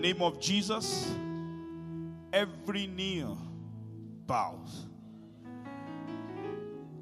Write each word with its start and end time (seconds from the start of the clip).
the 0.00 0.12
name 0.12 0.22
of 0.22 0.40
Jesus, 0.40 1.12
every 2.32 2.86
knee 2.86 3.24
bows. 4.26 4.86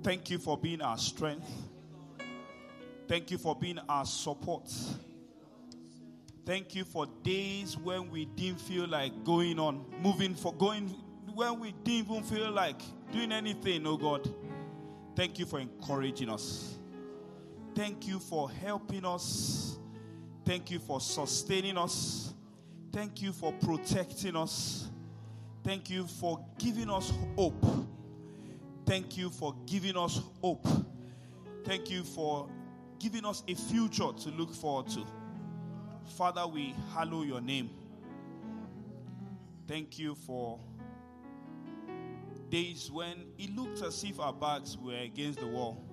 Thank 0.03 0.31
you 0.31 0.39
for 0.39 0.57
being 0.57 0.81
our 0.81 0.97
strength. 0.97 1.51
Thank 3.07 3.31
you 3.31 3.37
for 3.37 3.55
being 3.55 3.79
our 3.89 4.07
support. 4.07 4.73
Thank 6.47 6.75
you 6.75 6.85
for 6.85 7.07
days 7.23 7.77
when 7.77 8.11
we 8.11 8.25
didn't 8.25 8.61
feel 8.61 8.87
like 8.87 9.25
going 9.25 9.59
on, 9.59 9.85
moving 10.01 10.35
for 10.35 10.55
going, 10.55 10.89
when 11.35 11.61
we 11.61 11.73
didn't 11.85 12.11
even 12.11 12.23
feel 12.23 12.51
like 12.51 12.81
doing 13.13 13.31
anything, 13.31 13.87
oh 13.87 13.99
God. 13.99 14.27
Thank 15.15 15.39
you 15.39 15.45
for 15.45 15.61
encouraging 15.61 16.31
us. 16.31 16.79
Thank 17.75 18.07
you 18.07 18.21
for 18.21 18.51
helping 18.51 19.05
us. 19.05 19.79
Thank 20.47 20.71
you 20.71 20.79
for 20.79 20.99
sustaining 21.01 21.77
us. 21.77 22.33
Thank 22.97 23.21
you 23.21 23.35
for 23.35 23.53
protecting 23.53 24.35
us. 24.37 24.89
Thank 25.63 25.91
you 25.91 26.07
for 26.07 26.43
giving 26.57 26.89
us 26.89 27.13
hope. 27.37 27.63
Thank 28.87 29.19
you 29.19 29.29
for 29.29 29.55
giving 29.67 29.99
us 29.99 30.23
hope. 30.41 30.67
Thank 31.63 31.91
you 31.91 32.05
for 32.05 32.49
giving 32.99 33.27
us 33.27 33.43
a 33.49 33.55
future 33.55 34.13
to 34.17 34.31
look 34.31 34.55
forward 34.55 34.89
to. 34.93 35.05
Father, 36.17 36.47
we 36.47 36.75
hallow 36.95 37.23
your 37.23 37.43
name. 37.43 37.69
Thank 39.69 39.99
you 39.99 40.15
for 40.15 40.59
days 42.49 42.91
when 42.91 43.27
it 43.37 43.55
looked 43.55 43.83
as 43.83 44.03
if 44.05 44.19
our 44.19 44.33
backs 44.33 44.79
were 44.83 44.97
against 44.97 45.41
the 45.41 45.47
wall. 45.47 45.85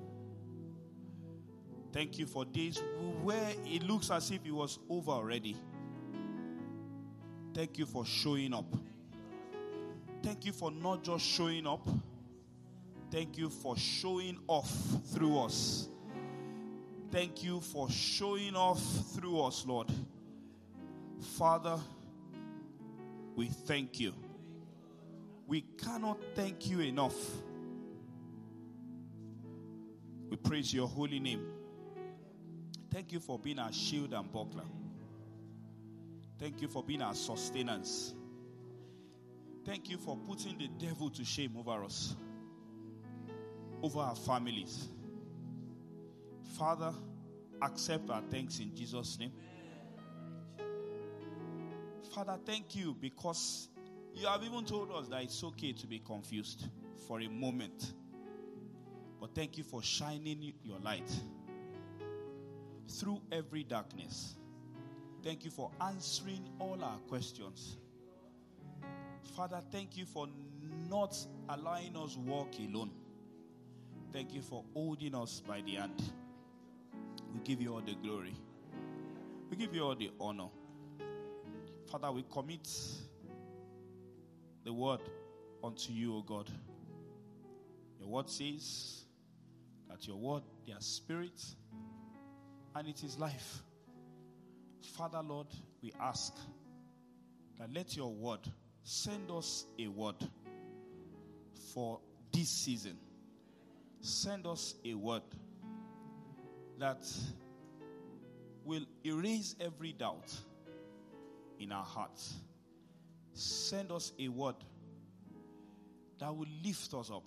Thank 1.91 2.17
you 2.17 2.25
for 2.25 2.45
days 2.45 2.81
where 3.21 3.51
it 3.65 3.83
looks 3.83 4.09
as 4.09 4.31
if 4.31 4.45
it 4.45 4.53
was 4.53 4.79
over 4.89 5.11
already. 5.11 5.57
Thank 7.53 7.77
you 7.77 7.85
for 7.85 8.05
showing 8.05 8.53
up. 8.53 8.65
Thank 10.23 10.45
you 10.45 10.51
for 10.51 10.71
not 10.71 11.03
just 11.03 11.25
showing 11.25 11.67
up. 11.67 11.87
Thank 13.11 13.37
you 13.37 13.49
for 13.49 13.77
showing 13.77 14.39
off 14.47 14.71
through 15.13 15.37
us. 15.39 15.87
Thank 17.11 17.43
you 17.43 17.59
for 17.59 17.89
showing 17.91 18.55
off 18.55 18.81
through 19.13 19.41
us, 19.41 19.65
Lord. 19.67 19.91
Father, 21.37 21.79
we 23.35 23.47
thank 23.47 23.99
you. 23.99 24.13
We 25.45 25.61
cannot 25.61 26.17
thank 26.33 26.67
you 26.67 26.79
enough. 26.79 27.15
We 30.29 30.37
praise 30.37 30.73
your 30.73 30.87
holy 30.87 31.19
name. 31.19 31.45
Thank 32.91 33.11
you 33.11 33.19
for 33.19 33.37
being 33.37 33.59
our 33.59 33.71
shield 33.71 34.13
and 34.13 34.31
buckler. 34.31 34.63
Thank 36.43 36.61
you 36.61 36.67
for 36.67 36.83
being 36.83 37.01
our 37.01 37.15
sustenance. 37.15 38.13
Thank 39.63 39.89
you 39.89 39.97
for 39.97 40.17
putting 40.17 40.57
the 40.57 40.67
devil 40.67 41.09
to 41.11 41.23
shame 41.23 41.55
over 41.57 41.85
us, 41.85 42.17
over 43.81 43.99
our 43.99 44.15
families. 44.17 44.89
Father, 46.57 46.93
accept 47.61 48.09
our 48.09 48.21
thanks 48.29 48.59
in 48.59 48.75
Jesus' 48.75 49.17
name. 49.17 49.31
Father, 52.13 52.37
thank 52.45 52.75
you 52.75 52.93
because 52.99 53.69
You 54.13 54.27
have 54.27 54.43
even 54.43 54.65
told 54.65 54.91
us 54.91 55.07
that 55.07 55.23
it's 55.23 55.41
okay 55.45 55.71
to 55.71 55.87
be 55.87 55.99
confused 55.99 56.67
for 57.07 57.21
a 57.21 57.29
moment. 57.29 57.93
But 59.21 59.33
thank 59.33 59.57
you 59.57 59.63
for 59.63 59.81
shining 59.81 60.51
your 60.61 60.79
light 60.79 61.09
through 62.89 63.21
every 63.31 63.63
darkness. 63.63 64.35
Thank 65.23 65.45
you 65.45 65.51
for 65.51 65.71
answering 65.79 66.49
all 66.59 66.83
our 66.83 66.97
questions. 67.07 67.77
Father, 69.35 69.61
thank 69.71 69.95
you 69.95 70.05
for 70.05 70.27
not 70.89 71.15
allowing 71.47 71.95
us 71.95 72.17
walk 72.17 72.53
alone. 72.59 72.91
Thank 74.11 74.33
you 74.33 74.41
for 74.41 74.65
holding 74.73 75.15
us 75.15 75.41
by 75.47 75.61
the 75.61 75.75
hand. 75.75 76.03
We 77.33 77.39
give 77.39 77.61
you 77.61 77.73
all 77.73 77.81
the 77.81 77.95
glory. 77.95 78.35
We 79.49 79.55
give 79.55 79.73
you 79.73 79.83
all 79.83 79.95
the 79.95 80.11
honor. 80.19 80.49
Father, 81.89 82.11
we 82.11 82.25
commit 82.29 82.67
the 84.65 84.73
word 84.73 84.99
unto 85.63 85.93
you, 85.93 86.17
O 86.17 86.21
God. 86.21 86.49
Your 87.99 88.09
word 88.09 88.29
says 88.29 89.05
that 89.89 90.05
your 90.05 90.17
word, 90.17 90.43
their 90.67 90.79
spirit, 90.79 91.41
and 92.75 92.87
it 92.87 93.03
is 93.03 93.17
life. 93.17 93.63
Father, 94.85 95.21
Lord, 95.21 95.47
we 95.81 95.93
ask 95.99 96.35
that 97.59 97.71
let 97.73 97.95
your 97.95 98.13
word 98.13 98.39
send 98.83 99.31
us 99.31 99.65
a 99.79 99.87
word 99.87 100.15
for 101.73 101.99
this 102.31 102.49
season. 102.49 102.97
Send 104.01 104.45
us 104.45 104.75
a 104.83 104.93
word 104.93 105.23
that 106.79 107.05
will 108.65 108.85
erase 109.05 109.55
every 109.59 109.93
doubt 109.93 110.33
in 111.59 111.71
our 111.71 111.85
hearts. 111.85 112.35
Send 113.33 113.91
us 113.91 114.11
a 114.19 114.27
word 114.27 114.55
that 116.19 116.35
will 116.35 116.47
lift 116.63 116.93
us 116.93 117.09
up. 117.09 117.23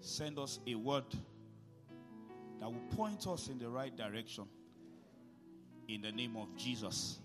Send 0.00 0.38
us 0.38 0.60
a 0.66 0.74
word 0.74 1.04
that 2.60 2.70
will 2.70 2.96
point 2.96 3.26
us 3.26 3.48
in 3.48 3.58
the 3.58 3.68
right 3.68 3.96
direction. 3.96 4.44
In 5.88 6.02
the 6.02 6.12
name 6.12 6.36
of 6.36 6.54
Jesus. 6.56 7.18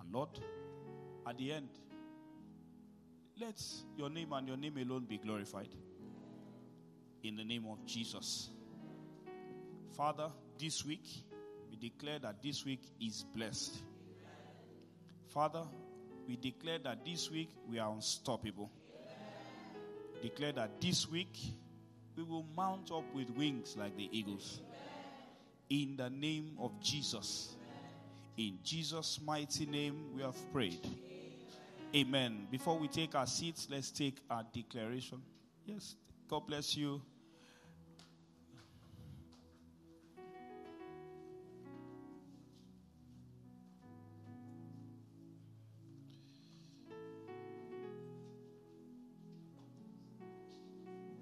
And 0.00 0.12
Lord, 0.12 0.30
at 1.26 1.36
the 1.36 1.52
end, 1.52 1.68
let 3.40 3.60
your 3.96 4.10
name 4.10 4.32
and 4.32 4.48
your 4.48 4.56
name 4.56 4.78
alone 4.78 5.04
be 5.08 5.18
glorified. 5.18 5.68
In 7.22 7.36
the 7.36 7.44
name 7.44 7.66
of 7.70 7.84
Jesus. 7.86 8.50
Father, 9.96 10.30
this 10.58 10.84
week, 10.84 11.06
we 11.70 11.76
declare 11.76 12.18
that 12.20 12.42
this 12.42 12.64
week 12.64 12.82
is 13.00 13.24
blessed. 13.34 13.82
Father, 15.28 15.62
we 16.26 16.36
declare 16.36 16.78
that 16.78 17.04
this 17.04 17.30
week 17.30 17.50
we 17.68 17.78
are 17.78 17.92
unstoppable. 17.92 18.70
Declare 20.22 20.52
that 20.52 20.80
this 20.80 21.08
week 21.08 21.36
we 22.16 22.22
will 22.22 22.46
mount 22.56 22.90
up 22.92 23.04
with 23.14 23.28
wings 23.30 23.76
like 23.76 23.96
the 23.96 24.08
eagles. 24.12 24.60
In 25.72 25.96
the 25.96 26.10
name 26.10 26.58
of 26.60 26.78
Jesus. 26.82 27.56
In 28.36 28.58
Jesus' 28.62 29.18
mighty 29.24 29.64
name, 29.64 30.14
we 30.14 30.20
have 30.20 30.36
prayed. 30.52 30.86
Amen. 31.96 32.46
Before 32.50 32.78
we 32.78 32.88
take 32.88 33.14
our 33.14 33.26
seats, 33.26 33.68
let's 33.70 33.90
take 33.90 34.18
our 34.28 34.44
declaration. 34.52 35.22
Yes, 35.64 35.94
God 36.28 36.46
bless 36.46 36.76
you. 36.76 37.00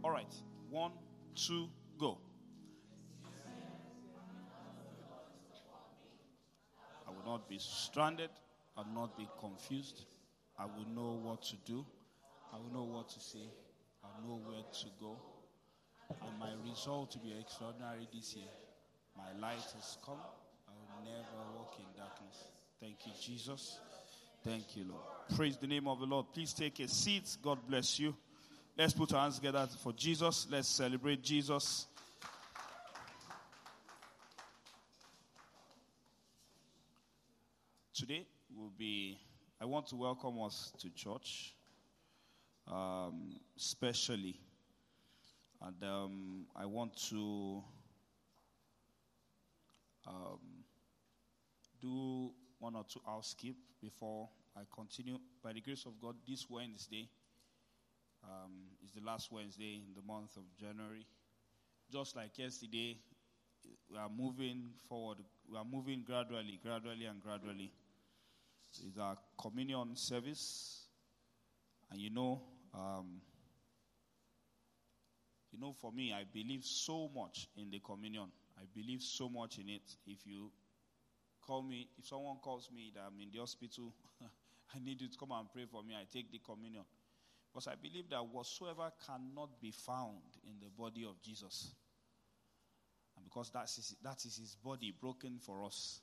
All 0.03 0.11
right. 0.11 0.35
One, 0.70 0.91
two, 1.37 1.69
be 7.50 7.58
stranded. 7.58 8.31
I 8.76 8.82
will 8.82 9.02
not 9.02 9.19
be 9.19 9.29
confused. 9.41 10.06
I 10.58 10.64
will 10.64 10.87
know 10.94 11.20
what 11.20 11.43
to 11.43 11.56
do. 11.67 11.85
I 12.52 12.56
will 12.56 12.73
know 12.73 12.94
what 12.94 13.08
to 13.11 13.20
say. 13.20 13.50
I 14.05 14.08
know 14.26 14.41
where 14.47 14.62
to 14.62 14.87
go. 15.00 15.17
And 16.08 16.38
my 16.38 16.50
result 16.69 17.17
will 17.17 17.31
be 17.31 17.37
extraordinary 17.38 18.08
this 18.14 18.37
year. 18.37 18.47
My 19.17 19.38
light 19.41 19.58
has 19.75 19.99
come. 20.05 20.19
I 20.69 20.73
will 20.73 21.05
never 21.05 21.58
walk 21.58 21.75
in 21.79 21.87
darkness. 21.97 22.44
Thank 22.81 23.06
you, 23.06 23.12
Jesus. 23.20 23.81
Thank 24.44 24.76
you, 24.76 24.85
Lord. 24.88 25.03
Praise 25.37 25.56
the 25.56 25.67
name 25.67 25.88
of 25.88 25.99
the 25.99 26.06
Lord. 26.06 26.26
Please 26.32 26.53
take 26.53 26.79
a 26.81 26.88
seat. 26.88 27.37
God 27.43 27.58
bless 27.69 27.99
you. 27.99 28.14
Let's 28.79 28.94
put 28.94 29.12
our 29.12 29.23
hands 29.23 29.37
together 29.37 29.69
for 29.82 29.93
Jesus. 29.93 30.46
Let's 30.50 30.69
celebrate 30.69 31.23
Jesus. 31.23 31.87
Today 38.00 38.25
will 38.56 38.73
be, 38.79 39.19
I 39.61 39.67
want 39.67 39.87
to 39.88 39.97
welcome 39.97 40.41
us 40.41 40.72
to 40.79 40.89
church, 40.89 41.55
um, 42.67 43.39
especially. 43.58 44.41
And 45.60 45.77
um, 45.84 46.46
I 46.56 46.65
want 46.65 46.96
to 47.10 47.63
um, 50.06 50.39
do 51.82 52.31
one 52.58 52.74
or 52.74 52.86
two 52.91 53.01
housekeep 53.05 53.58
before 53.82 54.31
I 54.56 54.63
continue. 54.74 55.19
By 55.44 55.53
the 55.53 55.60
grace 55.60 55.84
of 55.84 56.01
God, 56.01 56.15
this 56.27 56.46
Wednesday, 56.48 57.06
um, 58.24 58.53
is 58.82 58.93
the 58.93 59.03
last 59.05 59.31
Wednesday 59.31 59.82
in 59.86 59.93
the 59.94 60.10
month 60.10 60.39
of 60.39 60.44
January. 60.58 61.06
Just 61.93 62.17
like 62.17 62.39
yesterday, 62.39 62.96
we 63.91 63.98
are 63.98 64.08
moving 64.08 64.70
forward. 64.89 65.19
We 65.53 65.58
are 65.58 65.67
moving 65.70 66.03
gradually, 66.06 66.58
gradually, 66.63 67.05
and 67.05 67.20
gradually. 67.20 67.70
It's 68.72 68.98
our 68.98 69.17
communion 69.36 69.96
service, 69.96 70.86
and 71.91 72.00
you 72.00 72.10
know, 72.10 72.43
um, 72.72 73.20
you 75.53 75.58
know, 75.58 75.72
for 75.72 75.91
me, 75.91 76.12
I 76.12 76.24
believe 76.32 76.65
so 76.65 77.10
much 77.15 77.48
in 77.56 77.70
the 77.70 77.81
communion. 77.81 78.29
I 78.56 78.62
believe 78.74 79.03
so 79.03 79.29
much 79.29 79.58
in 79.58 79.69
it. 79.69 79.96
If 80.06 80.24
you 80.24 80.53
call 81.44 81.62
me, 81.62 81.89
if 81.98 82.06
someone 82.06 82.36
calls 82.43 82.70
me 82.72 82.93
that 82.94 83.00
I'm 83.00 83.20
in 83.20 83.31
the 83.32 83.41
hospital, 83.41 83.93
I 84.74 84.79
need 84.79 85.00
you 85.00 85.08
to 85.08 85.19
come 85.19 85.32
and 85.32 85.50
pray 85.53 85.65
for 85.70 85.82
me. 85.82 85.94
I 85.94 86.05
take 86.10 86.31
the 86.31 86.39
communion. 86.39 86.84
Because 87.53 87.67
I 87.67 87.74
believe 87.74 88.08
that 88.10 88.24
whatsoever 88.24 88.93
cannot 89.05 89.60
be 89.60 89.72
found 89.72 90.22
in 90.44 90.55
the 90.60 90.70
body 90.79 91.05
of 91.05 91.20
Jesus, 91.20 91.74
and 93.17 93.24
because 93.24 93.50
that 93.50 93.65
is, 93.65 93.96
that 94.05 94.24
is 94.24 94.36
his 94.36 94.55
body 94.55 94.94
broken 94.98 95.41
for 95.41 95.65
us, 95.65 96.00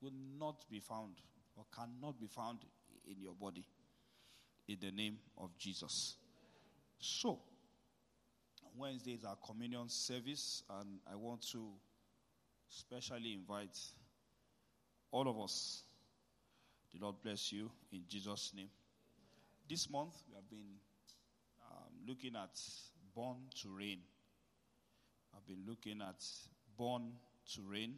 will 0.00 0.14
not 0.38 0.64
be 0.70 0.80
found 0.80 1.20
or 1.56 1.64
cannot 1.74 2.18
be 2.20 2.26
found 2.26 2.58
in 3.06 3.20
your 3.20 3.34
body 3.34 3.66
in 4.68 4.76
the 4.80 4.90
name 4.90 5.18
of 5.38 5.56
Jesus. 5.58 6.16
So, 6.98 7.38
Wednesday 8.76 9.12
is 9.12 9.24
our 9.24 9.36
communion 9.46 9.88
service, 9.88 10.62
and 10.78 10.98
I 11.10 11.16
want 11.16 11.42
to 11.52 11.68
specially 12.68 13.34
invite 13.34 13.78
all 15.10 15.28
of 15.28 15.38
us. 15.40 15.82
The 16.92 16.98
Lord 17.00 17.16
bless 17.22 17.52
you 17.52 17.70
in 17.92 18.02
Jesus' 18.08 18.52
name. 18.54 18.68
This 19.68 19.88
month, 19.90 20.14
we 20.28 20.34
have 20.34 20.48
been 20.50 20.76
um, 21.70 21.92
looking 22.06 22.36
at 22.36 22.58
Born 23.14 23.36
to 23.62 23.68
Reign. 23.68 24.00
I've 25.34 25.46
been 25.46 25.64
looking 25.66 26.00
at 26.02 26.22
Born 26.76 27.12
to 27.54 27.62
Reign. 27.62 27.94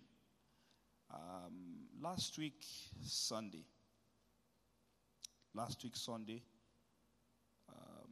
Um, 1.10 1.86
last 2.02 2.36
week, 2.38 2.64
Sunday, 3.02 3.64
last 5.54 5.82
week, 5.82 5.96
Sunday, 5.96 6.42
um, 7.70 8.10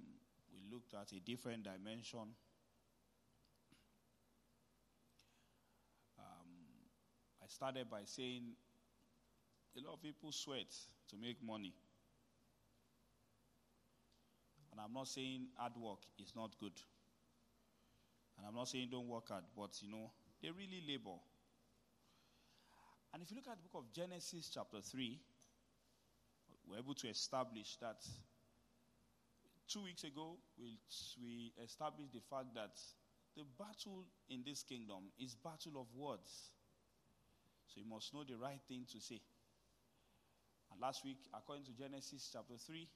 we 0.50 0.60
looked 0.72 0.94
at 0.94 1.12
a 1.12 1.20
different 1.20 1.64
dimension. 1.64 2.34
Um, 6.18 6.48
I 7.42 7.46
started 7.48 7.90
by 7.90 8.00
saying 8.04 8.44
a 9.76 9.86
lot 9.86 9.94
of 9.94 10.02
people 10.02 10.32
sweat 10.32 10.74
to 11.10 11.16
make 11.20 11.42
money. 11.44 11.74
And 14.72 14.80
I'm 14.80 14.94
not 14.94 15.08
saying 15.08 15.48
hard 15.56 15.72
work 15.76 16.00
is 16.18 16.32
not 16.34 16.58
good. 16.58 16.80
And 18.38 18.46
I'm 18.46 18.54
not 18.54 18.68
saying 18.68 18.88
don't 18.90 19.08
work 19.08 19.28
hard, 19.28 19.44
but 19.54 19.70
you 19.82 19.90
know, 19.90 20.10
they 20.42 20.48
really 20.48 20.82
labor. 20.88 21.18
And 23.16 23.22
if 23.22 23.30
you 23.30 23.36
look 23.38 23.48
at 23.48 23.56
the 23.56 23.62
book 23.62 23.80
of 23.80 23.90
Genesis, 23.94 24.50
chapter 24.52 24.76
3, 24.82 25.18
we're 26.68 26.76
able 26.76 26.92
to 26.92 27.08
establish 27.08 27.76
that 27.80 28.04
two 29.66 29.84
weeks 29.84 30.04
ago, 30.04 30.36
we, 30.60 30.76
we 31.24 31.50
established 31.64 32.12
the 32.12 32.20
fact 32.20 32.52
that 32.52 32.76
the 33.34 33.44
battle 33.58 34.04
in 34.28 34.42
this 34.44 34.62
kingdom 34.62 35.08
is 35.18 35.34
battle 35.34 35.80
of 35.80 35.86
words. 35.96 36.50
So 37.68 37.80
you 37.80 37.88
must 37.88 38.12
know 38.12 38.22
the 38.22 38.36
right 38.36 38.60
thing 38.68 38.84
to 38.92 39.00
say. 39.00 39.22
And 40.70 40.78
last 40.78 41.02
week, 41.02 41.24
according 41.32 41.64
to 41.64 41.72
Genesis 41.72 42.28
chapter 42.30 42.60
3, 42.60 42.86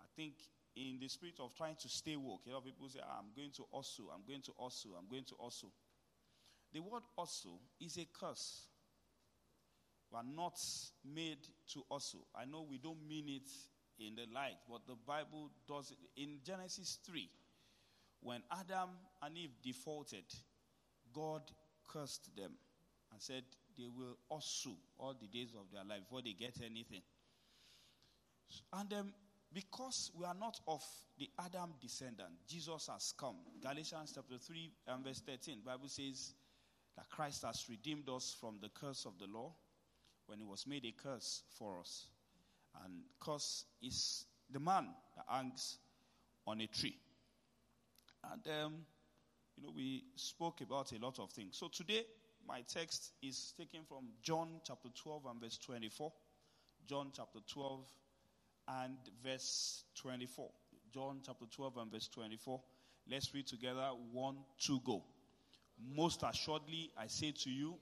I 0.00 0.06
think 0.16 0.34
in 0.74 0.98
the 0.98 1.06
spirit 1.06 1.38
of 1.38 1.54
trying 1.54 1.76
to 1.82 1.88
stay 1.88 2.16
woke, 2.16 2.40
a 2.48 2.50
lot 2.50 2.58
of 2.58 2.64
people 2.64 2.88
say, 2.88 2.98
ah, 3.06 3.20
I'm 3.20 3.30
going 3.36 3.52
to 3.58 3.62
also, 3.70 4.10
I'm 4.12 4.26
going 4.26 4.42
to 4.42 4.52
also, 4.58 4.88
I'm 4.98 5.06
going 5.08 5.22
to 5.30 5.36
also. 5.36 5.68
The 6.72 6.80
word 6.80 7.04
also 7.16 7.60
is 7.80 7.96
a 7.96 8.08
curse. 8.12 8.66
We 10.10 10.18
are 10.18 10.24
not 10.36 10.58
made 11.04 11.46
to 11.72 11.82
also. 11.90 12.18
I 12.34 12.44
know 12.44 12.66
we 12.68 12.78
don't 12.78 13.06
mean 13.06 13.28
it 13.28 13.50
in 13.98 14.14
the 14.14 14.26
light, 14.32 14.56
but 14.68 14.86
the 14.86 14.96
Bible 15.06 15.50
does 15.66 15.90
it. 15.90 15.98
In 16.20 16.38
Genesis 16.44 16.98
3, 17.04 17.28
when 18.20 18.42
Adam 18.50 18.90
and 19.22 19.36
Eve 19.36 19.54
defaulted, 19.62 20.24
God 21.12 21.42
cursed 21.86 22.34
them 22.36 22.52
and 23.12 23.20
said 23.20 23.42
they 23.76 23.86
will 23.86 24.16
also 24.28 24.70
all 24.98 25.14
the 25.20 25.26
days 25.26 25.54
of 25.54 25.70
their 25.72 25.84
life 25.84 26.00
before 26.08 26.22
they 26.22 26.32
get 26.32 26.56
anything. 26.64 27.02
And 28.72 28.92
um, 28.92 29.12
because 29.52 30.10
we 30.18 30.24
are 30.24 30.34
not 30.34 30.58
of 30.66 30.82
the 31.18 31.30
Adam 31.38 31.74
descendant, 31.80 32.30
Jesus 32.48 32.88
has 32.92 33.12
come. 33.18 33.36
Galatians 33.62 34.12
chapter 34.14 34.38
3 34.38 34.72
and 34.88 35.04
verse 35.04 35.20
13, 35.20 35.60
Bible 35.64 35.88
says 35.88 36.34
that 36.96 37.08
Christ 37.08 37.44
has 37.44 37.66
redeemed 37.68 38.08
us 38.08 38.36
from 38.38 38.58
the 38.60 38.68
curse 38.70 39.06
of 39.06 39.18
the 39.18 39.26
law 39.26 39.54
when 40.28 40.38
he 40.38 40.44
was 40.44 40.66
made 40.66 40.84
a 40.84 40.92
curse 40.92 41.42
for 41.58 41.80
us. 41.80 42.06
And 42.84 43.02
curse 43.18 43.64
is 43.82 44.26
the 44.50 44.60
man 44.60 44.88
that 45.16 45.24
hangs 45.28 45.78
on 46.46 46.60
a 46.60 46.66
tree. 46.66 46.96
And 48.30 48.46
um, 48.64 48.74
you 49.56 49.62
know, 49.62 49.72
we 49.74 50.04
spoke 50.16 50.60
about 50.60 50.92
a 50.92 50.98
lot 50.98 51.18
of 51.18 51.30
things. 51.32 51.56
So 51.56 51.68
today, 51.68 52.04
my 52.46 52.62
text 52.72 53.12
is 53.22 53.52
taken 53.56 53.80
from 53.88 54.08
John 54.22 54.60
chapter 54.64 54.88
12 54.94 55.22
and 55.30 55.40
verse 55.40 55.58
24. 55.58 56.12
John 56.86 57.10
chapter 57.14 57.40
12 57.52 57.86
and 58.68 58.96
verse 59.24 59.84
24. 60.00 60.50
John 60.92 61.20
chapter 61.24 61.46
12 61.50 61.76
and 61.78 61.90
verse 61.90 62.08
24. 62.08 62.60
Let's 63.10 63.34
read 63.34 63.46
together. 63.46 63.88
One, 64.12 64.36
two, 64.58 64.80
go. 64.84 65.04
Most 65.94 66.22
assuredly, 66.22 66.90
I 66.98 67.06
say 67.06 67.32
to 67.44 67.50
you, 67.50 67.78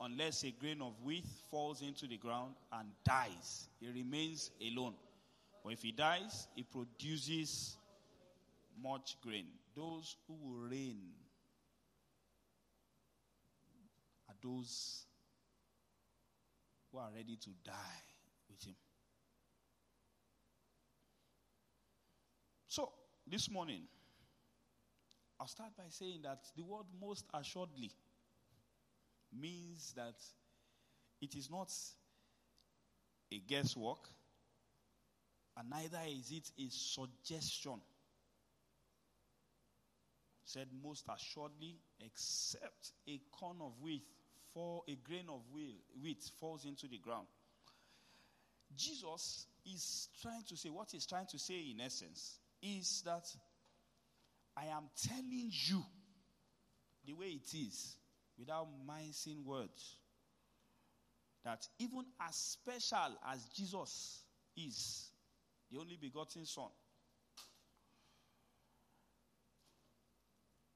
unless 0.00 0.44
a 0.44 0.50
grain 0.50 0.82
of 0.82 0.92
wheat 1.02 1.26
falls 1.50 1.82
into 1.82 2.06
the 2.06 2.16
ground 2.16 2.54
and 2.72 2.88
dies, 3.04 3.68
it 3.80 3.88
remains 3.94 4.50
alone. 4.60 4.94
But 5.64 5.72
if 5.72 5.84
it 5.84 5.96
dies, 5.96 6.46
it 6.56 6.70
produces 6.70 7.76
much 8.82 9.16
grain. 9.22 9.46
Those 9.74 10.16
who 10.26 10.34
will 10.34 10.68
reign 10.68 11.00
are 14.28 14.34
those 14.42 15.06
who 16.90 16.98
are 16.98 17.10
ready 17.14 17.36
to 17.36 17.50
die 17.64 18.02
with 18.48 18.62
him. 18.62 18.74
So, 22.68 22.92
this 23.26 23.50
morning, 23.50 23.82
I'll 25.40 25.46
start 25.46 25.70
by 25.76 25.84
saying 25.88 26.20
that 26.22 26.44
the 26.56 26.62
word 26.62 26.84
most 27.00 27.24
assuredly 27.34 27.90
means 29.32 29.92
that 29.96 30.14
it 31.20 31.34
is 31.34 31.50
not 31.50 31.72
a 33.32 33.38
guesswork, 33.38 34.08
and 35.56 35.70
neither 35.70 36.00
is 36.08 36.30
it 36.30 36.50
a 36.58 36.68
suggestion. 36.70 37.80
Said 40.44 40.68
most 40.82 41.06
assuredly, 41.08 41.76
except 42.04 42.92
a 43.08 43.20
corn 43.32 43.56
of 43.60 43.72
wheat, 43.80 44.04
for 44.54 44.84
a 44.88 44.94
grain 44.94 45.26
of 45.28 45.40
wheat 45.52 46.30
falls 46.38 46.64
into 46.64 46.86
the 46.86 46.98
ground. 46.98 47.26
Jesus 48.76 49.46
is 49.64 50.08
trying 50.22 50.42
to 50.48 50.56
say, 50.56 50.68
what 50.68 50.90
he's 50.92 51.06
trying 51.06 51.26
to 51.26 51.38
say 51.38 51.72
in 51.72 51.80
essence 51.80 52.38
is 52.62 53.02
that 53.04 53.24
I 54.56 54.66
am 54.66 54.84
telling 55.06 55.50
you 55.50 55.82
the 57.04 57.12
way 57.12 57.26
it 57.26 57.54
is 57.54 57.96
without 58.38 58.68
mincing 58.86 59.44
words. 59.44 59.96
That 61.44 61.66
even 61.78 62.04
as 62.20 62.34
special 62.34 63.16
as 63.32 63.44
Jesus 63.54 64.24
is, 64.56 65.10
the 65.70 65.78
only 65.78 65.96
begotten 65.96 66.44
Son, 66.44 66.70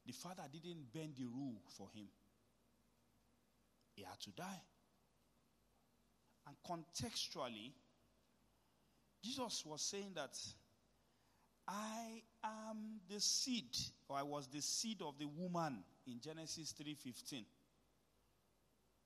the 0.06 0.12
Father 0.12 0.44
didn't 0.52 0.92
bend 0.92 1.14
the 1.18 1.26
rule 1.26 1.60
for 1.76 1.88
him. 1.94 2.06
He 3.94 4.02
had 4.02 4.18
to 4.20 4.30
die. 4.30 4.62
And 6.46 6.56
contextually, 6.66 7.72
Jesus 9.22 9.64
was 9.66 9.82
saying 9.82 10.12
that 10.14 10.38
I 11.68 12.22
am 12.42 13.00
the 13.08 13.20
seed, 13.20 13.76
or 14.08 14.16
I 14.16 14.22
was 14.22 14.48
the 14.48 14.62
seed 14.62 15.02
of 15.02 15.18
the 15.18 15.26
woman 15.26 15.84
in 16.06 16.20
Genesis 16.20 16.72
3:15. 16.72 17.44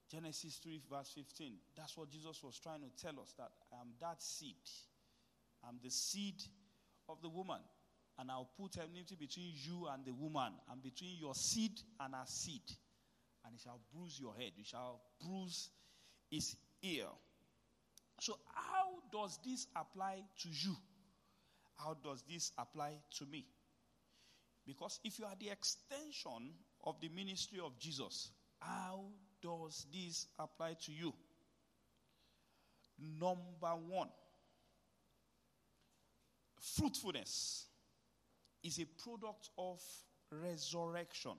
Genesis 0.09 0.59
3 0.59 0.81
verse 0.91 1.13
15. 1.15 1.59
That's 1.77 1.97
what 1.97 2.11
Jesus 2.11 2.43
was 2.43 2.59
trying 2.59 2.83
to 2.83 2.91
tell 3.03 3.19
us 3.21 3.33
that 3.39 3.51
I 3.73 3.81
am 3.81 3.95
that 4.01 4.23
seed. 4.23 4.57
I'm 5.67 5.79
the 5.83 5.91
seed 5.91 6.43
of 7.09 7.21
the 7.23 7.29
woman. 7.29 7.61
And 8.19 8.31
I'll 8.31 8.51
put 8.57 8.79
enmity 8.79 9.17
between 9.17 9.53
you 9.55 9.89
and 9.89 10.05
the 10.05 10.13
woman, 10.13 10.53
and 10.71 10.81
between 10.81 11.19
your 11.19 11.35
seed 11.35 11.81
and 11.99 12.15
her 12.15 12.27
seed. 12.27 12.63
And 13.45 13.55
it 13.57 13.61
shall 13.61 13.81
bruise 13.93 14.21
your 14.21 14.37
head. 14.37 14.53
You 14.57 14.63
shall 14.65 15.01
bruise 15.21 15.71
his 16.31 16.57
ear. 16.83 17.07
So, 18.21 18.39
how 18.55 19.03
does 19.11 19.41
this 19.45 19.67
apply 19.75 20.23
to 20.43 20.49
you? 20.49 20.77
How 21.77 21.95
does 21.95 22.23
this 22.31 22.53
apply 22.57 22.93
to 23.19 23.27
me? 23.27 23.45
Because 24.65 25.01
if 25.03 25.19
you 25.19 25.25
are 25.25 25.37
the 25.39 25.51
extension 25.51 26.55
of 26.85 27.00
the 27.00 27.09
ministry 27.09 27.59
of 27.64 27.79
Jesus, 27.79 28.31
how 28.59 29.05
does 29.43 29.87
this 29.93 30.26
apply 30.38 30.76
to 30.85 30.93
you? 30.93 31.12
Number 33.21 33.75
one, 33.88 34.09
fruitfulness 36.61 37.67
is 38.62 38.79
a 38.79 38.87
product 39.03 39.50
of 39.59 39.81
resurrection. 40.31 41.33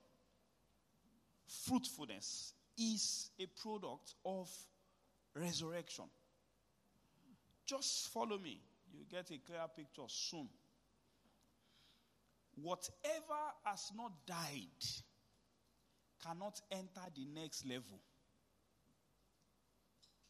Fruitfulness 1.64 2.52
is 2.78 3.30
a 3.40 3.46
product 3.60 4.14
of 4.24 4.50
resurrection. 5.34 6.04
Just 7.64 8.08
follow 8.12 8.38
me. 8.38 8.60
You 8.92 9.00
get 9.10 9.30
a 9.30 9.38
clear 9.38 9.64
picture 9.74 10.02
soon. 10.06 10.48
Whatever 12.62 13.40
has 13.64 13.90
not 13.96 14.12
died 14.26 14.86
cannot 16.24 16.60
enter 16.70 17.02
the 17.14 17.26
next 17.34 17.66
level. 17.66 18.00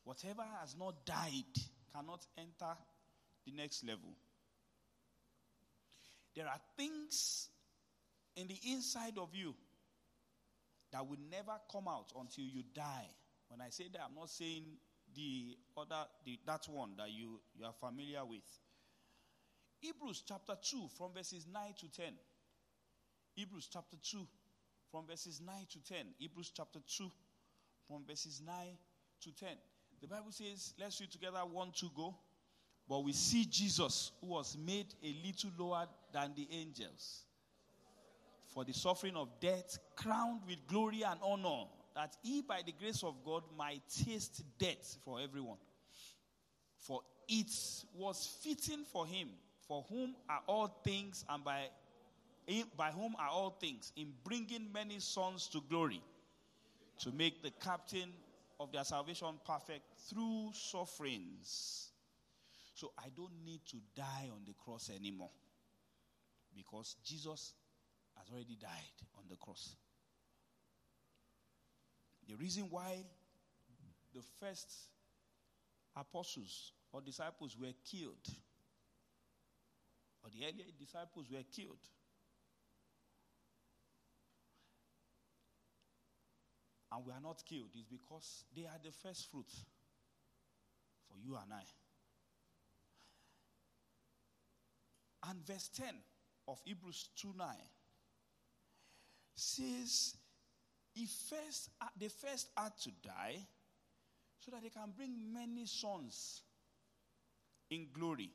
Whatever 0.05 0.43
has 0.61 0.77
not 0.79 1.05
died 1.05 1.45
cannot 1.93 2.25
enter 2.39 2.77
the 3.45 3.53
next 3.53 3.85
level. 3.85 4.17
There 6.35 6.47
are 6.47 6.61
things 6.77 7.49
in 8.37 8.47
the 8.47 8.59
inside 8.73 9.19
of 9.19 9.31
you 9.35 9.55
that 10.93 11.07
will 11.07 11.19
never 11.31 11.53
come 11.73 11.89
out 11.89 12.13
until 12.19 12.45
you 12.45 12.63
die. 12.75 13.09
When 13.49 13.61
I 13.61 13.71
say 13.71 13.85
that, 13.93 14.03
I'm 14.09 14.15
not 14.15 14.31
saying 14.31 14.65
the 15.15 15.57
other, 15.77 16.05
the, 16.25 16.39
that 16.47 16.67
one 16.69 16.91
that 16.99 17.11
you, 17.11 17.41
you 17.59 17.65
are 17.65 17.73
familiar 17.73 18.25
with. 18.25 18.45
Hebrews 19.81 20.25
chapter 20.27 20.55
2, 20.63 20.89
from 20.97 21.13
verses 21.15 21.47
9 21.53 21.63
to 21.81 21.91
10. 21.91 22.13
Hebrews 23.35 23.69
chapter 23.73 23.97
2, 24.03 24.27
from 24.91 25.07
verses 25.07 25.41
9 25.45 25.55
to 25.73 25.95
10. 25.95 26.07
Hebrews 26.19 26.53
chapter 26.55 26.81
2, 26.97 27.11
from 27.89 28.05
verses 28.07 28.43
9 28.45 28.55
to 29.23 29.35
10. 29.35 29.49
The 30.01 30.09
Bible 30.09 30.31
says, 30.31 30.75
let's 30.79 31.01
read 31.01 31.11
together 31.11 31.39
one, 31.39 31.73
two, 31.75 31.91
go. 31.97 32.15
But 32.89 33.05
we 33.05 33.13
see 33.13 33.45
Jesus, 33.45 34.13
who 34.21 34.29
was 34.29 34.57
made 34.57 34.95
a 35.03 35.17
little 35.27 35.51
lower 35.59 35.87
than 36.13 36.35
the 36.37 36.47
angels, 36.53 37.25
for 38.55 38.65
the 38.65 38.73
suffering 38.73 39.17
of 39.17 39.29
death, 39.41 39.79
crowned 39.97 40.41
with 40.47 40.67
glory 40.69 41.03
and 41.03 41.19
honor, 41.23 41.65
that 41.95 42.17
he, 42.23 42.43
by 42.43 42.61
the 42.65 42.73
grace 42.73 43.03
of 43.03 43.15
God, 43.25 43.43
might 43.57 43.83
taste 44.05 44.45
death 44.59 44.99
for 45.05 45.21
everyone. 45.21 45.59
For 46.79 47.01
it 47.27 47.51
was 47.95 48.39
fitting 48.43 48.85
for 48.85 49.07
him, 49.07 49.31
for 49.67 49.85
whom 49.89 50.15
are 50.29 50.43
all 50.47 50.69
things, 50.85 51.25
and 51.29 51.43
by, 51.43 51.65
by 52.77 52.91
whom 52.91 53.17
are 53.19 53.29
all 53.29 53.51
things, 53.51 53.93
in 53.97 54.13
bringing 54.25 54.73
many 54.73 55.01
sons 55.01 55.49
to 55.49 55.61
glory, 55.69 56.03
to 57.01 57.11
make 57.13 57.43
the 57.43 57.51
captain 57.63 58.13
of 58.61 58.73
their 58.73 58.85
salvation 58.85 59.39
perfect 59.45 59.83
through 60.09 60.51
sufferings. 60.55 61.91
So 62.75 62.93
I 62.99 63.09
don't 63.17 63.45
need 63.45 63.61
to 63.71 63.77
die 63.95 64.29
on 64.33 64.45
the 64.47 64.53
cross 64.53 64.91
anymore 64.95 65.31
because 66.55 66.97
Jesus 67.05 67.55
has 68.17 68.27
already 68.33 68.57
died 68.61 69.07
on 69.19 69.25
the 69.29 69.37
cross. 69.37 69.77
The 72.29 72.35
reason 72.37 72.65
why 72.71 73.05
the 74.15 74.23
first 74.41 74.73
apostles 75.97 76.73
or 76.93 77.01
disciples 77.01 77.57
were 77.61 77.73
killed, 77.91 78.27
or 80.25 80.31
the 80.31 80.45
earlier 80.47 80.65
disciples 80.79 81.27
were 81.31 81.45
killed. 81.55 81.79
And 86.97 87.05
we 87.05 87.13
are 87.13 87.21
not 87.21 87.45
killed 87.45 87.69
is 87.79 87.85
because 87.85 88.45
they 88.57 88.63
are 88.63 88.81
the 88.83 88.91
first 88.91 89.31
fruit 89.31 89.53
for 91.07 91.19
you 91.23 91.37
and 91.37 91.53
I. 91.53 91.63
And 95.29 95.47
verse 95.47 95.69
10 95.77 95.89
of 96.49 96.59
Hebrews 96.65 97.11
2 97.17 97.35
9 97.37 97.49
says, 99.35 100.15
if 100.95 101.11
first, 101.11 101.69
uh, 101.83 101.87
they 102.01 102.09
first 102.09 102.49
had 102.57 102.73
to 102.85 102.91
die 103.03 103.47
so 104.39 104.53
that 104.53 104.63
they 104.63 104.71
can 104.71 104.91
bring 104.97 105.19
many 105.35 105.67
sons 105.67 106.41
in 107.69 107.89
glory. 107.93 108.31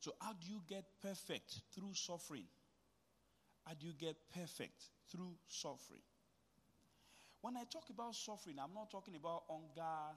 So, 0.00 0.14
how 0.18 0.32
do 0.32 0.48
you 0.48 0.62
get 0.66 0.84
perfect? 1.02 1.60
Through 1.74 1.92
suffering. 1.92 2.46
How 3.66 3.74
do 3.74 3.86
you 3.86 3.92
get 3.92 4.16
perfect? 4.32 4.84
Through 5.10 5.34
suffering. 5.46 6.00
When 7.40 7.56
I 7.56 7.64
talk 7.70 7.84
about 7.90 8.14
suffering, 8.14 8.56
I'm 8.62 8.74
not 8.74 8.90
talking 8.90 9.14
about 9.14 9.44
hunger, 9.48 10.16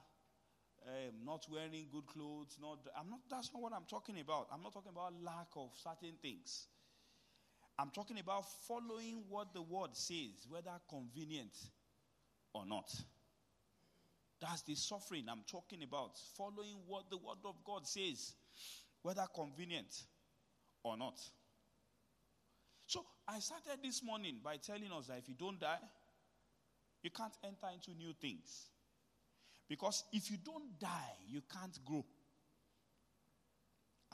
um, 0.86 1.24
not 1.24 1.46
wearing 1.50 1.86
good 1.92 2.06
clothes. 2.06 2.58
Not, 2.60 2.78
I'm 2.98 3.10
not. 3.10 3.20
That's 3.30 3.50
not 3.52 3.62
what 3.62 3.72
I'm 3.72 3.86
talking 3.88 4.18
about. 4.20 4.48
I'm 4.52 4.62
not 4.62 4.72
talking 4.72 4.92
about 4.92 5.12
lack 5.22 5.48
of 5.56 5.70
certain 5.76 6.16
things. 6.20 6.66
I'm 7.78 7.90
talking 7.90 8.18
about 8.18 8.44
following 8.66 9.22
what 9.28 9.54
the 9.54 9.62
word 9.62 9.90
says, 9.96 10.46
whether 10.48 10.72
convenient 10.88 11.56
or 12.52 12.66
not. 12.66 12.92
That's 14.40 14.62
the 14.62 14.74
suffering 14.74 15.26
I'm 15.30 15.44
talking 15.50 15.82
about. 15.84 16.18
Following 16.36 16.76
what 16.86 17.08
the 17.10 17.16
word 17.16 17.38
of 17.44 17.54
God 17.64 17.86
says, 17.86 18.34
whether 19.02 19.24
convenient 19.34 20.02
or 20.82 20.96
not. 20.96 21.18
So 22.86 23.04
I 23.26 23.38
started 23.38 23.78
this 23.82 24.02
morning 24.02 24.38
by 24.42 24.56
telling 24.56 24.90
us 24.92 25.06
that 25.06 25.18
if 25.18 25.28
you 25.28 25.34
don't 25.38 25.60
die, 25.60 25.78
you 27.02 27.10
can't 27.10 27.34
enter 27.44 27.66
into 27.72 27.90
new 27.98 28.12
things. 28.20 28.66
Because 29.68 30.04
if 30.12 30.30
you 30.30 30.36
don't 30.44 30.78
die, 30.78 31.16
you 31.28 31.42
can't 31.52 31.78
grow. 31.84 32.04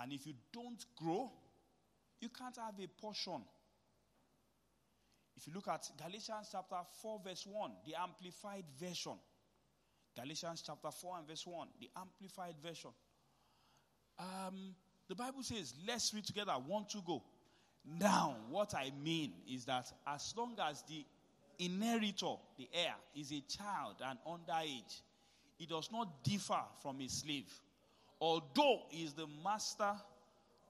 And 0.00 0.12
if 0.12 0.26
you 0.26 0.34
don't 0.52 0.84
grow, 0.96 1.30
you 2.20 2.28
can't 2.28 2.56
have 2.56 2.74
a 2.82 2.86
portion. 3.00 3.42
If 5.36 5.46
you 5.46 5.52
look 5.54 5.68
at 5.68 5.88
Galatians 5.96 6.48
chapter 6.50 6.78
4, 7.02 7.20
verse 7.24 7.46
1, 7.46 7.70
the 7.86 7.94
amplified 8.00 8.64
version. 8.80 9.18
Galatians 10.16 10.62
chapter 10.66 10.90
4 10.90 11.18
and 11.18 11.28
verse 11.28 11.46
1, 11.46 11.68
the 11.80 11.88
amplified 11.96 12.54
version. 12.62 12.90
Um, 14.18 14.74
the 15.08 15.14
Bible 15.14 15.42
says, 15.42 15.74
let's 15.86 16.12
read 16.12 16.24
together. 16.24 16.52
One, 16.52 16.86
to 16.90 16.98
go. 17.06 17.22
Now, 17.84 18.36
what 18.50 18.74
I 18.74 18.90
mean 19.02 19.32
is 19.48 19.64
that 19.66 19.90
as 20.06 20.34
long 20.36 20.56
as 20.68 20.82
the 20.88 21.04
inheritor, 21.58 22.36
the 22.56 22.68
heir, 22.72 22.94
is 23.14 23.32
a 23.32 23.40
child 23.40 23.96
and 24.04 24.18
underage, 24.26 25.00
he 25.56 25.66
does 25.66 25.90
not 25.90 26.22
differ 26.22 26.60
from 26.82 27.00
a 27.00 27.08
slave, 27.08 27.52
although 28.20 28.82
he 28.90 29.04
is 29.04 29.12
the 29.12 29.26
master 29.42 29.92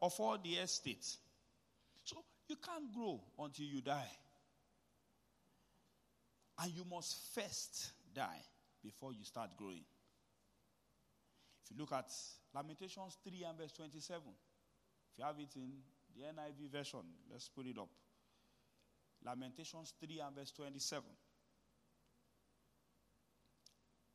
of 0.00 0.18
all 0.18 0.38
the 0.42 0.54
estates. 0.54 1.18
So 2.04 2.16
you 2.48 2.56
can't 2.56 2.92
grow 2.94 3.20
until 3.38 3.66
you 3.66 3.82
die. 3.82 4.10
And 6.60 6.72
you 6.72 6.84
must 6.90 7.16
first 7.34 7.92
die 8.14 8.42
before 8.82 9.12
you 9.12 9.24
start 9.24 9.50
growing. 9.56 9.84
If 11.64 11.70
you 11.70 11.76
look 11.78 11.92
at 11.92 12.10
Lamentations 12.54 13.18
3 13.28 13.44
and 13.48 13.58
verse 13.58 13.72
27, 13.72 14.22
if 15.12 15.18
you 15.18 15.24
have 15.24 15.38
it 15.38 15.54
in 15.56 15.72
the 16.16 16.22
NIV 16.22 16.72
version, 16.72 17.00
let's 17.30 17.48
put 17.48 17.66
it 17.66 17.78
up. 17.78 17.90
Lamentations 19.24 19.94
3 20.00 20.20
and 20.20 20.36
verse 20.36 20.52
27. 20.52 21.04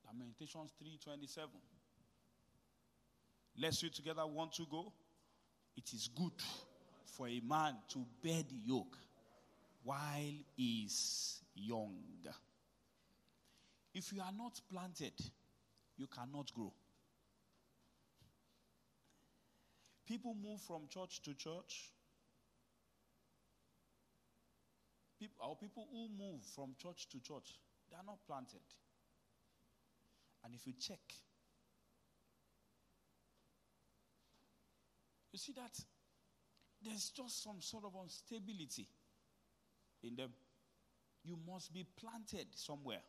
Lamentations 0.05 0.71
3:27. 0.79 1.49
Let's 3.57 3.83
read 3.83 3.93
together 3.93 4.25
one 4.25 4.49
to 4.51 4.65
go. 4.65 4.93
It 5.75 5.93
is 5.93 6.07
good 6.07 6.41
for 7.05 7.27
a 7.27 7.39
man 7.41 7.75
to 7.89 8.05
bear 8.21 8.43
the 8.43 8.59
yoke 8.65 8.97
while 9.83 10.33
he 10.55 10.83
is 10.85 11.41
young. 11.55 12.03
If 13.93 14.11
you 14.11 14.21
are 14.21 14.31
not 14.31 14.59
planted, 14.71 15.13
you 15.97 16.07
cannot 16.07 16.51
grow. 16.53 16.73
People 20.05 20.35
move 20.35 20.61
from 20.61 20.87
church 20.89 21.21
to 21.21 21.33
church. 21.33 21.91
People, 25.23 25.47
or 25.47 25.55
people 25.55 25.87
who 25.89 26.09
move 26.21 26.41
from 26.53 26.75
church 26.77 27.07
to 27.07 27.19
church, 27.21 27.57
they 27.89 27.95
are 27.95 28.03
not 28.05 28.17
planted. 28.27 28.59
And 30.43 30.53
if 30.53 30.67
you 30.67 30.73
check, 30.77 30.99
you 35.31 35.39
see 35.39 35.53
that 35.53 35.79
there's 36.81 37.09
just 37.11 37.41
some 37.41 37.61
sort 37.61 37.85
of 37.85 37.93
instability 38.03 38.85
in 40.03 40.17
them. 40.17 40.31
You 41.23 41.37
must 41.49 41.73
be 41.73 41.85
planted 41.97 42.47
somewhere. 42.53 43.03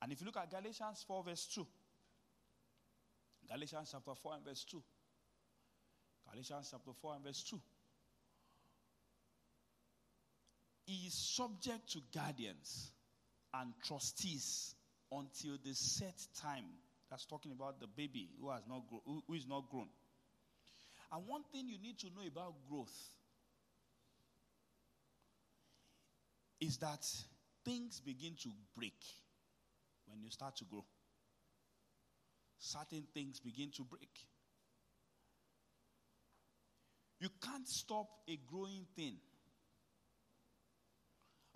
And 0.00 0.12
if 0.12 0.20
you 0.22 0.24
look 0.24 0.38
at 0.38 0.50
Galatians 0.50 1.04
4, 1.06 1.24
verse 1.24 1.46
2, 1.54 1.66
Galatians 3.52 3.90
chapter 3.92 4.14
4 4.14 4.34
and 4.36 4.44
verse 4.46 4.64
2, 4.64 4.82
Galatians 6.30 6.68
chapter 6.70 6.92
4 6.98 7.16
and 7.16 7.24
verse 7.24 7.42
2, 7.42 7.60
he 10.86 11.06
is 11.06 11.14
subject 11.14 11.92
to 11.92 12.00
guardians 12.14 12.92
and 13.54 13.72
trustees 13.84 14.74
until 15.10 15.56
the 15.64 15.74
set 15.74 16.26
time. 16.40 16.64
That's 17.10 17.26
talking 17.26 17.52
about 17.52 17.80
the 17.80 17.86
baby 17.86 18.28
who 18.40 18.50
has 18.50 18.62
not 18.68 18.88
grown, 18.88 19.00
who, 19.06 19.22
who 19.26 19.34
is 19.34 19.46
not 19.46 19.70
grown. 19.70 19.88
And 21.12 21.26
one 21.26 21.42
thing 21.52 21.68
you 21.68 21.78
need 21.78 21.98
to 22.00 22.06
know 22.06 22.26
about 22.26 22.54
growth 22.68 22.94
is 26.60 26.76
that 26.78 27.06
things 27.64 28.00
begin 28.00 28.34
to 28.42 28.48
break 28.76 29.00
when 30.06 30.22
you 30.22 30.30
start 30.30 30.56
to 30.56 30.64
grow. 30.64 30.84
Certain 32.58 33.04
things 33.12 33.40
begin 33.40 33.70
to 33.76 33.84
break. 33.84 34.08
You 37.20 37.28
can't 37.42 37.68
stop 37.68 38.08
a 38.28 38.38
growing 38.50 38.86
thing. 38.96 39.16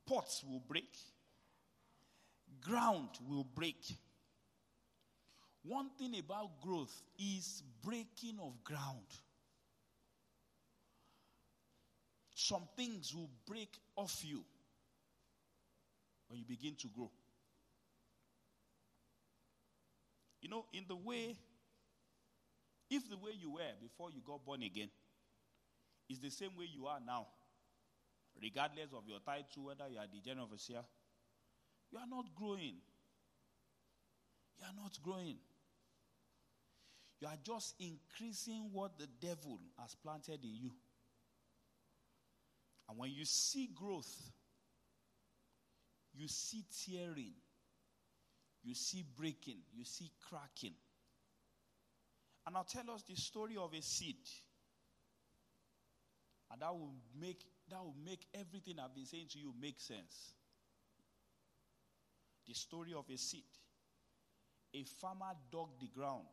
Pots 0.09 0.43
will 0.49 0.63
break, 0.67 0.97
ground 2.63 3.11
will 3.29 3.45
break. 3.45 3.85
One 5.63 5.91
thing 5.99 6.19
about 6.19 6.63
growth 6.63 7.03
is 7.19 7.63
breaking 7.85 8.39
of 8.43 8.65
ground. 8.65 9.05
Some 12.35 12.63
things 12.75 13.15
will 13.15 13.29
break 13.47 13.69
off 13.97 14.23
you 14.25 14.43
when 16.29 16.39
you 16.39 16.47
begin 16.47 16.75
to 16.77 16.89
grow. 16.89 17.11
You 20.41 20.49
know, 20.49 20.65
in 20.73 20.85
the 20.89 20.97
way, 20.97 21.37
if 22.89 23.11
the 23.11 23.17
way 23.19 23.33
you 23.39 23.51
were 23.51 23.75
before 23.83 24.11
you 24.11 24.23
got 24.25 24.45
born 24.47 24.63
again 24.63 24.89
is 26.09 26.21
the 26.21 26.31
same 26.31 26.57
way 26.57 26.67
you 26.73 26.87
are 26.87 27.01
now, 27.05 27.27
regardless 28.43 28.93
of 28.93 29.09
your 29.09 29.21
title, 29.21 29.65
whether 29.65 29.89
you 29.89 29.99
are 29.99 30.07
the 30.13 30.21
general 30.21 30.47
overseer, 30.47 30.83
you 31.91 31.99
are 31.99 32.07
not 32.09 32.27
growing. 32.35 32.77
You 34.59 34.65
are 34.67 34.83
not 34.83 34.99
growing. 35.03 35.39
You 37.21 37.29
are 37.29 37.39
just 37.43 37.75
increasing 37.81 38.71
what 38.73 38.99
the 38.99 39.09
devil 39.21 39.59
has 39.81 39.95
planted 39.95 40.45
in 40.45 40.55
you. 40.55 40.71
And 42.89 42.99
when 42.99 43.11
you 43.11 43.25
see 43.25 43.69
growth, 43.75 44.33
you 46.15 46.29
see 46.29 46.65
tearing, 46.87 47.35
you 48.63 48.75
see 48.75 49.05
breaking, 49.17 49.59
you 49.75 49.85
see 49.85 50.11
cracking. 50.29 50.75
And 52.47 52.57
I'll 52.57 52.65
tell 52.65 52.91
us 52.95 53.03
the 53.03 53.15
story 53.15 53.57
of 53.57 53.75
a 53.75 53.83
seed. 53.83 54.17
And 56.51 56.63
that 56.63 56.73
will 56.73 56.95
make 57.21 57.45
that 57.71 57.81
will 57.81 57.95
make 58.05 58.27
everything 58.35 58.77
I've 58.79 58.95
been 58.95 59.07
saying 59.07 59.29
to 59.33 59.39
you 59.39 59.53
make 59.61 59.81
sense. 59.81 60.33
The 62.47 62.55
story 62.55 62.95
of 62.95 63.05
a 63.13 63.17
seed. 63.17 63.45
A 64.75 64.85
farmer 64.85 65.33
dug 65.51 65.69
the 65.81 65.89
ground 65.89 66.27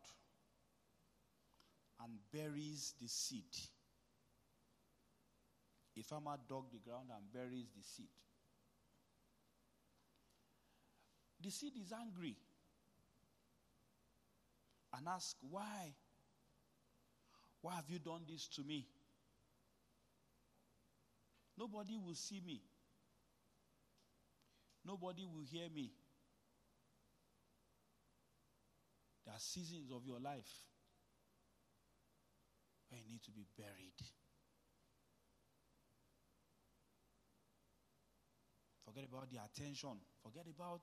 and 2.02 2.13
buries 2.32 2.93
the 3.02 3.08
seed. 3.08 3.43
A 5.98 6.04
farmer 6.04 6.38
dug 6.48 6.71
the 6.71 6.80
ground 6.80 7.10
and 7.15 7.32
buries 7.32 7.67
the 7.76 7.84
seed. 7.84 8.10
The 11.41 11.52
seed 11.52 11.74
is 11.82 11.93
angry. 11.93 12.36
and 14.98 15.08
ask, 15.08 15.36
Why? 15.50 15.93
Why 17.62 17.76
have 17.76 17.89
you 17.89 18.00
done 18.00 18.21
this 18.30 18.48
to 18.50 18.63
me? 18.63 18.88
Nobody 21.65 21.97
will 21.97 22.13
see 22.13 22.39
me. 22.45 22.62
Nobody 24.86 25.25
will 25.25 25.41
hear 25.51 25.67
me. 25.73 25.89
There 29.25 29.34
are 29.34 29.39
seasons 29.39 29.89
of 29.91 30.06
your 30.06 30.19
life 30.19 30.51
where 32.89 33.01
you 33.01 33.13
need 33.13 33.23
to 33.23 33.32
be 33.32 33.47
buried. 33.58 33.97
Forget 38.86 39.06
about 39.10 39.32
the 39.32 39.39
attention. 39.43 39.97
Forget 40.21 40.45
about 40.56 40.82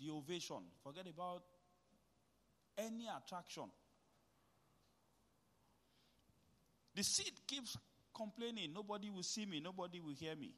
the 0.00 0.10
ovation. 0.10 0.64
Forget 0.82 1.06
about 1.06 1.42
any 2.76 3.06
attraction. 3.06 3.70
The 6.96 7.04
seed 7.04 7.34
keeps 7.46 7.76
complaining. 8.18 8.72
Nobody 8.74 9.08
will 9.10 9.22
see 9.22 9.46
me. 9.46 9.60
Nobody 9.60 10.00
will 10.00 10.14
hear 10.14 10.34
me. 10.34 10.52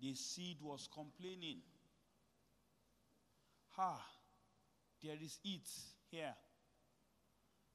The 0.00 0.14
seed 0.14 0.56
was 0.60 0.88
complaining. 0.92 1.58
Ha, 3.76 4.00
there 5.02 5.16
is 5.22 5.38
it 5.44 5.68
here. 6.10 6.34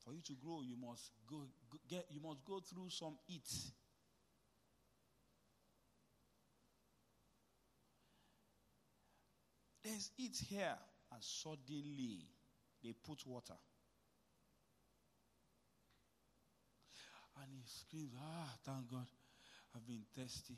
For 0.04 0.14
you 0.14 0.22
to 0.22 0.34
grow, 0.34 0.62
you 0.62 0.76
must 0.78 1.12
go, 1.30 1.44
go 1.70 1.78
get 1.90 2.06
you 2.10 2.22
must 2.22 2.44
go 2.46 2.60
through 2.60 2.90
some 2.90 3.18
it. 3.28 3.50
There's 9.84 10.12
it 10.18 10.38
here, 10.50 10.76
and 11.14 11.24
suddenly 11.24 12.26
they 12.84 12.94
put 12.94 13.26
water. 13.26 13.56
And 17.42 17.52
he 17.54 17.62
screams, 17.66 18.14
Ah, 18.20 18.54
thank 18.66 18.90
God, 18.90 19.08
I've 19.76 19.86
been 19.86 20.04
thirsty. 20.16 20.58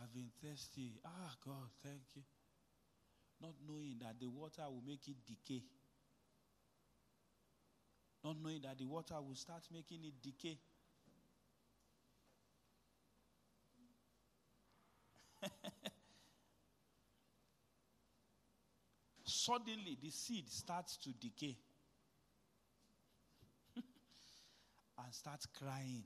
I've 0.00 0.12
been 0.12 0.30
thirsty. 0.42 1.00
Ah, 1.04 1.34
God, 1.44 1.70
thank 1.82 2.02
you. 2.14 2.22
Not 3.40 3.54
knowing 3.66 3.96
that 4.00 4.18
the 4.20 4.26
water 4.28 4.62
will 4.66 4.82
make 4.86 5.08
it 5.08 5.16
decay. 5.26 5.62
Not 8.24 8.36
knowing 8.42 8.60
that 8.62 8.76
the 8.78 8.84
water 8.84 9.14
will 9.20 9.36
start 9.36 9.62
making 9.72 10.04
it 10.04 10.20
decay. 10.22 10.58
Suddenly, 19.24 19.96
the 20.02 20.10
seed 20.10 20.50
starts 20.50 20.96
to 20.98 21.12
decay 21.12 21.56
and 24.98 25.14
starts 25.14 25.46
crying. 25.46 26.04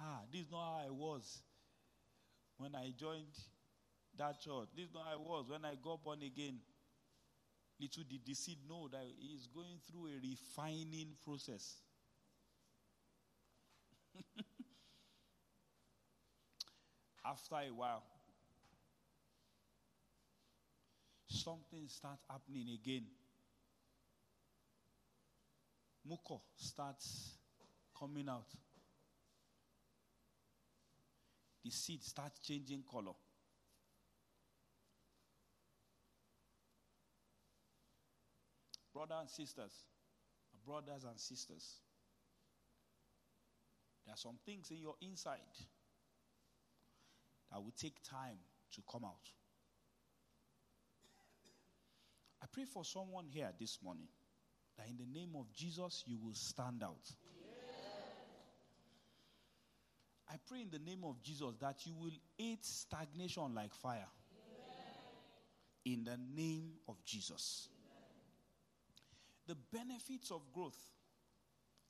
Ah, 0.00 0.20
this 0.30 0.42
is 0.42 0.50
not 0.50 0.64
how 0.64 0.86
I 0.86 0.90
was 0.90 1.42
when 2.58 2.74
I 2.74 2.92
joined 2.98 3.34
that 4.18 4.40
church. 4.40 4.68
This 4.76 4.86
is 4.86 4.94
not 4.94 5.04
how 5.06 5.12
I 5.12 5.16
was 5.16 5.46
when 5.48 5.64
I 5.64 5.74
got 5.82 6.02
born 6.04 6.22
again. 6.22 6.60
Little 7.80 8.04
did 8.08 8.24
the 8.24 8.34
seed 8.34 8.58
know 8.68 8.88
that 8.88 9.04
he 9.18 9.28
is 9.34 9.46
going 9.46 9.78
through 9.86 10.06
a 10.06 10.18
refining 10.20 11.14
process. 11.24 11.76
After 17.24 17.56
a 17.56 17.70
while, 17.70 18.04
something 21.28 21.88
starts 21.88 22.24
happening 22.30 22.68
again. 22.70 23.04
Muko 26.08 26.40
starts 26.56 27.38
coming 27.98 28.28
out. 28.28 28.46
The 31.64 31.70
seed 31.70 32.02
starts 32.02 32.40
changing 32.40 32.84
color. 32.90 33.14
Brothers 38.92 39.16
and 39.20 39.30
sisters, 39.30 39.72
brothers 40.64 41.04
and 41.04 41.18
sisters, 41.18 41.80
there 44.04 44.14
are 44.14 44.18
some 44.18 44.36
things 44.44 44.70
in 44.70 44.80
your 44.80 44.94
inside 45.00 45.38
that 47.50 47.58
will 47.62 47.72
take 47.76 47.96
time 48.08 48.36
to 48.72 48.82
come 48.90 49.04
out. 49.04 49.30
I 52.42 52.46
pray 52.52 52.64
for 52.66 52.84
someone 52.84 53.24
here 53.26 53.50
this 53.58 53.78
morning 53.82 54.08
that 54.76 54.88
in 54.88 54.96
the 54.96 55.18
name 55.18 55.30
of 55.36 55.52
Jesus 55.52 56.02
you 56.06 56.18
will 56.22 56.34
stand 56.34 56.82
out. 56.82 57.10
I 60.30 60.36
pray 60.48 60.62
in 60.62 60.70
the 60.70 60.78
name 60.78 61.04
of 61.04 61.22
Jesus 61.22 61.54
that 61.60 61.86
you 61.86 61.94
will 61.94 62.12
eat 62.38 62.64
stagnation 62.64 63.54
like 63.54 63.74
fire. 63.74 64.08
In 65.84 66.04
the 66.04 66.18
name 66.34 66.72
of 66.88 66.96
Jesus. 67.04 67.68
The 69.46 69.54
benefits 69.72 70.30
of 70.30 70.40
growth 70.52 70.78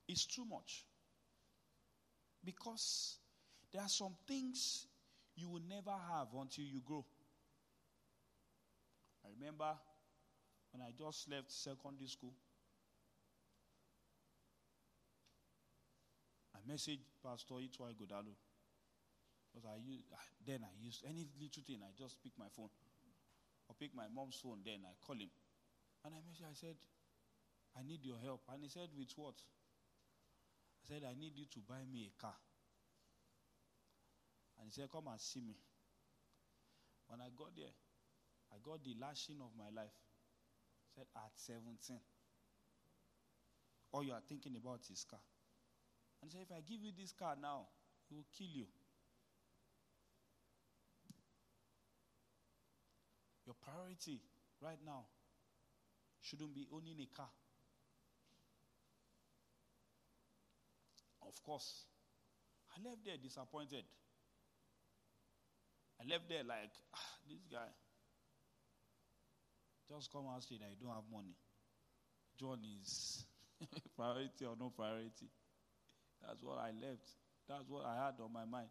is 0.09 0.27
too 0.27 0.45
much. 0.45 0.85
Because 2.45 3.19
there 3.73 3.83
are 3.83 3.89
some 3.89 4.15
things 4.27 4.87
you 5.37 5.49
will 5.49 5.63
never 5.69 5.93
have 6.13 6.29
until 6.39 6.65
you 6.65 6.81
grow. 6.85 7.05
I 9.25 9.29
remember 9.39 9.73
when 10.73 10.83
I 10.83 10.91
just 10.99 11.31
left 11.31 11.51
secondary 11.51 12.09
school, 12.09 12.35
I 16.65 16.73
messaged 16.73 17.05
Pastor 17.23 17.61
Itwai 17.61 17.93
Godalo. 17.93 18.33
Because 19.53 19.69
I 19.69 19.77
used, 19.77 20.05
then 20.47 20.65
I 20.65 20.73
used 20.83 21.05
any 21.05 21.29
little 21.39 21.63
thing, 21.63 21.79
I 21.85 21.93
just 21.97 22.23
pick 22.23 22.33
my 22.39 22.49
phone. 22.49 22.73
Or 23.69 23.75
pick 23.79 23.95
my 23.95 24.09
mom's 24.13 24.41
phone, 24.43 24.59
then 24.65 24.81
I 24.85 24.97
call 25.05 25.17
him. 25.17 25.31
And 26.05 26.15
I 26.15 26.19
messaged, 26.25 26.51
I 26.51 26.55
said, 26.55 26.77
I 27.77 27.83
need 27.87 28.05
your 28.05 28.19
help. 28.19 28.43
And 28.53 28.63
he 28.63 28.69
said, 28.69 28.89
With 28.97 29.13
what? 29.17 29.35
I 29.37 30.83
said, 30.89 31.03
I 31.05 31.15
need 31.19 31.37
you 31.37 31.45
to 31.53 31.61
buy 31.69 31.85
me 31.91 32.09
a 32.09 32.13
car. 32.21 32.35
And 34.59 34.69
he 34.69 34.73
said, 34.73 34.91
Come 34.91 35.09
and 35.11 35.21
see 35.21 35.41
me. 35.41 35.57
When 37.09 37.21
I 37.21 37.29
got 37.37 37.55
there, 37.57 37.73
I 38.53 38.57
got 38.65 38.83
the 38.85 38.97
lashing 39.01 39.41
of 39.41 39.53
my 39.57 39.69
life. 39.71 39.95
Said, 40.95 41.07
At 41.17 41.33
17. 41.37 42.01
All 43.93 44.03
you 44.03 44.13
are 44.13 44.23
thinking 44.27 44.57
about 44.57 44.81
is 44.91 45.07
car. 45.09 45.21
And 46.25 46.33
said, 46.33 46.41
If 46.49 46.57
I 46.57 46.61
give 46.67 46.81
you 46.81 46.91
this 46.99 47.13
car 47.13 47.37
now, 47.37 47.69
it 48.11 48.15
will 48.15 48.25
kill 48.33 48.49
you. 48.49 48.65
Your 53.45 53.55
priority 53.63 54.23
right 54.63 54.79
now 54.87 55.05
shouldn't 56.23 56.55
be 56.55 56.67
owning 56.73 56.97
a 56.99 57.15
car. 57.15 57.29
Of 61.29 61.43
course, 61.43 61.85
I 62.73 62.89
left 62.89 63.05
there 63.05 63.19
disappointed. 63.23 63.85
I 66.01 66.11
left 66.11 66.27
there 66.31 66.43
like, 66.43 66.73
ah, 66.95 67.19
this 67.29 67.45
guy. 67.53 67.69
Just 69.91 70.11
come 70.11 70.25
and 70.33 70.43
say 70.43 70.57
that 70.57 70.71
you 70.71 70.87
don't 70.87 70.95
have 70.95 71.05
money. 71.13 71.37
John 72.41 72.61
is 72.81 73.27
priority 73.95 74.47
or 74.47 74.57
no 74.59 74.71
priority. 74.75 75.29
That's 76.27 76.43
what 76.43 76.59
I 76.59 76.69
left. 76.69 77.11
That's 77.49 77.69
what 77.69 77.85
I 77.85 77.95
had 78.07 78.15
on 78.23 78.33
my 78.33 78.45
mind. 78.45 78.69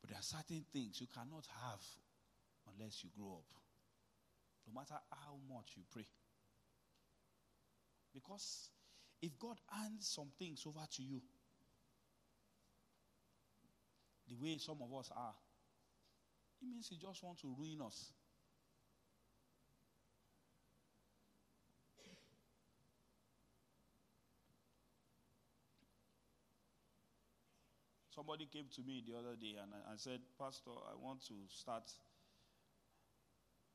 But 0.00 0.10
there 0.10 0.18
are 0.18 0.22
certain 0.22 0.64
things 0.72 1.00
you 1.00 1.08
cannot 1.12 1.46
have 1.62 1.82
unless 2.72 3.02
you 3.02 3.10
grow 3.16 3.38
up. 3.38 3.50
No 4.66 4.80
matter 4.80 5.00
how 5.10 5.36
much 5.52 5.72
you 5.76 5.82
pray. 5.90 6.06
Because 8.14 8.70
if 9.22 9.38
God 9.38 9.56
hands 9.70 10.08
some 10.08 10.30
things 10.38 10.64
over 10.66 10.86
to 10.96 11.02
you, 11.02 11.20
the 14.28 14.36
way 14.36 14.56
some 14.58 14.78
of 14.82 14.98
us 14.98 15.10
are, 15.16 15.34
it 16.62 16.68
means 16.68 16.88
He 16.88 16.96
just 16.96 17.22
wants 17.22 17.42
to 17.42 17.54
ruin 17.58 17.80
us. 17.84 18.12
Somebody 28.14 28.46
came 28.46 28.66
to 28.74 28.82
me 28.82 29.02
the 29.06 29.16
other 29.16 29.36
day 29.38 29.54
and, 29.62 29.70
and 29.88 30.00
said, 30.00 30.18
Pastor, 30.38 30.74
I 30.74 30.98
want 30.98 31.22
to 31.28 31.34
start 31.48 31.84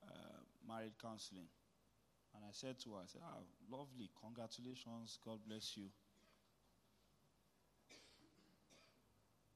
uh, 0.04 0.44
married 0.68 0.94
counseling. 1.02 1.48
And 2.36 2.44
I 2.44 2.52
said 2.52 2.78
to 2.84 2.96
her, 2.96 3.00
I 3.04 3.08
said, 3.08 3.22
ah, 3.24 3.40
lovely, 3.72 4.12
congratulations, 4.22 5.18
God 5.24 5.40
bless 5.48 5.78
you. 5.78 5.88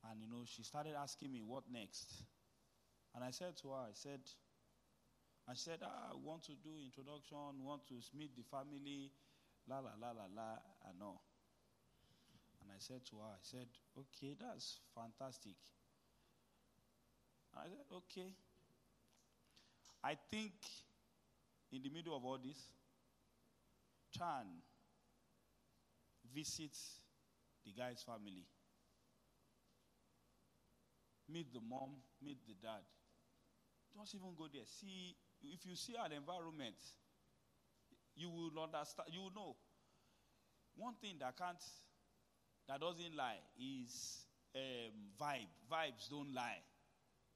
And 0.09 0.21
you 0.21 0.31
know, 0.31 0.43
she 0.45 0.63
started 0.63 0.93
asking 0.95 1.33
me, 1.33 1.41
what 1.45 1.63
next? 1.69 2.23
And 3.13 3.23
I 3.23 3.31
said 3.31 3.57
to 3.61 3.69
her, 3.71 3.83
I 3.83 3.93
said, 3.93 4.21
she 5.51 5.59
said, 5.59 5.79
ah, 5.83 6.13
I 6.13 6.15
want 6.15 6.43
to 6.43 6.53
do 6.63 6.71
introduction, 6.79 7.65
want 7.65 7.85
to 7.89 7.95
meet 8.15 8.31
the 8.37 8.43
family, 8.49 9.11
la 9.67 9.79
la 9.79 9.91
la 9.99 10.11
la 10.11 10.27
la, 10.33 10.55
and 10.87 11.01
all. 11.01 11.28
I 12.79 12.81
said 12.81 13.05
to 13.09 13.17
her, 13.17 13.27
I 13.33 13.41
said, 13.41 13.67
okay, 13.97 14.37
that's 14.39 14.79
fantastic. 14.95 15.55
I 17.53 17.63
said, 17.63 17.83
okay. 17.93 18.31
I 20.01 20.15
think 20.31 20.53
in 21.73 21.83
the 21.83 21.89
middle 21.89 22.15
of 22.15 22.23
all 22.23 22.37
this, 22.37 22.69
Chan 24.17 24.47
visits 26.33 27.01
the 27.65 27.73
guy's 27.73 28.01
family. 28.01 28.47
Meet 31.27 31.51
the 31.51 31.59
mom, 31.59 31.99
meet 32.23 32.37
the 32.47 32.53
dad. 32.65 32.87
Don't 33.93 34.07
even 34.15 34.35
go 34.37 34.47
there. 34.51 34.63
See, 34.65 35.17
if 35.43 35.65
you 35.65 35.75
see 35.75 35.95
an 35.99 36.13
environment, 36.13 36.79
you 38.15 38.29
will 38.29 38.63
understand, 38.63 39.09
you 39.11 39.19
will 39.19 39.35
know. 39.35 39.55
One 40.77 40.93
thing 41.01 41.17
that 41.19 41.37
can't, 41.37 41.59
that 42.69 42.79
doesn't 42.79 43.17
lie 43.17 43.41
is 43.57 44.25
um, 44.55 44.93
vibe. 45.19 45.49
Vibes 45.71 46.09
don't 46.09 46.33
lie. 46.33 46.61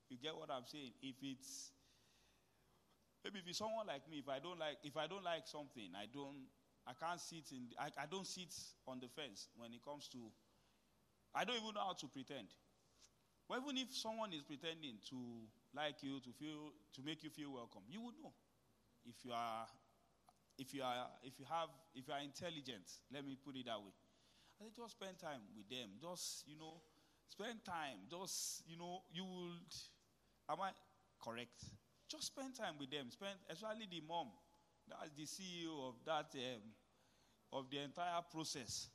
You 0.09 0.17
get 0.21 0.37
what 0.37 0.49
I'm 0.51 0.65
saying? 0.69 0.93
If 1.01 1.15
it's 1.23 1.71
maybe 3.23 3.39
if 3.39 3.47
it's 3.49 3.57
someone 3.57 3.87
like 3.87 4.05
me, 4.09 4.19
if 4.21 4.29
I 4.29 4.37
don't 4.37 4.59
like 4.59 4.77
if 4.83 4.95
I 4.95 5.07
don't 5.07 5.23
like 5.23 5.49
something, 5.49 5.89
I 5.97 6.05
don't 6.13 6.45
I 6.85 6.93
can't 6.93 7.19
sit 7.19 7.49
in 7.51 7.73
I, 7.81 7.89
I 7.97 8.05
don't 8.05 8.27
sit 8.27 8.53
on 8.85 8.99
the 9.01 9.09
fence 9.09 9.49
when 9.57 9.73
it 9.73 9.81
comes 9.83 10.07
to 10.13 10.21
I 11.33 11.43
don't 11.45 11.57
even 11.57 11.73
know 11.73 11.81
how 11.81 11.97
to 11.97 12.07
pretend. 12.07 12.53
But 13.49 13.59
even 13.65 13.77
if 13.77 13.89
someone 13.95 14.31
is 14.33 14.43
pretending 14.43 15.01
to 15.09 15.17
like 15.73 16.05
you, 16.05 16.21
to 16.21 16.31
feel 16.37 16.69
to 16.93 17.01
make 17.01 17.23
you 17.23 17.29
feel 17.31 17.53
welcome, 17.53 17.81
you 17.89 18.01
would 18.01 18.15
know. 18.21 18.33
If 19.05 19.25
you 19.25 19.31
are 19.33 19.65
if 20.59 20.73
you 20.73 20.83
are 20.83 21.09
if 21.23 21.39
you 21.39 21.45
have 21.49 21.69
if 21.95 22.07
you 22.07 22.13
are 22.13 22.21
intelligent, 22.21 22.85
let 23.11 23.25
me 23.25 23.35
put 23.43 23.55
it 23.57 23.65
that 23.65 23.81
way. 23.81 23.97
Just 24.75 24.93
spend 24.93 25.19
time 25.19 25.41
with 25.55 25.69
them. 25.69 25.89
Just, 26.01 26.43
you 26.47 26.57
know, 26.57 26.81
spend 27.27 27.63
time. 27.65 28.07
Just, 28.09 28.63
you 28.67 28.77
know, 28.77 29.03
you 29.11 29.23
will 29.23 29.59
Am 30.49 30.59
I 30.61 30.71
correct? 31.23 31.63
Just 32.09 32.27
spend 32.27 32.55
time 32.55 32.75
with 32.79 32.91
them. 32.91 33.09
Spend, 33.09 33.35
especially 33.49 33.87
the 33.89 34.01
mom. 34.07 34.27
That's 34.87 35.11
the 35.15 35.23
CEO 35.23 35.87
of 35.87 35.95
that 36.05 36.35
um, 36.35 36.61
of 37.53 37.69
the 37.69 37.79
entire 37.79 38.21
process. 38.31 38.89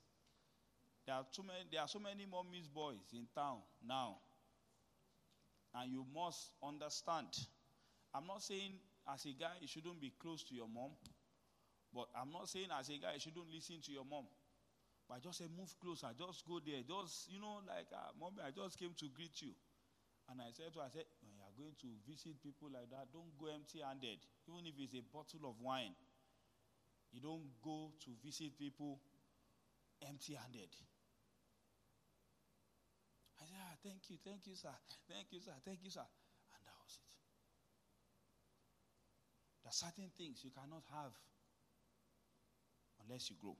There 1.06 1.14
are 1.14 1.24
too 1.32 1.42
many. 1.42 1.64
There 1.72 1.80
are 1.80 1.88
so 1.88 1.98
many 1.98 2.26
mommy's 2.26 2.68
boys 2.68 3.08
in 3.12 3.26
town 3.34 3.58
now, 3.86 4.18
and 5.74 5.90
you 5.90 6.04
must 6.14 6.52
understand. 6.62 7.28
I'm 8.14 8.26
not 8.26 8.42
saying 8.42 8.72
as 9.12 9.24
a 9.24 9.32
guy 9.32 9.56
you 9.60 9.68
shouldn't 9.68 10.00
be 10.00 10.12
close 10.20 10.42
to 10.44 10.54
your 10.54 10.68
mom, 10.68 10.90
but 11.94 12.08
I'm 12.14 12.30
not 12.30 12.48
saying 12.48 12.68
as 12.78 12.90
a 12.90 12.98
guy 12.98 13.14
you 13.14 13.20
shouldn't 13.20 13.50
listen 13.50 13.76
to 13.86 13.92
your 13.92 14.04
mom. 14.04 14.24
But 15.08 15.16
I 15.16 15.20
just 15.24 15.38
said, 15.38 15.48
move 15.56 15.72
closer. 15.80 16.12
Just 16.12 16.44
go 16.44 16.60
there. 16.60 16.84
Just 16.84 17.32
you 17.32 17.40
know, 17.40 17.64
like, 17.64 17.88
uh, 17.96 18.12
mommy, 18.20 18.44
I 18.44 18.52
just 18.52 18.76
came 18.78 18.92
to 18.92 19.08
greet 19.08 19.40
you. 19.40 19.56
And 20.28 20.42
I 20.44 20.52
said 20.52 20.76
to 20.76 20.80
her, 20.80 20.84
I 20.84 20.92
said, 20.92 21.08
when 21.24 21.32
you 21.32 21.40
are 21.40 21.56
going 21.56 21.72
to 21.80 21.88
visit 22.04 22.36
people 22.44 22.68
like 22.68 22.92
that, 22.92 23.08
don't 23.16 23.32
go 23.40 23.48
empty 23.48 23.80
handed. 23.80 24.20
Even 24.44 24.68
if 24.68 24.76
it's 24.76 24.92
a 24.92 25.00
bottle 25.08 25.48
of 25.48 25.56
wine, 25.64 25.96
you 27.12 27.20
don't 27.24 27.48
go 27.64 27.88
to 28.04 28.10
visit 28.22 28.52
people 28.58 29.00
empty 30.04 30.34
handed. 30.36 30.68
I 33.40 33.46
said, 33.46 33.56
ah, 33.56 33.74
thank 33.82 34.10
you, 34.10 34.18
thank 34.22 34.46
you, 34.46 34.54
sir. 34.54 34.74
Thank 35.08 35.32
you, 35.32 35.40
sir. 35.40 35.56
Thank 35.64 35.80
you, 35.82 35.90
sir. 35.90 36.04
And 36.52 36.60
that 36.66 36.76
was 36.84 37.00
it. 37.00 37.12
There 39.64 39.70
are 39.70 39.72
certain 39.72 40.10
things 40.18 40.44
you 40.44 40.50
cannot 40.50 40.84
have 40.92 41.12
unless 43.02 43.30
you 43.30 43.36
grow. 43.40 43.56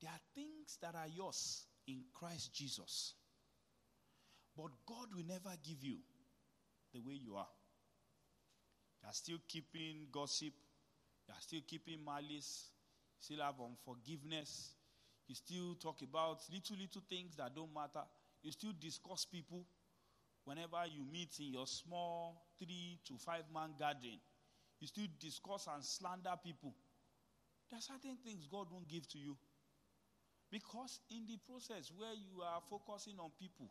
There 0.00 0.10
are 0.10 0.20
things 0.34 0.78
that 0.80 0.94
are 0.94 1.08
yours 1.08 1.66
in 1.86 2.02
Christ 2.12 2.54
Jesus 2.54 3.14
but 4.56 4.70
God 4.86 5.08
will 5.14 5.26
never 5.26 5.56
give 5.64 5.82
you 5.82 5.96
the 6.92 7.00
way 7.00 7.14
you 7.14 7.34
are. 7.36 7.48
You 9.02 9.08
are 9.08 9.14
still 9.14 9.38
keeping 9.48 10.08
gossip. 10.12 10.52
You 11.26 11.34
are 11.34 11.40
still 11.40 11.60
keeping 11.66 12.04
malice. 12.04 12.70
Still 13.18 13.40
have 13.42 13.54
unforgiveness. 13.60 14.74
You 15.28 15.34
still 15.34 15.74
talk 15.76 16.02
about 16.02 16.40
little, 16.52 16.76
little 16.76 17.02
things 17.08 17.36
that 17.36 17.54
don't 17.54 17.72
matter. 17.72 18.04
You 18.42 18.52
still 18.52 18.72
discuss 18.78 19.24
people 19.24 19.64
whenever 20.44 20.84
you 20.92 21.04
meet 21.10 21.38
in 21.38 21.52
your 21.52 21.66
small 21.66 22.42
three 22.58 22.98
to 23.06 23.16
five 23.16 23.44
man 23.54 23.70
gathering. 23.78 24.20
You 24.80 24.88
still 24.88 25.06
discuss 25.20 25.68
and 25.72 25.84
slander 25.84 26.34
people. 26.44 26.74
There 27.70 27.78
are 27.78 27.82
certain 27.82 28.16
things 28.24 28.48
God 28.50 28.66
won't 28.70 28.88
give 28.88 29.06
to 29.08 29.18
you. 29.18 29.36
Because 30.50 30.98
in 31.10 31.26
the 31.26 31.38
process 31.46 31.92
where 31.96 32.12
you 32.12 32.42
are 32.42 32.60
focusing 32.68 33.14
on 33.20 33.30
people, 33.38 33.70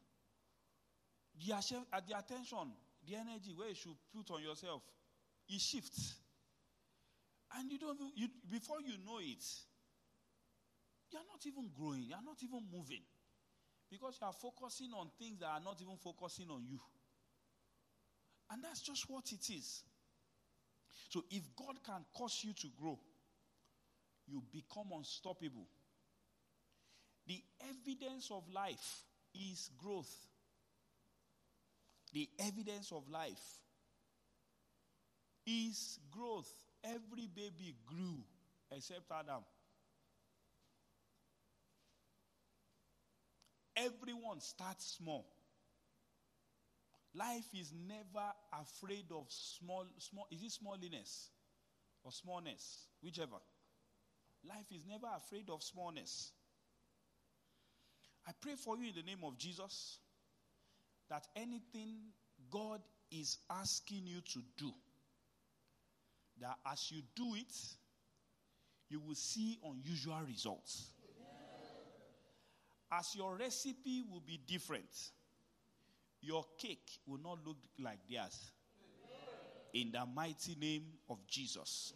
the, 1.36 1.54
at 1.54 1.72
uh, 1.94 2.02
the 2.08 2.18
attention, 2.18 2.72
the 3.08 3.15
energy 3.15 3.54
where 3.56 3.70
you 3.70 3.76
should 3.76 3.98
put 4.15 4.32
on 4.34 4.42
yourself, 4.42 4.82
it 5.50 5.60
shifts. 5.60 6.15
And 7.58 7.72
you 7.72 7.80
don't, 7.80 8.00
you, 8.15 8.28
before 8.50 8.78
you 8.82 8.94
know 9.06 9.20
it, 9.20 9.44
you're 11.12 11.28
not 11.28 11.46
even 11.46 11.70
growing, 11.76 12.04
you're 12.08 12.24
not 12.24 12.38
even 12.44 12.62
moving. 12.72 13.04
Because 13.89 14.18
you 14.22 14.28
are 14.28 14.34
focusing 14.34 14.92
on 14.94 15.10
things 15.18 15.39
that 15.39 15.48
are 15.48 15.62
not 15.63 15.82
even 15.82 15.98
focusing 15.98 16.48
on 16.50 16.63
you. 16.70 16.80
And 18.52 18.63
that's 18.63 18.82
just 18.82 19.10
what 19.10 19.32
it 19.32 19.50
is. 19.50 19.84
So 21.10 21.24
if 21.32 21.42
God 21.56 21.76
can 21.84 22.06
cause 22.15 22.42
you 22.44 22.54
to 22.54 22.68
grow, 22.80 23.00
you 24.28 24.44
become 24.54 24.92
unstoppable. 24.96 25.68
The 27.30 27.42
evidence 27.62 28.30
of 28.30 28.44
life 28.52 29.04
is 29.34 29.70
growth 29.82 30.13
the 32.13 32.28
evidence 32.39 32.92
of 32.92 33.08
life 33.10 33.60
is 35.46 36.00
growth. 36.12 36.52
Every 36.84 37.28
baby 37.28 37.76
grew 37.86 38.24
except 38.72 39.12
Adam. 39.12 39.44
Everyone 43.76 44.39
starts 44.39 44.98
small. 44.98 45.26
Life 47.13 47.46
is 47.54 47.74
never 47.88 48.28
afraid 48.54 49.06
of 49.12 49.26
small, 49.30 49.86
small. 49.98 50.28
Is 50.32 50.44
it 50.44 50.52
smalliness 50.52 51.30
or 52.04 52.12
smallness? 52.12 52.88
Whichever. 53.02 53.38
Life 54.48 54.68
is 54.72 54.86
never 54.86 55.08
afraid 55.15 55.50
of 55.50 55.62
smallness. 55.63 56.32
I 58.30 58.32
pray 58.39 58.54
for 58.54 58.78
you 58.78 58.89
in 58.89 58.94
the 58.96 59.02
name 59.02 59.24
of 59.24 59.39
Jesus 59.39 59.98
that 61.10 61.26
anything 61.36 61.96
God 62.52 62.80
is 63.10 63.39
asking 63.50 64.06
you 64.06 64.22
to 64.22 64.39
do, 64.56 64.72
that 66.39 66.58
as 66.72 66.92
you 66.92 67.02
do 67.15 67.34
it, 67.34 67.52
you 68.88 69.00
will 69.00 69.15
see 69.15 69.58
unusual 69.65 70.20
results. 70.28 70.92
As 72.92 73.15
your 73.15 73.36
recipe 73.36 74.04
will 74.08 74.22
be 74.22 74.39
different, 74.46 75.12
your 76.22 76.46
cake 76.60 77.00
will 77.08 77.20
not 77.24 77.39
look 77.44 77.58
like 77.80 77.98
theirs. 78.08 78.52
In 79.74 79.92
the 79.92 80.06
mighty 80.06 80.54
name 80.54 80.84
of 81.10 81.18
Jesus. 81.28 81.94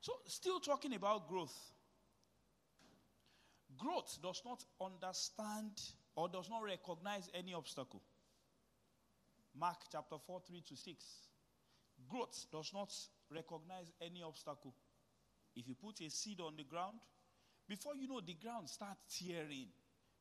So, 0.00 0.14
still 0.26 0.58
talking 0.58 0.94
about 0.94 1.28
growth. 1.28 1.71
Growth 3.82 4.18
does 4.22 4.42
not 4.44 4.64
understand 4.80 5.72
or 6.14 6.28
does 6.28 6.48
not 6.48 6.62
recognize 6.62 7.28
any 7.34 7.52
obstacle. 7.52 8.00
Mark 9.58 9.78
chapter 9.90 10.16
4, 10.24 10.40
3 10.46 10.62
to 10.68 10.76
6. 10.76 11.04
Growth 12.08 12.46
does 12.52 12.70
not 12.72 12.92
recognize 13.28 13.90
any 14.00 14.22
obstacle. 14.22 14.72
If 15.56 15.66
you 15.66 15.74
put 15.74 16.00
a 16.00 16.08
seed 16.10 16.40
on 16.40 16.54
the 16.56 16.62
ground, 16.62 16.98
before 17.68 17.96
you 17.96 18.06
know, 18.06 18.20
the 18.20 18.34
ground 18.34 18.68
starts 18.68 19.00
tearing. 19.18 19.68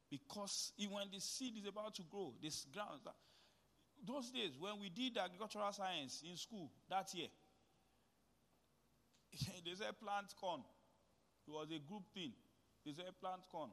Because 0.10 0.74
when 0.90 1.10
the 1.14 1.20
seed 1.20 1.54
is 1.58 1.68
about 1.68 1.94
to 1.96 2.02
grow, 2.10 2.34
this 2.42 2.66
ground. 2.74 3.02
Those 4.04 4.32
days, 4.32 4.58
when 4.60 4.80
we 4.82 4.90
did 4.90 5.18
agricultural 5.18 5.72
science 5.72 6.24
in 6.28 6.36
school 6.36 6.72
that 6.90 7.14
year, 7.14 7.28
they 9.64 9.76
said 9.76 10.00
plant 10.02 10.34
corn. 10.40 10.62
It 11.48 11.52
was 11.52 11.70
a 11.70 11.80
group 11.80 12.04
thing. 12.14 12.34
They 12.86 12.94
said 12.94 13.14
plant 13.20 13.42
corn. 13.52 13.70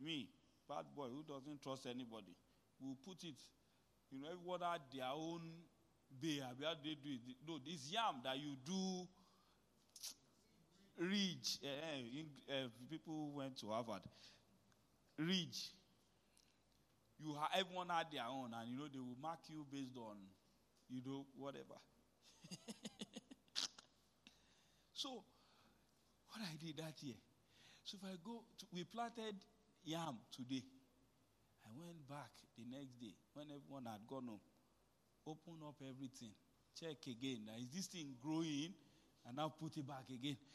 Me, 0.00 0.28
bad 0.68 0.84
boy 0.94 1.08
who 1.08 1.22
doesn't 1.22 1.62
trust 1.62 1.86
anybody 1.86 2.36
will 2.80 2.96
put 3.04 3.24
it. 3.24 3.40
You 4.10 4.20
know, 4.20 4.28
everyone 4.30 4.60
had 4.60 4.82
their 4.92 5.10
own 5.12 5.40
way, 6.22 6.40
how 6.40 6.74
they 6.84 6.94
do 7.02 7.10
it. 7.10 7.36
No, 7.48 7.58
this 7.58 7.90
yam 7.90 8.20
that 8.24 8.38
you 8.38 8.56
do 8.64 9.08
ridge. 10.98 11.58
Uh, 11.64 12.52
uh, 12.52 12.68
people 12.90 13.30
went 13.32 13.56
to 13.60 13.68
Harvard. 13.68 14.02
Ridge. 15.18 15.72
You 17.18 17.34
have, 17.34 17.48
everyone 17.54 17.88
had 17.88 18.06
their 18.12 18.26
own, 18.28 18.52
and 18.54 18.68
you 18.70 18.76
know 18.78 18.88
they 18.92 18.98
will 18.98 19.16
mark 19.20 19.40
you 19.48 19.66
based 19.70 19.96
on 19.96 20.16
you 20.88 21.00
know, 21.04 21.26
whatever. 21.36 21.76
so, 24.92 25.24
what 26.28 26.40
I 26.42 26.56
did 26.64 26.76
that 26.78 27.02
year. 27.02 27.16
So 27.86 27.96
if 27.96 28.04
I 28.04 28.16
go, 28.24 28.42
to, 28.58 28.66
we 28.72 28.82
planted 28.82 29.36
yam 29.84 30.18
today. 30.34 30.64
I 31.64 31.70
went 31.78 32.08
back 32.08 32.30
the 32.56 32.64
next 32.64 32.98
day 32.98 33.14
when 33.32 33.46
everyone 33.46 33.86
had 33.86 34.04
gone 34.08 34.26
home, 34.26 34.40
open 35.26 35.62
up 35.66 35.76
everything, 35.82 36.32
check 36.78 36.96
again. 37.06 37.44
Now, 37.46 37.54
is 37.60 37.70
this 37.72 37.86
thing 37.86 38.14
growing? 38.20 38.74
And 39.26 39.36
now 39.36 39.52
put 39.58 39.76
it 39.76 39.86
back 39.86 40.04
again. 40.12 40.36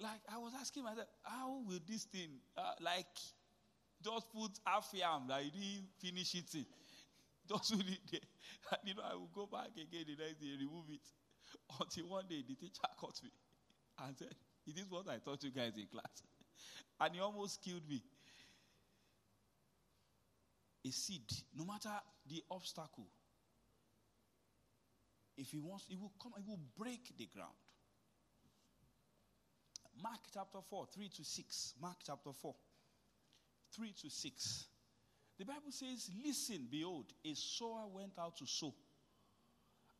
like, 0.00 0.20
I 0.32 0.38
was 0.38 0.52
asking 0.58 0.84
myself, 0.84 1.08
how 1.22 1.62
will 1.66 1.80
this 1.86 2.04
thing, 2.04 2.30
uh, 2.56 2.72
like, 2.80 3.06
just 4.02 4.30
put 4.32 4.50
half 4.66 4.88
yam, 4.94 5.28
like 5.28 5.44
you 5.46 5.50
didn't 5.52 5.88
finish 6.00 6.34
eating. 6.34 6.66
Just 7.48 7.72
put 7.76 7.86
it 7.86 7.98
there. 8.10 8.20
And 8.72 8.80
you 8.84 8.94
know, 8.94 9.02
I 9.10 9.14
will 9.14 9.30
go 9.34 9.46
back 9.46 9.70
again 9.74 10.04
the 10.06 10.16
next 10.22 10.40
day, 10.40 10.54
remove 10.58 10.86
it. 10.90 11.00
Until 11.78 12.08
one 12.08 12.24
day 12.28 12.42
the 12.46 12.54
teacher 12.54 12.82
caught 12.98 13.22
me 13.22 13.30
and 14.04 14.16
said, 14.16 14.34
It 14.66 14.78
is 14.78 14.90
what 14.90 15.08
I 15.08 15.18
taught 15.18 15.42
you 15.44 15.50
guys 15.50 15.72
in 15.76 15.86
class. 15.86 16.22
And 17.00 17.14
he 17.14 17.20
almost 17.20 17.62
killed 17.64 17.88
me. 17.88 18.02
A 20.86 20.90
seed, 20.90 21.24
no 21.56 21.64
matter 21.64 21.90
the 22.28 22.42
obstacle, 22.50 23.06
if 25.36 25.50
he 25.50 25.58
wants, 25.58 25.86
he 25.88 25.96
will 25.96 26.12
come, 26.22 26.32
he 26.36 26.50
will 26.50 26.60
break 26.76 27.16
the 27.16 27.26
ground. 27.34 27.54
Mark 30.02 30.20
chapter 30.32 30.58
4, 30.68 30.86
3 30.94 31.08
to 31.08 31.24
6. 31.24 31.74
Mark 31.80 31.96
chapter 32.04 32.32
4, 32.32 32.54
3 33.74 33.92
to 34.02 34.10
6. 34.10 34.66
The 35.38 35.44
Bible 35.44 35.70
says, 35.70 36.10
Listen, 36.24 36.68
behold, 36.70 37.06
a 37.24 37.34
sower 37.34 37.86
went 37.90 38.12
out 38.18 38.36
to 38.36 38.46
sow. 38.46 38.74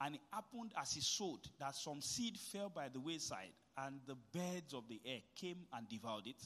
And 0.00 0.14
it 0.14 0.20
happened 0.32 0.72
as 0.80 0.92
he 0.92 1.00
sowed 1.00 1.40
that 1.58 1.76
some 1.76 2.00
seed 2.00 2.38
fell 2.38 2.70
by 2.70 2.88
the 2.88 3.00
wayside, 3.00 3.52
and 3.76 4.00
the 4.06 4.16
birds 4.32 4.72
of 4.72 4.88
the 4.88 5.00
air 5.04 5.20
came 5.36 5.66
and 5.74 5.88
devoured 5.88 6.26
it. 6.26 6.42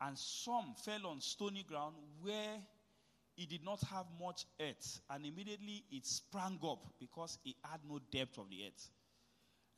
And 0.00 0.18
some 0.18 0.74
fell 0.84 1.06
on 1.06 1.20
stony 1.20 1.62
ground 1.62 1.94
where 2.20 2.58
it 3.36 3.48
did 3.48 3.64
not 3.64 3.80
have 3.84 4.06
much 4.20 4.44
earth, 4.60 5.00
and 5.10 5.24
immediately 5.24 5.84
it 5.90 6.04
sprang 6.04 6.58
up 6.68 6.84
because 6.98 7.38
it 7.44 7.54
had 7.62 7.80
no 7.88 8.00
depth 8.10 8.38
of 8.38 8.50
the 8.50 8.66
earth. 8.66 8.90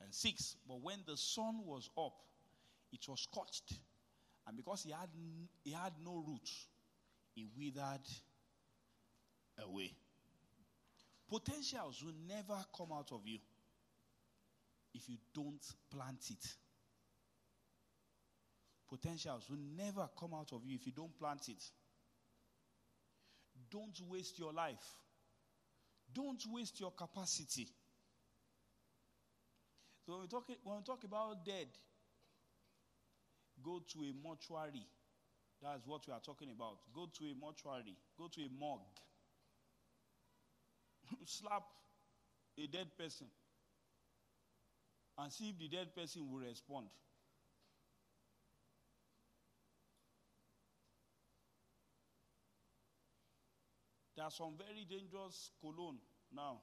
And 0.01 0.13
six, 0.13 0.57
but 0.67 0.81
when 0.81 0.99
the 1.05 1.15
sun 1.15 1.61
was 1.65 1.89
up, 1.97 2.15
it 2.91 3.07
was 3.07 3.21
scorched, 3.21 3.79
and 4.47 4.57
because 4.57 4.83
he 4.83 4.91
had, 4.91 5.09
he 5.63 5.71
had 5.71 5.93
no 6.03 6.23
roots, 6.27 6.67
it 7.35 7.47
withered 7.57 8.07
away. 9.63 9.91
Potentials 11.29 12.03
will 12.03 12.13
never 12.27 12.63
come 12.75 12.91
out 12.91 13.11
of 13.11 13.21
you 13.25 13.39
if 14.93 15.09
you 15.09 15.17
don't 15.33 15.63
plant 15.91 16.29
it. 16.29 16.45
Potentials 18.87 19.49
will 19.49 19.59
never 19.75 20.07
come 20.19 20.33
out 20.33 20.53
of 20.53 20.61
you 20.65 20.75
if 20.75 20.85
you 20.85 20.91
don't 20.91 21.17
plant 21.17 21.49
it. 21.49 21.63
Don't 23.71 23.99
waste 24.09 24.37
your 24.37 24.53
life. 24.53 24.85
Don't 26.13 26.43
waste 26.51 26.79
your 26.79 26.91
capacity. 26.91 27.67
So 30.05 30.13
when 30.13 30.21
we 30.21 30.27
talk, 30.27 30.47
when 30.63 30.77
we 30.77 30.83
talk 30.83 31.03
about 31.03 31.43
dead, 31.43 31.67
go 33.63 33.81
to 33.93 33.99
a 34.03 34.13
mortuary. 34.23 34.85
That's 35.61 35.87
what 35.87 36.05
we 36.07 36.13
are 36.13 36.19
talking 36.19 36.49
about. 36.55 36.77
Go 36.93 37.07
to 37.17 37.25
a 37.25 37.33
mortuary. 37.39 37.97
Go 38.17 38.27
to 38.27 38.41
a 38.41 38.49
morgue. 38.59 38.81
Slap 41.25 41.63
a 42.57 42.67
dead 42.67 42.87
person 42.97 43.27
and 45.17 45.31
see 45.31 45.49
if 45.49 45.59
the 45.59 45.67
dead 45.67 45.95
person 45.95 46.29
will 46.29 46.39
respond. 46.39 46.87
There 54.15 54.23
are 54.23 54.31
some 54.31 54.53
very 54.57 54.85
dangerous 54.89 55.51
cologne 55.59 55.97
now 56.33 56.61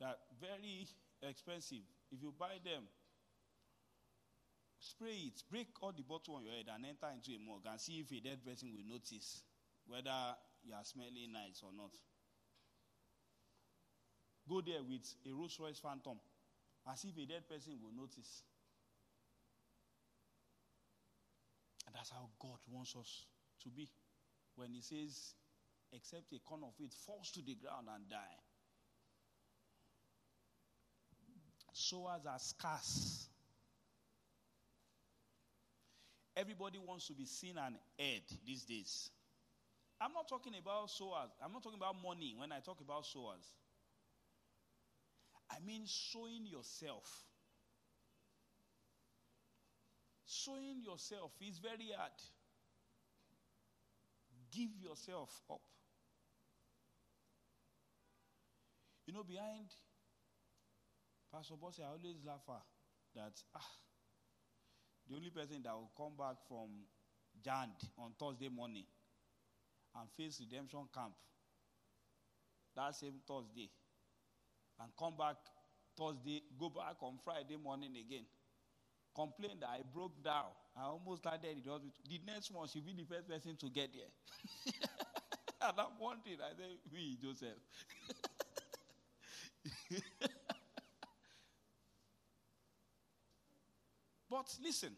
that 0.00 0.18
very 0.40 0.86
expensive. 1.22 1.84
If 2.10 2.22
you 2.22 2.32
buy 2.38 2.58
them, 2.64 2.84
spray 4.78 5.32
it, 5.32 5.42
break 5.50 5.68
all 5.82 5.92
the 5.92 6.02
bottle 6.02 6.36
on 6.36 6.44
your 6.44 6.52
head 6.52 6.66
and 6.74 6.84
enter 6.86 7.12
into 7.12 7.32
a 7.32 7.44
morgue 7.44 7.66
and 7.68 7.80
see 7.80 8.00
if 8.00 8.10
a 8.12 8.20
dead 8.20 8.44
person 8.44 8.72
will 8.72 8.88
notice 8.88 9.42
whether 9.86 10.34
you 10.64 10.72
are 10.72 10.84
smelling 10.84 11.32
nice 11.32 11.62
or 11.62 11.72
not. 11.76 11.92
Go 14.48 14.60
there 14.60 14.82
with 14.82 15.06
a 15.28 15.32
Rolls 15.32 15.58
Royce 15.60 15.78
Phantom 15.78 16.18
see 16.94 17.08
if 17.08 17.18
a 17.18 17.26
dead 17.26 17.48
person 17.48 17.74
will 17.82 17.90
notice. 18.00 18.44
And 21.86 21.94
that's 21.94 22.10
how 22.10 22.28
God 22.40 22.58
wants 22.70 22.94
us 22.94 23.26
to 23.64 23.68
be. 23.70 23.88
When 24.54 24.72
He 24.72 24.80
says, 24.82 25.34
except 25.92 26.32
a 26.32 26.38
corn 26.38 26.62
of 26.62 26.72
wheat 26.78 26.92
falls 27.06 27.30
to 27.32 27.42
the 27.42 27.54
ground 27.54 27.88
and 27.92 28.08
die. 28.08 28.38
Sowers 31.72 32.24
are 32.26 32.38
scarce. 32.38 33.28
Everybody 36.36 36.78
wants 36.78 37.06
to 37.08 37.14
be 37.14 37.24
seen 37.24 37.56
and 37.58 37.76
heard 37.98 38.22
these 38.46 38.64
days. 38.64 39.10
I'm 40.00 40.12
not 40.12 40.28
talking 40.28 40.52
about 40.60 40.90
sowers. 40.90 41.30
I'm 41.42 41.52
not 41.52 41.62
talking 41.62 41.78
about 41.78 41.96
money 42.02 42.34
when 42.36 42.52
I 42.52 42.60
talk 42.60 42.80
about 42.80 43.06
sowers. 43.06 43.44
I 45.50 45.58
mean 45.64 45.82
sowing 45.86 46.46
yourself. 46.46 47.24
Sowing 50.24 50.82
yourself 50.82 51.32
is 51.40 51.58
very 51.58 51.90
hard. 51.96 52.12
Give 54.50 54.70
yourself 54.82 55.42
up. 55.50 55.60
You 59.06 59.14
know, 59.14 59.22
behind 59.22 59.68
Pastor 61.32 61.54
Bosse, 61.60 61.80
I 61.80 61.86
always 61.86 62.16
laugh 62.26 62.42
at 62.48 62.64
that. 63.14 63.42
Ah, 63.54 63.70
the 65.08 65.14
only 65.14 65.30
person 65.30 65.62
that 65.62 65.74
will 65.74 65.90
come 65.96 66.16
back 66.18 66.36
from 66.48 66.68
Jand 67.44 67.88
on 67.98 68.12
Thursday 68.18 68.48
morning 68.48 68.86
and 69.94 70.10
face 70.16 70.40
redemption 70.40 70.88
camp 70.92 71.14
that 72.74 72.94
same 72.94 73.20
Thursday 73.26 73.70
and 74.80 74.90
come 74.98 75.16
back 75.16 75.36
Thursday, 75.96 76.42
go 76.58 76.68
back 76.68 76.96
on 77.02 77.18
Friday 77.24 77.56
morning 77.62 77.96
again. 77.96 78.26
Complain 79.14 79.60
that 79.60 79.70
I 79.70 79.80
broke 79.94 80.22
down. 80.22 80.52
I 80.76 80.82
almost 80.84 81.22
started 81.22 81.56
the 81.64 81.70
hospital. 81.70 81.94
The 82.08 82.20
next 82.26 82.50
one, 82.50 82.68
she'll 82.68 82.82
be 82.82 82.92
the 82.92 83.04
first 83.04 83.26
person 83.28 83.56
to 83.56 83.70
get 83.70 83.90
there. 83.94 84.12
and 85.68 85.72
I'm 85.78 85.98
wondering, 85.98 86.36
I 86.42 86.50
said, 86.54 86.76
we, 86.92 87.16
Joseph. 87.22 87.56
but 94.30 94.54
listen, 94.62 94.92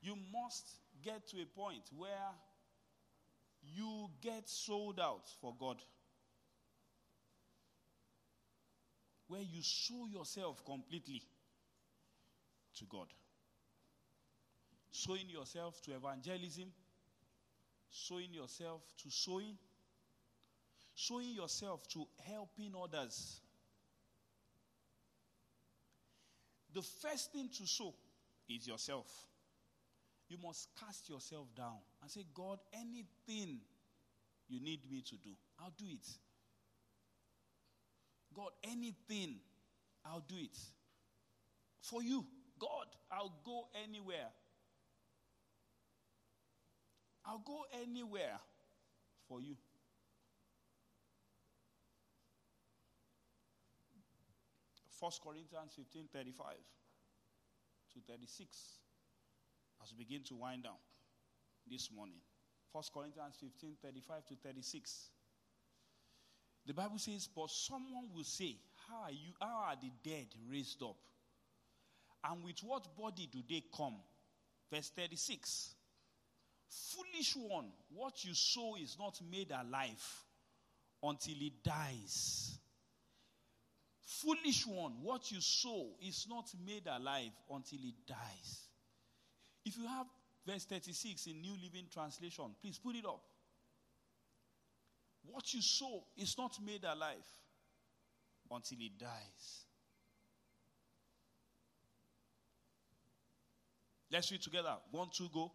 you 0.00 0.16
must 0.32 0.78
get 1.02 1.26
to 1.28 1.42
a 1.42 1.46
point 1.46 1.90
where 1.96 2.30
you 3.62 4.08
get 4.20 4.48
sold 4.48 5.00
out 5.00 5.28
for 5.40 5.54
God. 5.58 5.82
Where 9.28 9.42
you 9.42 9.62
sow 9.62 10.06
yourself 10.06 10.64
completely 10.64 11.22
to 12.78 12.84
God. 12.86 13.06
Sowing 14.90 15.28
yourself 15.28 15.80
to 15.82 15.94
evangelism, 15.94 16.72
sowing 17.90 18.32
yourself 18.32 18.82
to 19.02 19.10
sowing, 19.10 19.56
sowing 20.94 21.34
yourself 21.34 21.86
to 21.88 22.06
helping 22.26 22.72
others. 22.82 23.40
The 26.74 26.82
first 26.82 27.32
thing 27.32 27.50
to 27.58 27.66
sow 27.66 27.94
is 28.48 28.66
yourself. 28.66 29.06
You 30.28 30.38
must 30.42 30.68
cast 30.78 31.08
yourself 31.08 31.48
down 31.54 31.78
and 32.02 32.10
say, 32.10 32.24
God, 32.34 32.58
anything 32.72 33.60
you 34.48 34.60
need 34.60 34.80
me 34.90 35.02
to 35.02 35.16
do, 35.16 35.30
I'll 35.60 35.72
do 35.76 35.86
it. 35.86 36.06
God, 38.38 38.52
anything, 38.62 39.40
I'll 40.04 40.22
do 40.28 40.36
it. 40.40 40.56
For 41.80 42.04
you, 42.04 42.24
God, 42.60 42.86
I'll 43.10 43.34
go 43.44 43.66
anywhere. 43.84 44.28
I'll 47.26 47.42
go 47.44 47.64
anywhere 47.82 48.38
for 49.26 49.40
you. 49.40 49.56
First 55.00 55.20
Corinthians 55.20 55.72
15 55.74 56.08
35 56.12 56.46
to 57.94 58.12
36. 58.12 58.56
As 59.82 59.92
we 59.92 60.04
begin 60.04 60.22
to 60.24 60.36
wind 60.36 60.62
down 60.62 60.78
this 61.68 61.90
morning. 61.90 62.18
1 62.70 62.84
Corinthians 62.94 63.34
15 63.40 63.74
35 63.82 64.26
to 64.26 64.34
36. 64.36 65.10
The 66.68 66.74
Bible 66.74 66.98
says, 66.98 67.28
But 67.34 67.50
someone 67.50 68.10
will 68.14 68.24
say, 68.24 68.56
How 68.86 69.04
are 69.04 69.10
you? 69.10 69.32
How 69.40 69.70
are 69.70 69.76
the 69.80 69.90
dead 70.04 70.26
raised 70.52 70.82
up? 70.82 70.98
And 72.22 72.44
with 72.44 72.60
what 72.62 72.94
body 72.94 73.26
do 73.32 73.38
they 73.48 73.62
come? 73.74 73.94
Verse 74.70 74.92
36. 74.94 75.74
Foolish 76.68 77.34
one, 77.36 77.70
what 77.94 78.22
you 78.22 78.34
sow 78.34 78.76
is 78.76 78.96
not 78.98 79.18
made 79.30 79.50
alive 79.50 80.24
until 81.02 81.36
it 81.40 81.64
dies. 81.64 82.58
Foolish 84.02 84.66
one, 84.66 84.92
what 85.00 85.30
you 85.32 85.40
sow 85.40 85.86
is 86.06 86.26
not 86.28 86.52
made 86.66 86.86
alive 86.86 87.30
until 87.50 87.78
it 87.82 87.94
dies. 88.06 88.68
If 89.64 89.78
you 89.78 89.86
have 89.86 90.06
verse 90.46 90.66
36 90.66 91.28
in 91.28 91.40
New 91.40 91.54
Living 91.62 91.86
Translation, 91.90 92.54
please 92.60 92.78
put 92.78 92.96
it 92.96 93.06
up. 93.06 93.22
What 95.30 95.52
you 95.54 95.62
sow 95.62 96.02
is 96.16 96.36
not 96.38 96.58
made 96.64 96.84
alive 96.84 97.26
until 98.50 98.78
it 98.80 98.98
dies. 98.98 99.64
Let's 104.10 104.30
read 104.32 104.40
together. 104.40 104.74
One, 104.90 105.08
two, 105.12 105.28
go. 105.32 105.52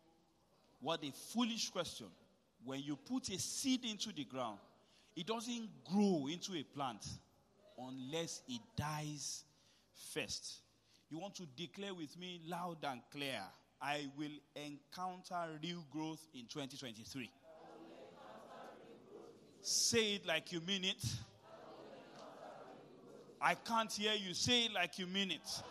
What 0.80 1.04
a 1.04 1.12
foolish 1.12 1.70
question. 1.70 2.08
When 2.64 2.82
you 2.82 2.96
put 2.96 3.30
a 3.30 3.40
seed 3.40 3.84
into 3.86 4.12
the 4.14 4.26
ground, 4.26 4.60
it 5.16 5.26
doesn't 5.26 5.70
grow 5.92 6.28
into 6.32 6.54
a 6.54 6.64
plant 6.64 7.06
unless 7.78 8.42
it 8.48 8.62
dies 8.76 9.44
first. 10.14 10.62
You 11.10 11.20
want 11.20 11.36
to 11.36 11.46
declare 11.56 11.94
with 11.94 12.18
me 12.18 12.42
loud 12.48 12.78
and 12.84 13.02
clear 13.12 13.42
I 13.82 14.08
will 14.18 14.32
encounter 14.56 15.60
real 15.62 15.84
growth 15.92 16.26
in 16.34 16.46
2023. 16.48 17.30
Say 19.66 20.16
it 20.16 20.26
like 20.26 20.52
you 20.52 20.60
mean 20.60 20.84
it. 20.84 21.02
I 23.40 23.56
can't 23.56 23.92
hear 23.92 24.14
you. 24.14 24.34
Say 24.34 24.66
it 24.66 24.74
like 24.74 25.00
you 25.00 25.08
mean 25.08 25.32
it. 25.32 25.64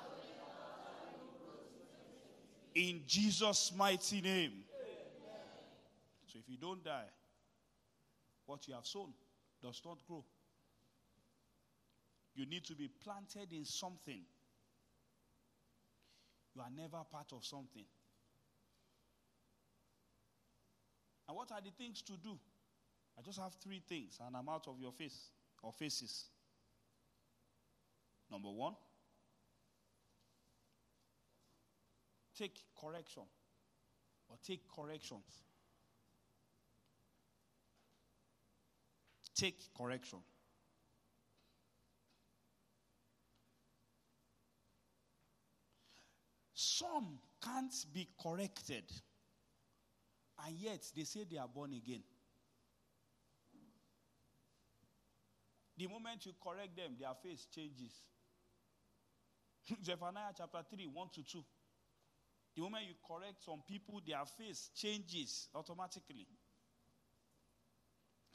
In 2.74 3.02
Jesus' 3.06 3.70
mighty 3.76 4.22
name. 4.22 4.52
So 6.26 6.38
if 6.38 6.48
you 6.48 6.56
don't 6.56 6.82
die, 6.82 7.04
what 8.46 8.66
you 8.66 8.72
have 8.72 8.86
sown 8.86 9.12
does 9.62 9.82
not 9.84 9.98
grow. 10.08 10.24
You 12.34 12.46
need 12.46 12.64
to 12.64 12.74
be 12.74 12.88
planted 12.88 13.52
in 13.52 13.66
something. 13.66 14.22
You 16.54 16.62
are 16.62 16.70
never 16.74 17.02
part 17.10 17.30
of 17.34 17.44
something. 17.44 17.84
And 21.28 21.36
what 21.36 21.52
are 21.52 21.60
the 21.60 21.70
things 21.76 22.00
to 22.02 22.12
do? 22.12 22.38
I 23.18 23.22
just 23.22 23.38
have 23.38 23.54
three 23.62 23.82
things, 23.86 24.18
and 24.24 24.36
I'm 24.36 24.48
out 24.48 24.66
of 24.68 24.80
your 24.80 24.92
face 24.92 25.30
or 25.62 25.72
faces. 25.72 26.24
Number 28.30 28.50
one, 28.50 28.74
take 32.36 32.58
correction 32.80 33.24
or 34.28 34.36
take 34.44 34.62
corrections. 34.74 35.24
Take 39.34 39.60
correction. 39.76 40.18
Some 46.54 47.18
can't 47.42 47.74
be 47.92 48.08
corrected, 48.22 48.84
and 50.46 50.56
yet 50.56 50.84
they 50.96 51.04
say 51.04 51.24
they 51.28 51.38
are 51.38 51.48
born 51.48 51.72
again. 51.72 52.02
The 55.82 55.88
moment 55.88 56.24
you 56.26 56.32
correct 56.40 56.76
them, 56.76 56.94
their 56.96 57.12
face 57.24 57.48
changes. 57.52 57.90
Zephaniah 59.84 60.30
chapter 60.38 60.62
3, 60.70 60.86
1 60.86 61.08
to 61.14 61.24
2. 61.24 61.44
The 62.54 62.62
moment 62.62 62.84
you 62.86 62.94
correct 63.04 63.42
some 63.44 63.64
people, 63.66 64.00
their 64.06 64.24
face 64.38 64.70
changes 64.76 65.48
automatically. 65.52 66.28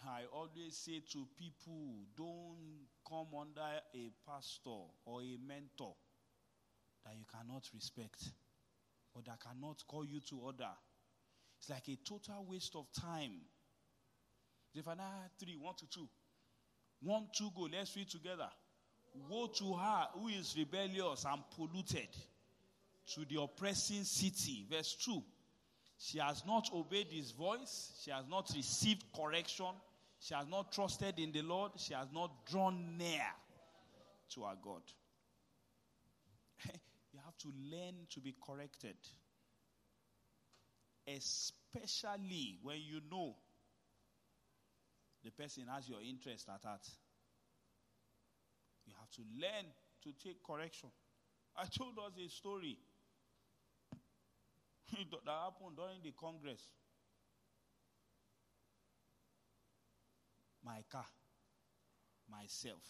I 0.05 0.23
always 0.33 0.75
say 0.75 1.01
to 1.13 1.25
people, 1.39 2.03
don't 2.17 2.83
come 3.07 3.27
under 3.39 3.79
a 3.95 4.11
pastor 4.27 4.91
or 5.05 5.21
a 5.21 5.37
mentor 5.47 5.95
that 7.05 7.15
you 7.15 7.23
cannot 7.31 7.63
respect 7.73 8.25
or 9.13 9.21
that 9.25 9.39
cannot 9.39 9.87
call 9.87 10.03
you 10.03 10.19
to 10.31 10.35
order. 10.39 10.75
It's 11.61 11.69
like 11.69 11.87
a 11.87 11.95
total 12.03 12.45
waste 12.45 12.75
of 12.75 12.87
time. 12.91 13.39
Zephaniah 14.75 15.31
3 15.39 15.55
1 15.55 15.75
to 15.75 15.87
2. 15.87 16.09
1 17.01 17.27
2 17.37 17.49
go, 17.55 17.67
let's 17.71 17.95
read 17.95 18.09
together. 18.09 18.49
Woe 19.29 19.47
to 19.47 19.73
her 19.73 20.07
who 20.13 20.27
is 20.27 20.55
rebellious 20.57 21.25
and 21.25 21.41
polluted, 21.55 22.09
to 23.13 23.25
the 23.25 23.41
oppressing 23.41 24.03
city. 24.03 24.65
Verse 24.69 24.95
2. 25.03 25.23
She 25.99 26.19
has 26.19 26.43
not 26.45 26.69
obeyed 26.73 27.07
his 27.09 27.31
voice, 27.31 27.99
she 28.03 28.11
has 28.11 28.25
not 28.29 28.51
received 28.55 29.03
correction, 29.15 29.73
she 30.19 30.35
has 30.35 30.47
not 30.47 30.71
trusted 30.71 31.17
in 31.17 31.31
the 31.31 31.41
Lord, 31.41 31.71
she 31.77 31.93
has 31.93 32.07
not 32.13 32.45
drawn 32.45 32.97
near 32.97 33.25
to 34.35 34.43
our 34.43 34.55
God. 34.63 34.81
you 37.13 37.19
have 37.25 37.37
to 37.39 37.47
learn 37.71 37.95
to 38.11 38.19
be 38.19 38.35
corrected, 38.45 38.95
especially 41.07 42.59
when 42.61 42.77
you 42.77 43.01
know 43.09 43.35
the 45.27 45.43
person 45.43 45.65
has 45.67 45.89
your 45.89 45.99
interest 46.01 46.47
at 46.47 46.63
heart. 46.63 46.87
You 48.85 48.93
have 48.97 49.09
to 49.11 49.21
learn 49.35 49.65
to 50.03 50.13
take 50.23 50.41
correction. 50.41 50.87
I 51.57 51.65
told 51.65 51.97
us 51.99 52.13
a 52.17 52.29
story 52.29 52.77
that 54.91 55.27
happened 55.27 55.75
during 55.75 55.99
the 56.01 56.13
Congress. 56.17 56.61
My 60.63 60.81
car, 60.89 61.05
myself, 62.31 62.83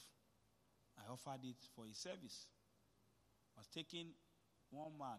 I 0.99 1.11
offered 1.11 1.43
it 1.43 1.57
for 1.75 1.85
a 1.85 1.93
service. 1.93 2.45
I 3.55 3.61
was 3.61 3.67
taking 3.73 4.09
one 4.69 4.91
man, 4.99 5.17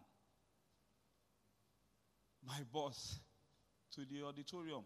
my 2.47 2.61
boss, 2.73 3.19
to 3.95 4.03
the 4.05 4.25
auditorium. 4.25 4.85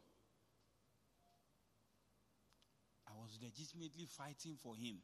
I 3.12 3.20
was 3.20 3.36
legitimately 3.44 4.08
fighting 4.08 4.56
for 4.56 4.72
him. 4.74 4.96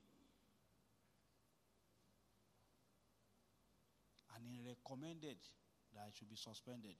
And 4.34 4.46
he 4.48 4.64
recommended 4.64 5.36
that 5.92 6.08
I 6.08 6.10
should 6.16 6.30
be 6.30 6.36
suspended. 6.36 6.96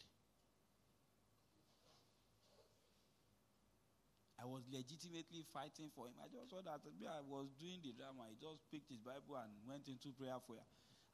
I 4.39 4.45
was 4.45 4.63
legitimately 4.71 5.49
fighting 5.51 5.91
for 5.97 6.07
him. 6.07 6.15
I 6.21 6.29
just 6.29 6.51
saw 6.51 6.61
that 6.63 6.85
I 6.85 7.21
was 7.25 7.49
doing 7.59 7.81
the 7.83 7.97
drama. 7.97 8.29
He 8.29 8.37
just 8.37 8.63
picked 8.71 8.93
his 8.93 9.01
Bible 9.01 9.41
and 9.41 9.51
went 9.67 9.89
into 9.89 10.13
prayer 10.13 10.39
for 10.47 10.61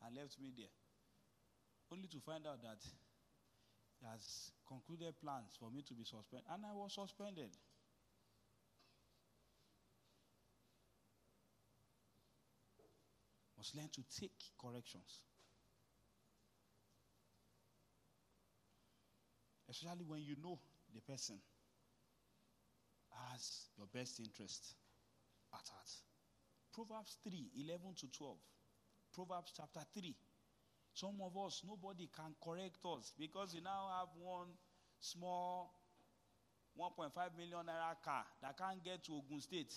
and 0.02 0.10
left 0.12 0.36
me 0.42 0.52
there. 0.52 0.74
Only 1.88 2.08
to 2.08 2.20
find 2.20 2.44
out 2.46 2.60
that 2.66 2.82
he 2.82 4.04
has 4.04 4.50
concluded 4.66 5.14
plans 5.22 5.56
for 5.56 5.70
me 5.70 5.80
to 5.86 5.94
be 5.94 6.04
suspended. 6.04 6.44
And 6.50 6.66
I 6.66 6.74
was 6.74 6.92
suspended. 6.92 7.56
Must 13.64 13.76
learn 13.76 13.88
to 13.94 14.04
take 14.20 14.36
corrections. 14.60 15.24
Especially 19.70 20.04
when 20.06 20.20
you 20.20 20.36
know 20.42 20.58
the 20.94 21.00
person 21.00 21.36
has 23.32 23.70
your 23.78 23.86
best 23.86 24.20
interest 24.20 24.74
at 25.54 25.66
heart. 25.66 25.90
Proverbs 26.74 27.16
3 27.24 27.52
11 27.64 27.94
to 28.00 28.06
12. 28.12 28.36
Proverbs 29.14 29.54
chapter 29.56 29.80
3. 29.98 30.14
Some 30.92 31.16
of 31.24 31.32
us, 31.38 31.62
nobody 31.66 32.10
can 32.14 32.34
correct 32.44 32.84
us 32.84 33.14
because 33.18 33.54
we 33.54 33.62
now 33.62 33.88
have 33.98 34.08
one 34.20 34.48
small 35.00 35.72
1.5 36.78 37.16
million 37.38 37.64
naira 37.64 37.96
car 38.04 38.24
that 38.42 38.58
can't 38.58 38.84
get 38.84 39.02
to 39.04 39.12
Ogun 39.14 39.40
State. 39.40 39.72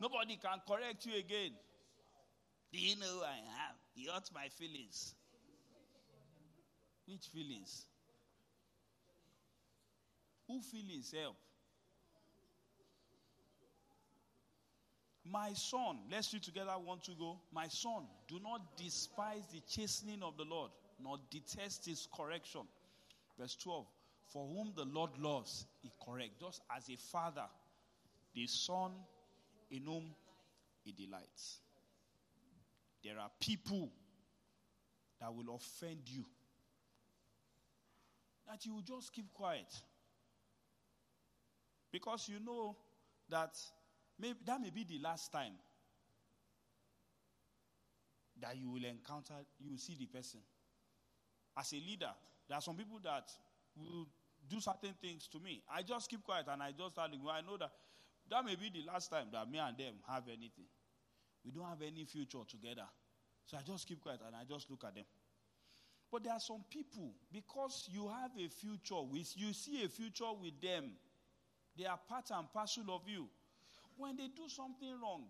Nobody 0.00 0.36
can 0.36 0.60
correct 0.66 1.06
you 1.06 1.18
again. 1.18 1.52
Do 2.72 2.78
you 2.78 2.96
know 2.96 3.06
who 3.06 3.22
I 3.22 3.38
am? 3.38 3.76
He 3.94 4.06
hurt 4.06 4.28
my 4.34 4.48
feelings. 4.48 5.14
Which 7.06 7.26
feelings? 7.32 7.86
Who 10.46 10.60
feelings 10.60 11.12
help? 11.18 11.36
My 15.24 15.52
son, 15.52 15.98
let's 16.10 16.32
read 16.32 16.42
together 16.42 16.72
one 16.72 17.00
to 17.00 17.10
go. 17.18 17.38
My 17.52 17.68
son, 17.68 18.04
do 18.28 18.38
not 18.42 18.76
despise 18.76 19.42
the 19.52 19.60
chastening 19.68 20.22
of 20.22 20.36
the 20.36 20.44
Lord, 20.44 20.70
nor 21.02 21.18
detest 21.30 21.86
his 21.86 22.08
correction. 22.16 22.62
Verse 23.38 23.56
12. 23.56 23.86
For 24.28 24.46
whom 24.46 24.72
the 24.74 24.84
Lord 24.84 25.10
loves, 25.18 25.66
he 25.82 25.90
corrects. 26.04 26.40
Just 26.40 26.62
as 26.74 26.88
a 26.88 26.96
father, 26.96 27.46
the 28.34 28.46
son 28.46 28.92
in 29.70 29.84
whom 29.84 30.14
he 30.84 30.92
delights. 30.92 31.60
There 33.04 33.18
are 33.18 33.30
people 33.40 33.90
that 35.20 35.34
will 35.34 35.54
offend 35.54 36.00
you. 36.06 36.24
That 38.48 38.64
you 38.64 38.74
will 38.74 38.82
just 38.82 39.12
keep 39.12 39.32
quiet. 39.32 39.72
Because 41.92 42.28
you 42.28 42.40
know 42.44 42.76
that 43.28 43.56
maybe 44.18 44.38
that 44.46 44.60
may 44.60 44.70
be 44.70 44.84
the 44.84 44.98
last 44.98 45.32
time 45.32 45.54
that 48.40 48.56
you 48.56 48.70
will 48.70 48.84
encounter, 48.84 49.34
you 49.58 49.70
will 49.70 49.78
see 49.78 49.96
the 49.98 50.06
person. 50.06 50.40
As 51.58 51.72
a 51.72 51.76
leader, 51.76 52.10
there 52.48 52.56
are 52.56 52.62
some 52.62 52.76
people 52.76 53.00
that 53.02 53.30
will 53.76 54.06
do 54.48 54.60
certain 54.60 54.94
things 55.00 55.26
to 55.28 55.38
me. 55.40 55.62
I 55.70 55.82
just 55.82 56.08
keep 56.08 56.22
quiet 56.22 56.46
and 56.50 56.62
I 56.62 56.72
just 56.72 56.92
start. 56.92 57.10
I 57.12 57.40
know 57.40 57.56
that 57.58 57.70
that 58.30 58.44
may 58.44 58.56
be 58.56 58.70
the 58.70 58.90
last 58.90 59.10
time 59.10 59.26
that 59.32 59.50
me 59.50 59.58
and 59.58 59.76
them 59.76 59.94
have 60.08 60.24
anything. 60.28 60.66
We 61.44 61.52
don't 61.52 61.68
have 61.68 61.82
any 61.82 62.04
future 62.04 62.44
together. 62.48 62.86
So 63.46 63.56
I 63.56 63.60
just 63.62 63.88
keep 63.88 64.02
quiet 64.02 64.20
and 64.26 64.36
I 64.36 64.44
just 64.48 64.70
look 64.70 64.84
at 64.84 64.94
them. 64.94 65.04
But 66.10 66.24
there 66.24 66.32
are 66.32 66.40
some 66.40 66.64
people, 66.70 67.12
because 67.32 67.88
you 67.92 68.08
have 68.08 68.30
a 68.38 68.48
future 68.48 69.02
with, 69.02 69.32
you 69.36 69.52
see 69.52 69.84
a 69.84 69.88
future 69.88 70.32
with 70.40 70.60
them, 70.60 70.92
they 71.76 71.84
are 71.84 71.98
part 72.08 72.30
and 72.30 72.50
parcel 72.52 72.84
of 72.90 73.02
you. 73.06 73.28
When 73.96 74.16
they 74.16 74.28
do 74.28 74.48
something 74.48 74.94
wrong, 75.02 75.24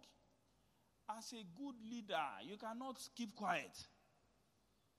as 1.16 1.32
a 1.32 1.42
good 1.56 1.74
leader, 1.90 2.26
you 2.44 2.56
cannot 2.56 2.96
keep 3.16 3.34
quiet. 3.34 3.76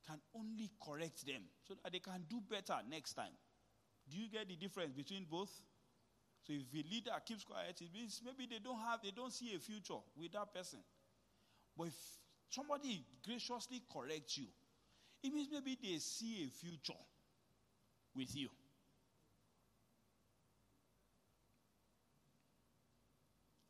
Can 0.07 0.19
only 0.35 0.71
correct 0.83 1.25
them 1.25 1.43
so 1.67 1.75
that 1.83 1.91
they 1.91 1.99
can 1.99 2.25
do 2.29 2.41
better 2.49 2.75
next 2.89 3.13
time. 3.13 3.33
Do 4.09 4.17
you 4.17 4.27
get 4.29 4.47
the 4.47 4.55
difference 4.55 4.91
between 4.91 5.25
both? 5.29 5.51
So 6.43 6.53
if 6.53 6.73
a 6.73 6.89
leader 6.89 7.11
keeps 7.25 7.43
quiet, 7.43 7.79
it 7.81 7.93
means 7.93 8.21
maybe 8.25 8.47
they 8.49 8.59
don't 8.63 8.79
have, 8.79 9.01
they 9.03 9.11
don't 9.11 9.31
see 9.31 9.53
a 9.55 9.59
future 9.59 9.99
with 10.17 10.31
that 10.31 10.53
person. 10.53 10.79
But 11.77 11.87
if 11.87 11.93
somebody 12.49 13.05
graciously 13.25 13.83
corrects 13.91 14.37
you, 14.37 14.47
it 15.23 15.33
means 15.33 15.49
maybe 15.51 15.77
they 15.81 15.97
see 15.99 16.45
a 16.45 16.49
future 16.49 16.99
with 18.15 18.35
you. 18.35 18.49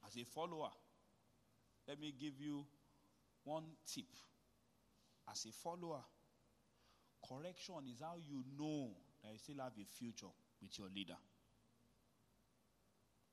As 0.07 0.15
a 0.15 0.25
follower, 0.25 0.69
let 1.87 1.99
me 1.99 2.13
give 2.19 2.39
you 2.39 2.65
one 3.43 3.65
tip. 3.85 4.05
As 5.29 5.45
a 5.45 5.51
follower, 5.51 6.01
correction 7.27 7.75
is 7.91 7.99
how 8.01 8.15
you 8.17 8.43
know 8.57 8.89
that 9.23 9.31
you 9.31 9.37
still 9.37 9.63
have 9.63 9.73
a 9.79 9.85
future 9.85 10.31
with 10.61 10.77
your 10.79 10.87
leader 10.95 11.17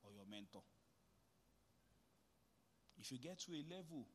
or 0.06 0.12
your 0.14 0.26
mentor. 0.30 0.62
If 2.98 3.10
you 3.12 3.18
get 3.18 3.38
to 3.40 3.52
a 3.52 3.64
level 3.74 4.06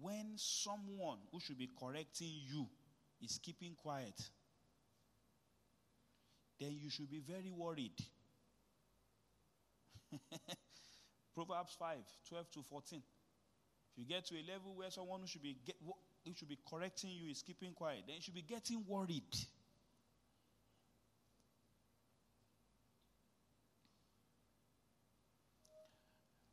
when 0.00 0.32
someone 0.36 1.18
who 1.30 1.40
should 1.40 1.58
be 1.58 1.68
correcting 1.78 2.32
you 2.48 2.66
is 3.22 3.38
keeping 3.42 3.74
quiet, 3.74 4.20
then 6.60 6.76
you 6.80 6.90
should 6.90 7.10
be 7.10 7.20
very 7.20 7.50
worried. 7.50 7.98
Proverbs 11.34 11.74
5 11.78 11.96
12 12.28 12.50
to 12.52 12.62
14. 12.62 13.02
If 13.92 13.98
you 13.98 14.06
get 14.06 14.26
to 14.26 14.34
a 14.34 14.44
level 14.50 14.74
where 14.74 14.90
someone 14.90 15.20
who 15.20 15.26
should 15.26 15.42
be 15.42 15.56
get, 15.64 15.76
who 16.24 16.32
should 16.34 16.48
be 16.48 16.58
correcting 16.68 17.10
you 17.10 17.30
is 17.30 17.42
keeping 17.42 17.72
quiet, 17.72 18.04
then 18.06 18.16
you 18.16 18.22
should 18.22 18.34
be 18.34 18.42
getting 18.42 18.84
worried. 18.86 19.22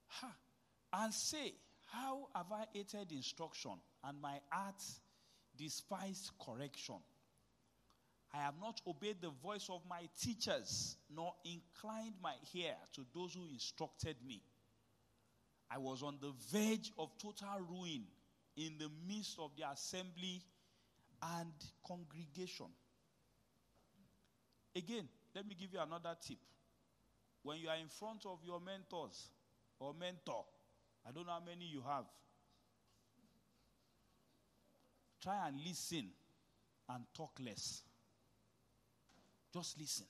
Ha. 0.07 0.33
And 0.99 1.13
say, 1.13 1.53
How 1.85 2.27
have 2.35 2.51
I 2.51 2.65
hated 2.73 3.13
instruction, 3.13 3.71
and 4.03 4.21
my 4.21 4.39
heart 4.49 4.83
despised 5.55 6.31
correction? 6.45 6.97
I 8.33 8.37
have 8.39 8.55
not 8.61 8.81
obeyed 8.85 9.21
the 9.21 9.29
voice 9.29 9.69
of 9.69 9.81
my 9.89 10.01
teachers, 10.21 10.97
nor 11.09 11.33
inclined 11.45 12.15
my 12.21 12.33
ear 12.53 12.75
to 12.95 13.05
those 13.15 13.33
who 13.33 13.45
instructed 13.51 14.17
me. 14.27 14.43
I 15.71 15.77
was 15.77 16.03
on 16.03 16.17
the 16.21 16.33
verge 16.51 16.91
of 16.97 17.17
total 17.17 17.59
ruin 17.69 18.03
in 18.57 18.77
the 18.77 18.89
midst 19.07 19.39
of 19.39 19.51
the 19.57 19.69
assembly 19.71 20.43
and 21.23 21.53
congregation. 21.87 22.67
Again, 24.75 25.07
let 25.33 25.47
me 25.47 25.55
give 25.57 25.73
you 25.73 25.79
another 25.79 26.15
tip. 26.21 26.37
When 27.41 27.57
you 27.57 27.69
are 27.69 27.77
in 27.77 27.87
front 27.87 28.25
of 28.25 28.39
your 28.43 28.59
mentors 28.59 29.29
or 29.79 29.93
mentor, 29.93 30.43
I 31.09 31.11
don't 31.11 31.25
know 31.25 31.33
how 31.33 31.41
many 31.43 31.65
you 31.65 31.81
have, 31.87 32.05
try 35.23 35.47
and 35.47 35.57
listen 35.65 36.05
and 36.87 37.03
talk 37.15 37.31
less. 37.43 37.81
Just 39.51 39.79
listen. 39.79 40.05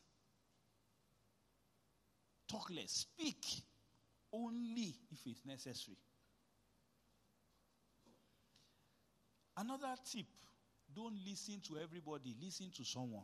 Talk 2.52 2.70
less. 2.76 3.08
Speak 3.18 3.46
only 4.34 4.94
if 5.10 5.20
it's 5.26 5.46
necessary. 5.46 5.96
Another 9.56 9.96
tip 10.12 10.26
don't 10.94 11.16
listen 11.26 11.62
to 11.68 11.78
everybody, 11.78 12.36
listen 12.44 12.72
to 12.76 12.84
someone. 12.84 13.24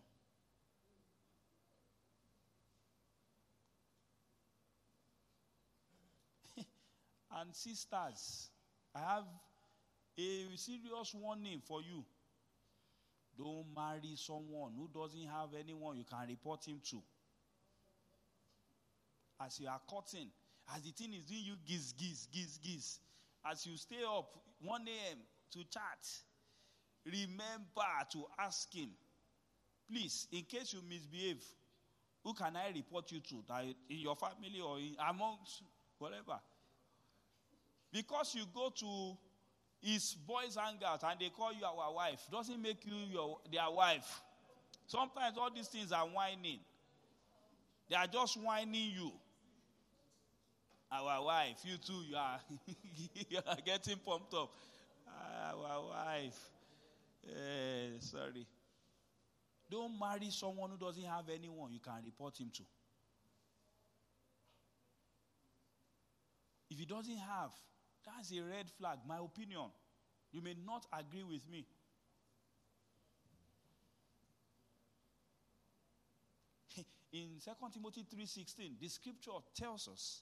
And 7.36 7.54
sisters, 7.54 8.50
I 8.96 9.00
have 9.00 9.26
a 10.18 10.58
serious 10.58 11.14
warning 11.14 11.62
for 11.68 11.82
you. 11.82 12.06
Don't 13.38 13.66
marry 13.76 14.16
someone 14.16 14.72
who 14.78 14.90
doesn't 14.98 15.28
have 15.28 15.50
anyone 15.60 15.98
you 15.98 16.06
can 16.06 16.28
report 16.30 16.66
him 16.66 16.80
to. 16.90 16.98
As 19.42 19.60
you 19.60 19.68
are 19.68 19.82
cutting, 19.90 20.30
as 20.74 20.82
the 20.82 20.92
thing 20.92 21.14
is 21.14 21.26
doing 21.26 21.44
you 21.44 21.56
giz, 21.68 21.94
giz, 21.94 22.28
giz, 22.32 22.58
giz. 22.64 23.00
As 23.46 23.66
you 23.66 23.76
stay 23.76 24.04
up 24.08 24.30
1 24.62 24.82
a.m. 24.82 25.18
to 25.52 25.60
chat, 25.70 26.08
remember 27.06 27.92
to 28.14 28.26
ask 28.40 28.74
him, 28.74 28.90
please, 29.92 30.28
in 30.32 30.44
case 30.44 30.74
you 30.74 30.80
misbehave, 30.88 31.44
who 32.24 32.34
can 32.34 32.56
I 32.56 32.72
report 32.74 33.12
you 33.12 33.20
to? 33.20 33.36
That 33.50 33.66
in 33.90 34.00
your 34.00 34.16
family 34.16 34.62
or 34.66 34.80
in, 34.80 34.96
amongst 35.08 35.62
whatever. 36.00 36.40
Because 37.96 38.36
you 38.36 38.43
go 38.54 38.70
to 38.76 39.18
his 39.80 40.18
boys 40.28 40.58
hangout 40.60 41.02
and 41.10 41.18
they 41.18 41.30
call 41.30 41.54
you 41.54 41.64
our 41.64 41.93
wife, 41.93 42.20
doesn't 42.30 42.62
make 42.62 42.86
you 42.86 42.93
your 43.10 43.38
their 43.50 43.72
wife. 43.72 44.22
Sometimes 44.86 45.38
all 45.38 45.50
these 45.50 45.70
things 45.70 45.93
are 45.93 46.06
whining. 46.06 46.60
They 47.89 47.96
are 47.96 48.08
just 48.08 48.36
whining 48.36 48.91
you. 48.93 49.14
Our 50.91 51.24
wife, 51.24 51.56
you 51.64 51.78
too, 51.78 52.04
you 52.10 52.18
are, 52.18 52.39
you 53.30 53.39
are 53.48 53.58
getting 53.66 53.98
pumped 54.06 54.34
up. 54.34 54.52
Our 55.54 55.88
wife. 55.88 56.39
Eh, 57.30 57.96
sorry. 58.02 58.46
Don't 59.72 59.98
marry 59.98 60.32
someone 60.32 60.70
who 60.70 60.86
doesn't 60.86 61.06
have 61.06 61.30
anyone 61.34 61.72
you 61.72 61.80
can 61.80 62.04
report 62.04 62.38
him 62.38 62.52
to. 62.56 62.64
If 66.70 66.78
he 66.78 66.86
doesn't 66.86 67.18
have, 67.20 67.52
that's 68.06 68.32
a 68.32 68.41
red 68.43 68.70
flag, 68.78 68.99
my 69.08 69.18
opinion. 69.18 69.70
You 70.32 70.41
may 70.41 70.56
not 70.66 70.86
agree 70.93 71.24
with 71.24 71.47
me. 71.49 71.66
In 77.14 77.39
2 77.43 77.51
Timothy 77.74 78.03
3:16, 78.03 78.80
the 78.80 78.88
scripture 78.89 79.32
tells 79.56 79.88
us 79.88 80.22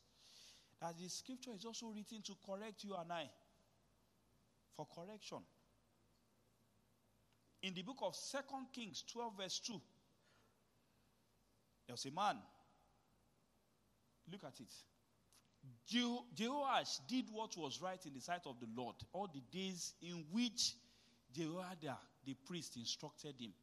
that 0.79 0.97
the 0.97 1.09
scripture 1.09 1.53
is 1.55 1.65
also 1.65 1.87
written 1.87 2.21
to 2.21 2.33
correct 2.45 2.83
you 2.83 2.95
and 2.95 3.11
I 3.11 3.29
for 4.75 4.85
correction. 4.85 5.39
In 7.61 7.73
the 7.73 7.81
book 7.81 7.97
of 8.01 8.15
Second 8.15 8.67
Kings 8.73 9.03
12, 9.11 9.37
verse 9.37 9.59
2, 9.59 9.81
there 11.87 11.93
was 11.93 12.05
a 12.05 12.11
man. 12.11 12.37
Look 14.31 14.43
at 14.43 14.59
it. 14.59 14.73
Je- 15.87 16.19
Jehoash 16.35 16.99
did 17.07 17.25
what 17.31 17.55
was 17.57 17.81
right 17.81 18.03
in 18.05 18.13
the 18.13 18.21
sight 18.21 18.41
of 18.45 18.59
the 18.59 18.67
Lord 18.75 18.95
all 19.13 19.27
the 19.27 19.41
days 19.51 19.93
in 20.01 20.25
which 20.31 20.75
Jehoiada, 21.33 21.97
the 22.25 22.33
priest, 22.45 22.77
instructed 22.77 23.35
him. 23.39 23.53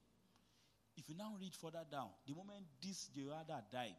If 0.96 1.09
you 1.09 1.14
now 1.16 1.34
read 1.40 1.55
further 1.55 1.84
down, 1.90 2.09
the 2.26 2.34
moment 2.34 2.66
this 2.82 3.09
Jehoiada 3.14 3.64
died, 3.72 3.94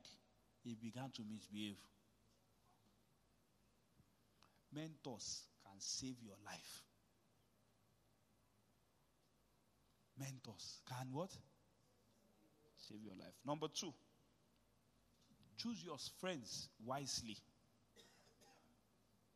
he 0.63 0.75
began 0.75 1.09
to 1.11 1.21
misbehave. 1.29 1.77
Mentors 4.73 5.43
can 5.63 5.79
save 5.79 6.15
your 6.23 6.35
life. 6.45 6.83
Mentors 10.19 10.79
can 10.87 11.07
what? 11.11 11.31
Save 12.77 13.03
your 13.03 13.15
life. 13.15 13.33
Number 13.45 13.67
two, 13.73 13.93
choose 15.57 15.83
your 15.83 15.97
friends 16.19 16.69
wisely. 16.85 17.37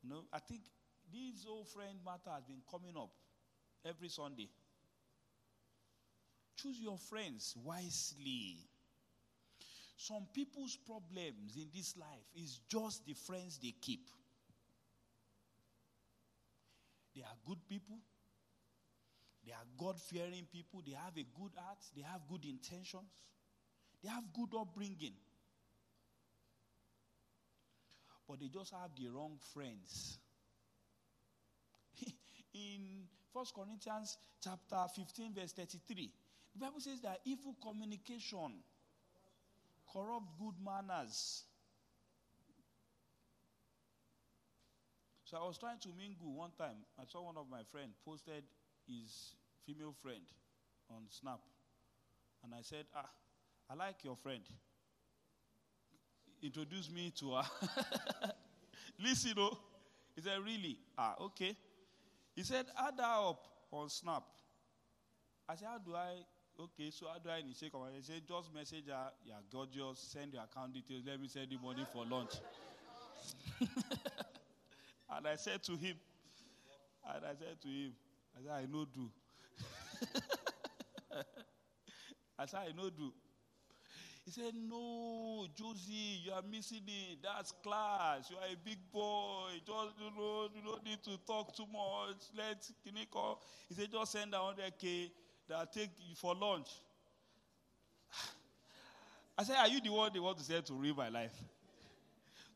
Know, 0.08 0.24
I 0.32 0.38
think 0.38 0.60
this 1.12 1.46
old 1.48 1.68
friend 1.68 1.98
matter 2.04 2.30
has 2.32 2.44
been 2.44 2.62
coming 2.70 2.96
up 2.96 3.10
every 3.84 4.08
Sunday. 4.08 4.48
Choose 6.56 6.78
your 6.80 6.98
friends 6.98 7.54
wisely. 7.64 8.56
Some 9.96 10.26
people's 10.32 10.76
problems 10.76 11.56
in 11.56 11.68
this 11.74 11.96
life 11.96 12.26
is 12.34 12.60
just 12.68 13.04
the 13.06 13.14
friends 13.14 13.58
they 13.62 13.74
keep. 13.80 14.08
They 17.14 17.22
are 17.22 17.36
good 17.46 17.66
people. 17.68 17.98
They 19.44 19.52
are 19.52 19.66
God 19.78 19.98
fearing 20.00 20.46
people. 20.52 20.82
They 20.86 20.92
have 20.92 21.16
a 21.16 21.26
good 21.40 21.52
heart. 21.56 21.78
They 21.96 22.02
have 22.02 22.20
good 22.28 22.44
intentions. 22.44 23.08
They 24.02 24.10
have 24.10 24.24
good 24.34 24.54
upbringing. 24.58 25.14
They 28.40 28.48
just 28.48 28.72
have 28.72 28.90
the 28.96 29.08
wrong 29.08 29.38
friends. 29.52 30.18
In 32.54 33.06
1 33.32 33.44
Corinthians 33.54 34.18
chapter 34.42 34.84
15, 34.94 35.34
verse 35.34 35.52
33, 35.52 36.10
the 36.54 36.58
Bible 36.58 36.80
says 36.80 37.00
that 37.02 37.20
evil 37.24 37.54
communication 37.62 38.62
corrupt 39.92 40.26
good 40.38 40.54
manners. 40.64 41.44
So 45.24 45.36
I 45.36 45.46
was 45.46 45.58
trying 45.58 45.80
to 45.80 45.88
mingle 45.98 46.32
one 46.32 46.52
time. 46.56 46.86
I 46.98 47.04
saw 47.04 47.22
one 47.24 47.36
of 47.36 47.50
my 47.50 47.62
friend 47.72 47.90
posted 48.04 48.44
his 48.86 49.34
female 49.66 49.94
friend 50.00 50.22
on 50.88 51.02
Snap. 51.10 51.40
And 52.44 52.54
I 52.54 52.62
said, 52.62 52.86
Ah, 52.94 53.10
I 53.68 53.74
like 53.74 54.04
your 54.04 54.16
friend. 54.16 54.42
Introduce 56.46 56.88
me 56.92 57.12
to 57.18 57.34
her. 57.34 57.42
Listen, 59.02 59.34
oh. 59.38 59.58
He 60.14 60.22
said, 60.22 60.38
Really? 60.44 60.78
Ah, 60.96 61.16
okay. 61.20 61.56
He 62.36 62.44
said, 62.44 62.66
Add 62.78 62.94
her 62.98 63.30
up 63.30 63.44
on 63.72 63.88
Snap. 63.88 64.22
I 65.48 65.56
said, 65.56 65.66
How 65.66 65.78
do 65.78 65.96
I? 65.96 66.18
Okay, 66.58 66.90
so 66.90 67.06
how 67.12 67.18
do 67.18 67.28
I 67.28 67.38
initiate 67.38 67.72
conversation? 67.72 68.00
He 68.00 68.12
said, 68.12 68.22
Just 68.28 68.54
message 68.54 68.86
her, 68.86 69.10
you're 69.24 69.36
gorgeous, 69.52 69.98
send 69.98 70.32
your 70.32 70.44
account 70.44 70.72
details, 70.72 71.02
let 71.04 71.20
me 71.20 71.26
send 71.26 71.50
you 71.50 71.58
money 71.62 71.84
for 71.92 72.04
lunch. 72.06 72.34
and 73.60 75.26
I 75.26 75.34
said 75.34 75.64
to 75.64 75.72
him, 75.72 75.96
and 77.12 77.24
I 77.24 77.34
said 77.34 77.60
to 77.60 77.68
him, 77.68 77.92
I 78.36 78.42
said, 78.42 78.52
I 78.52 78.66
know 78.72 78.86
do. 78.94 79.10
I 82.38 82.46
said, 82.46 82.60
I 82.68 82.72
know 82.72 82.88
do. 82.88 83.12
He 84.26 84.32
said, 84.32 84.54
No, 84.56 85.46
Josie, 85.56 86.20
you 86.24 86.32
are 86.32 86.42
missing 86.42 86.82
it. 86.84 87.18
That's 87.22 87.52
class. 87.62 88.28
You 88.28 88.36
are 88.38 88.52
a 88.52 88.56
big 88.64 88.78
boy. 88.92 89.50
Just, 89.64 89.94
you 90.00 90.10
know, 90.18 90.48
you 90.52 90.62
don't 90.64 90.84
need 90.84 91.00
to 91.04 91.16
talk 91.24 91.56
too 91.56 91.66
much. 91.72 92.16
Let's 92.36 92.72
can 92.84 92.96
he 92.96 93.06
call? 93.06 93.40
He 93.68 93.76
said, 93.76 93.92
just 93.92 94.10
send 94.10 94.34
her 94.34 94.40
100K 94.40 95.10
that 95.48 95.54
I'll 95.54 95.66
take 95.66 95.90
you 96.00 96.16
for 96.16 96.34
lunch. 96.34 96.66
I 99.38 99.44
said, 99.44 99.56
Are 99.58 99.68
you 99.68 99.80
the 99.80 99.90
one 99.90 100.10
they 100.12 100.18
want 100.18 100.38
to 100.38 100.44
send 100.44 100.66
to 100.66 100.74
ruin 100.74 100.96
my 100.96 101.08
life? 101.08 101.34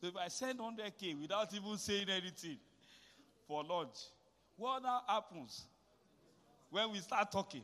So 0.00 0.08
if 0.08 0.16
I 0.16 0.26
send 0.26 0.58
100K 0.58 1.20
without 1.20 1.54
even 1.54 1.78
saying 1.78 2.08
anything 2.10 2.58
for 3.46 3.62
lunch, 3.62 3.96
what 4.56 4.82
now 4.82 5.02
happens 5.06 5.66
when 6.68 6.90
we 6.90 6.98
start 6.98 7.30
talking? 7.30 7.62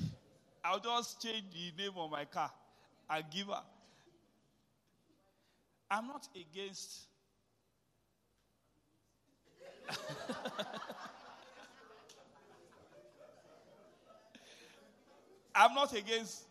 I'll 0.64 0.80
just 0.80 1.22
change 1.22 1.44
the 1.52 1.84
name 1.84 1.92
of 1.96 2.10
my 2.10 2.24
car 2.24 2.50
and 3.10 3.24
give 3.30 3.46
her. 3.48 3.62
I'm 5.90 6.06
not 6.06 6.28
against. 6.34 7.06
I'm 15.54 15.74
not 15.74 15.92
against 15.94 16.44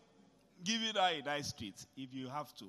giving 0.64 0.96
her 0.96 1.12
a 1.14 1.22
nice 1.22 1.54
treat 1.54 1.86
if 1.96 2.14
you 2.14 2.28
have 2.30 2.54
to. 2.56 2.66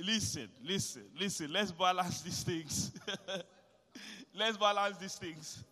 Listen, 0.00 0.48
listen, 0.64 1.02
listen. 1.18 1.52
Let's 1.52 1.72
balance 1.72 2.22
these 2.22 2.44
things. 2.44 2.92
Let's 4.34 4.56
balance 4.56 4.98
these 4.98 5.16
things. 5.16 5.64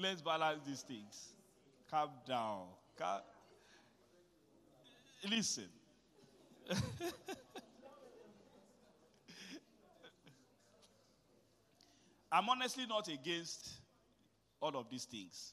Let's 0.00 0.22
balance 0.22 0.60
these 0.64 0.82
things. 0.82 1.34
Calm 1.90 2.10
down. 2.26 2.66
Calm. 2.96 3.20
Listen. 5.28 5.68
I'm 12.32 12.48
honestly 12.48 12.86
not 12.86 13.08
against 13.08 13.68
all 14.60 14.74
of 14.76 14.88
these 14.90 15.04
things. 15.04 15.52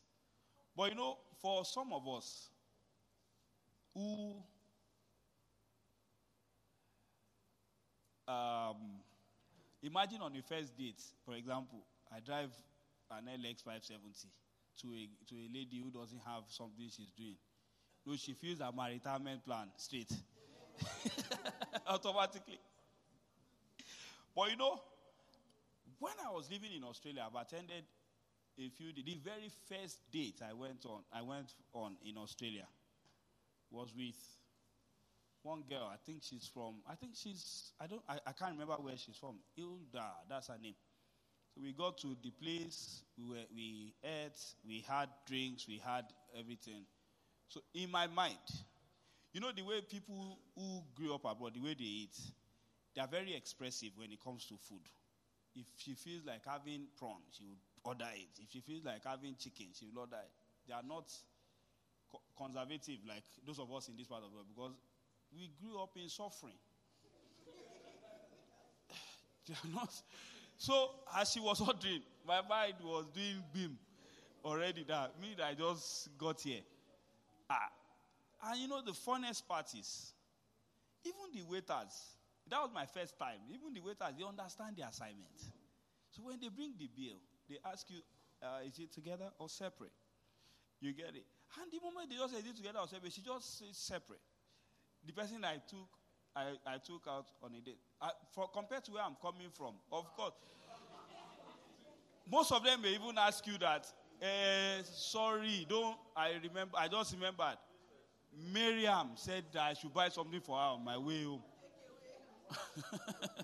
But 0.75 0.91
you 0.91 0.95
know, 0.95 1.17
for 1.41 1.65
some 1.65 1.91
of 1.91 2.07
us 2.07 2.49
who 3.93 4.35
um, 8.27 9.01
imagine 9.83 10.21
on 10.21 10.31
the 10.33 10.41
first 10.41 10.77
date, 10.77 11.01
for 11.25 11.33
example, 11.35 11.83
I 12.15 12.19
drive 12.21 12.51
an 13.11 13.25
LX 13.25 13.63
570 13.63 14.29
to 14.81 14.87
a, 14.93 15.09
to 15.27 15.35
a 15.35 15.47
lady 15.53 15.81
who 15.83 15.91
doesn't 15.91 16.21
have 16.25 16.43
something 16.47 16.87
she's 16.89 17.11
doing. 17.11 17.35
No, 18.09 18.15
she 18.15 18.33
feels 18.33 18.57
that 18.57 18.73
my 18.73 18.89
retirement 18.89 19.45
plan 19.45 19.67
straight. 19.77 20.11
Automatically. 21.87 22.57
But 24.35 24.49
you 24.49 24.57
know, 24.57 24.81
when 25.99 26.13
I 26.25 26.31
was 26.31 26.49
living 26.49 26.71
in 26.75 26.83
Australia, 26.83 27.23
I've 27.27 27.39
attended 27.39 27.83
a 28.57 28.69
few 28.69 28.91
the 28.93 29.17
very 29.23 29.51
first 29.69 29.99
date 30.11 30.41
I 30.41 30.53
went 30.53 30.85
on 30.87 31.01
I 31.13 31.21
went 31.21 31.53
on 31.71 31.97
in 32.03 32.17
Australia 32.17 32.65
was 33.69 33.93
with 33.95 34.17
one 35.43 35.63
girl. 35.69 35.87
I 35.93 35.97
think 36.03 36.23
she's 36.23 36.49
from 36.51 36.77
I 36.89 36.95
think 36.95 37.13
she's 37.15 37.73
I 37.79 37.85
don't 37.85 38.01
I, 38.09 38.15
I 38.25 38.31
can't 38.31 38.53
remember 38.53 38.73
where 38.81 38.97
she's 38.97 39.17
from. 39.17 39.35
Hilda, 39.55 40.09
that's 40.27 40.47
her 40.47 40.57
name. 40.59 40.75
So 41.53 41.61
we 41.61 41.73
got 41.73 41.99
to 41.99 42.17
the 42.23 42.31
place, 42.31 43.03
we 43.19 43.25
were, 43.35 43.45
we 43.55 43.93
ate, 44.03 44.39
we 44.67 44.83
had 44.87 45.09
drinks, 45.27 45.67
we 45.67 45.79
had 45.85 46.05
everything. 46.37 46.85
So 47.49 47.61
in 47.73 47.91
my 47.91 48.07
mind, 48.07 48.37
you 49.33 49.41
know 49.41 49.51
the 49.55 49.63
way 49.63 49.81
people 49.81 50.39
who 50.55 50.83
grew 50.95 51.13
up 51.13 51.25
abroad, 51.25 51.53
the 51.55 51.61
way 51.61 51.75
they 51.77 51.83
eat, 51.83 52.17
they 52.95 53.01
are 53.01 53.07
very 53.07 53.35
expressive 53.35 53.91
when 53.97 54.11
it 54.11 54.23
comes 54.23 54.45
to 54.45 54.55
food. 54.57 54.81
If 55.55 55.65
she 55.77 55.93
feels 55.95 56.25
like 56.25 56.41
having 56.45 56.87
prawn, 56.97 57.21
she 57.31 57.43
will 57.45 57.57
order 57.83 58.07
it. 58.13 58.29
If 58.41 58.51
she 58.51 58.61
feels 58.61 58.85
like 58.85 59.03
having 59.03 59.35
chicken, 59.37 59.67
she 59.77 59.85
will 59.85 60.01
order 60.01 60.17
it. 60.17 60.31
They 60.67 60.73
are 60.73 60.83
not 60.87 61.11
co- 62.11 62.21
conservative 62.37 62.99
like 63.07 63.23
those 63.45 63.59
of 63.59 63.71
us 63.73 63.89
in 63.89 63.97
this 63.97 64.07
part 64.07 64.23
of 64.23 64.29
the 64.31 64.35
world 64.35 64.47
because 64.49 64.73
we 65.35 65.49
grew 65.61 65.81
up 65.81 65.91
in 65.97 66.09
suffering. 66.09 66.57
they 69.47 69.53
are 69.53 69.73
not. 69.73 69.93
So 70.57 70.89
as 71.15 71.31
she 71.31 71.39
was 71.39 71.61
ordering, 71.61 72.01
my 72.27 72.41
mind 72.47 72.75
was 72.83 73.05
doing 73.13 73.43
beam 73.53 73.77
already. 74.43 74.83
That 74.87 75.19
me, 75.21 75.35
that 75.37 75.45
I 75.47 75.53
just 75.53 76.09
got 76.17 76.41
here. 76.41 76.61
Ah, 77.49 77.71
and 78.43 78.59
you 78.59 78.67
know 78.67 78.81
the 78.81 78.93
funniest 78.93 79.47
part 79.47 79.67
is, 79.73 80.13
even 81.03 81.33
the 81.33 81.41
waiters. 81.49 82.15
That 82.49 82.61
was 82.61 82.71
my 82.73 82.85
first 82.85 83.17
time. 83.17 83.37
Even 83.49 83.73
the 83.73 83.79
waiters, 83.81 84.13
they 84.17 84.23
understand 84.25 84.75
the 84.75 84.87
assignment. 84.87 85.37
So 86.11 86.23
when 86.23 86.39
they 86.39 86.49
bring 86.49 86.73
the 86.77 86.87
bill, 86.87 87.17
they 87.47 87.57
ask 87.65 87.89
you, 87.89 88.01
uh, 88.41 88.65
is 88.65 88.79
it 88.79 88.91
together 88.91 89.29
or 89.37 89.49
separate? 89.49 89.93
You 90.81 90.93
get 90.93 91.13
it. 91.15 91.25
And 91.61 91.71
the 91.71 91.79
moment 91.83 92.09
they 92.09 92.15
just 92.17 92.33
say, 92.33 92.39
is 92.39 92.45
it 92.47 92.55
together 92.57 92.79
or 92.79 92.87
separate, 92.87 93.13
she 93.13 93.21
just 93.21 93.59
says 93.59 93.77
separate. 93.77 94.21
The 95.05 95.13
person 95.13 95.43
I 95.45 95.57
took, 95.67 95.89
I, 96.35 96.53
I 96.65 96.77
took 96.77 97.05
out 97.07 97.27
on 97.43 97.53
a 97.53 97.61
date. 97.61 97.79
I, 98.01 98.11
for 98.33 98.47
compared 98.47 98.85
to 98.85 98.91
where 98.93 99.03
I'm 99.03 99.17
coming 99.21 99.49
from, 99.53 99.75
of 99.91 100.05
course. 100.15 100.33
Most 102.29 102.51
of 102.51 102.63
them 102.63 102.81
may 102.81 102.89
even 102.93 103.17
ask 103.17 103.45
you 103.47 103.57
that. 103.59 103.85
Uh, 104.21 104.83
sorry, 104.83 105.65
don't. 105.69 105.97
I 106.15 106.31
remember. 106.43 106.77
I 106.77 106.87
just 106.87 107.13
remembered. 107.13 107.57
Miriam 108.53 109.11
said 109.15 109.45
that 109.53 109.61
I 109.61 109.73
should 109.73 109.93
buy 109.93 110.09
something 110.09 110.41
for 110.41 110.57
her 110.57 110.63
on 110.63 110.83
my 110.83 110.97
way 110.97 111.23
home. 111.23 111.41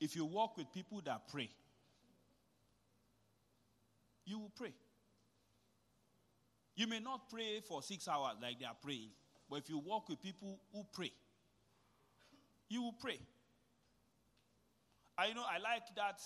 if 0.00 0.16
you 0.16 0.24
walk 0.24 0.56
with 0.56 0.72
people 0.72 1.00
that 1.04 1.28
pray, 1.28 1.50
you 4.24 4.38
will 4.38 4.52
pray. 4.56 4.72
You 6.74 6.86
may 6.86 7.00
not 7.00 7.28
pray 7.30 7.60
for 7.68 7.82
six 7.82 8.08
hours 8.08 8.36
like 8.40 8.58
they 8.58 8.64
are 8.64 8.76
praying, 8.82 9.10
but 9.50 9.56
if 9.56 9.68
you 9.68 9.78
walk 9.78 10.08
with 10.08 10.22
people 10.22 10.58
who 10.72 10.84
pray, 10.94 11.12
You 12.70 12.82
will 12.82 12.94
pray. 13.00 13.18
I 15.20 15.34
know 15.34 15.44
I 15.44 15.58
like 15.58 15.84
that 15.96 16.18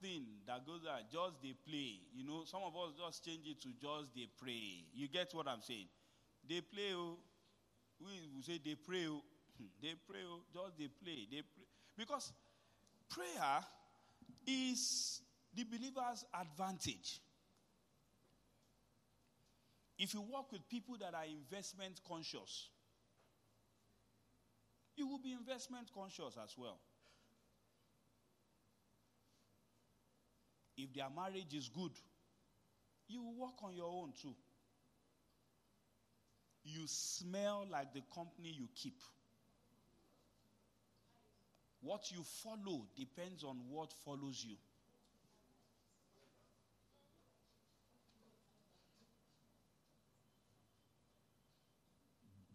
thing 0.00 0.22
that 0.46 0.64
goes 0.64 0.82
there, 0.84 1.02
just 1.10 1.42
they 1.42 1.54
play. 1.66 1.98
You 2.14 2.24
know, 2.24 2.44
some 2.44 2.62
of 2.62 2.72
us 2.76 2.94
just 2.96 3.24
change 3.24 3.42
it 3.46 3.60
to 3.62 3.68
just 3.82 4.14
they 4.14 4.28
pray. 4.40 4.86
You 4.94 5.08
get 5.08 5.34
what 5.34 5.48
I'm 5.48 5.60
saying? 5.60 5.88
They 6.48 6.60
play, 6.60 6.94
oh. 6.94 7.18
We 8.00 8.42
say 8.42 8.60
they 8.64 8.76
pray, 8.76 9.06
oh. 9.08 9.22
Hmm, 9.58 9.66
they 9.82 9.94
pray, 10.08 10.20
oh. 10.24 10.38
Just 10.54 10.78
they 10.78 10.86
play. 10.86 11.26
They 11.30 11.42
pray. 11.42 11.66
Because 11.96 12.32
prayer 13.10 13.58
is 14.46 15.20
the 15.52 15.64
believer's 15.64 16.24
advantage. 16.40 17.20
If 19.98 20.14
you 20.14 20.20
work 20.20 20.52
with 20.52 20.68
people 20.68 20.96
that 21.00 21.14
are 21.14 21.26
investment 21.26 22.00
conscious, 22.06 22.68
you 24.96 25.08
will 25.08 25.18
be 25.18 25.32
investment 25.32 25.90
conscious 25.92 26.36
as 26.42 26.54
well. 26.56 26.78
If 30.76 30.92
their 30.94 31.08
marriage 31.14 31.54
is 31.54 31.68
good, 31.68 31.92
you 33.08 33.22
work 33.38 33.62
on 33.62 33.74
your 33.74 33.90
own 33.90 34.12
too. 34.20 34.34
You 36.64 36.82
smell 36.86 37.66
like 37.70 37.92
the 37.92 38.02
company 38.14 38.54
you 38.56 38.68
keep. 38.74 38.98
What 41.80 42.10
you 42.12 42.22
follow 42.42 42.86
depends 42.96 43.42
on 43.42 43.56
what 43.68 43.92
follows 44.04 44.44
you. 44.46 44.56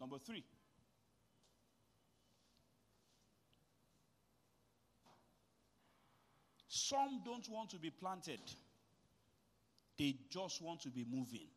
Number 0.00 0.18
three. 0.18 0.44
Some 6.68 7.22
don't 7.24 7.48
want 7.48 7.70
to 7.70 7.78
be 7.78 7.90
planted, 7.90 8.40
they 9.98 10.14
just 10.30 10.62
want 10.62 10.80
to 10.82 10.90
be 10.90 11.04
moving. 11.10 11.48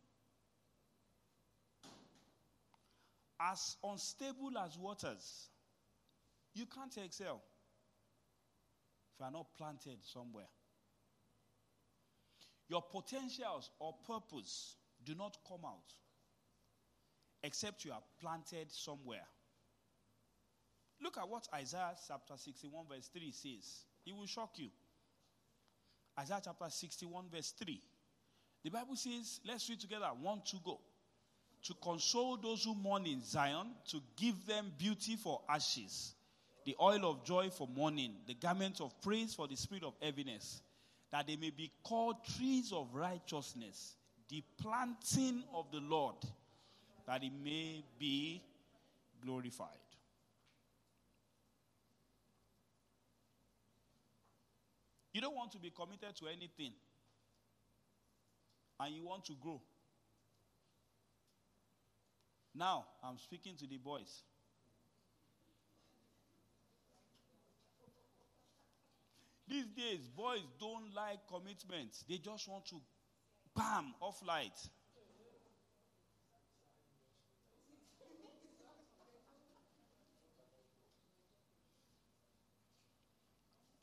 As 3.39 3.76
unstable 3.84 4.57
as 4.57 4.78
waters, 4.78 5.49
you 6.53 6.66
can't 6.66 6.95
excel 6.97 7.41
if 9.14 9.20
you 9.20 9.26
are 9.26 9.32
not 9.32 9.47
planted 9.57 9.97
somewhere. 10.03 10.49
Your 12.70 12.82
potentials 12.82 13.70
or 13.80 13.95
purpose 14.07 14.76
do 15.03 15.14
not 15.16 15.38
come 15.47 15.66
out 15.66 15.93
except 17.43 17.84
you 17.84 17.91
are 17.91 18.03
planted 18.22 18.72
somewhere. 18.72 19.26
Look 21.01 21.18
at 21.18 21.28
what 21.28 21.47
Isaiah 21.53 21.95
chapter 22.07 22.38
61, 22.38 22.86
verse 22.88 23.09
3 23.12 23.32
says. 23.32 23.86
It 24.05 24.16
will 24.16 24.28
shock 24.28 24.51
you. 24.57 24.70
Isaiah 26.22 26.41
chapter 26.43 26.69
61, 26.69 27.26
verse 27.34 27.53
3. 27.57 27.82
The 28.63 28.69
Bible 28.69 28.95
says, 28.95 29.39
let's 29.47 29.67
read 29.69 29.80
together. 29.80 30.05
One 30.22 30.41
to 30.51 30.57
go. 30.63 30.80
To 31.63 31.74
console 31.84 32.38
those 32.38 32.63
who 32.63 32.76
mourn 32.76 33.07
in 33.07 33.24
Zion, 33.24 33.67
to 33.89 34.01
give 34.15 34.45
them 34.45 34.72
beauty 34.78 35.15
for 35.15 35.41
ashes, 35.49 36.13
the 36.63 36.76
oil 36.80 37.09
of 37.09 37.24
joy 37.24 37.49
for 37.49 37.67
mourning, 37.67 38.13
the 38.28 38.36
garment 38.36 38.82
of 38.82 38.99
praise 39.01 39.34
for 39.34 39.47
the 39.47 39.55
spirit 39.55 39.84
of 39.84 39.93
heaviness, 40.01 40.61
that 41.11 41.26
they 41.28 41.36
may 41.36 41.49
be 41.49 41.72
called 41.84 42.17
trees 42.38 42.72
of 42.72 42.93
righteousness, 42.93 43.95
the 44.30 44.43
planting 44.61 45.43
of 45.53 45.72
the 45.72 45.80
Lord, 45.80 46.15
that 47.07 47.24
he 47.24 47.32
may 47.43 47.84
be 47.99 48.43
glorified. 49.24 49.67
You 55.14 55.22
don't 55.22 55.36
want 55.36 55.51
to 55.51 55.59
be 55.59 55.70
committed 55.70 56.16
to 56.18 56.28
anything, 56.28 56.74
and 58.80 58.95
you 58.95 59.05
want 59.05 59.26
to 59.26 59.34
grow. 59.41 59.62
Now, 62.55 62.86
I'm 63.03 63.18
speaking 63.18 63.55
to 63.57 63.68
the 63.68 63.78
boys. 63.78 64.24
These 69.47 69.68
days, 69.76 69.99
boys 70.16 70.43
don't 70.59 70.93
like 70.95 71.20
commitment. 71.28 71.91
They 72.07 72.18
just 72.18 72.47
want 72.47 72.66
to 72.68 72.76
bam 73.55 73.93
off 73.99 74.22
light. 74.26 74.57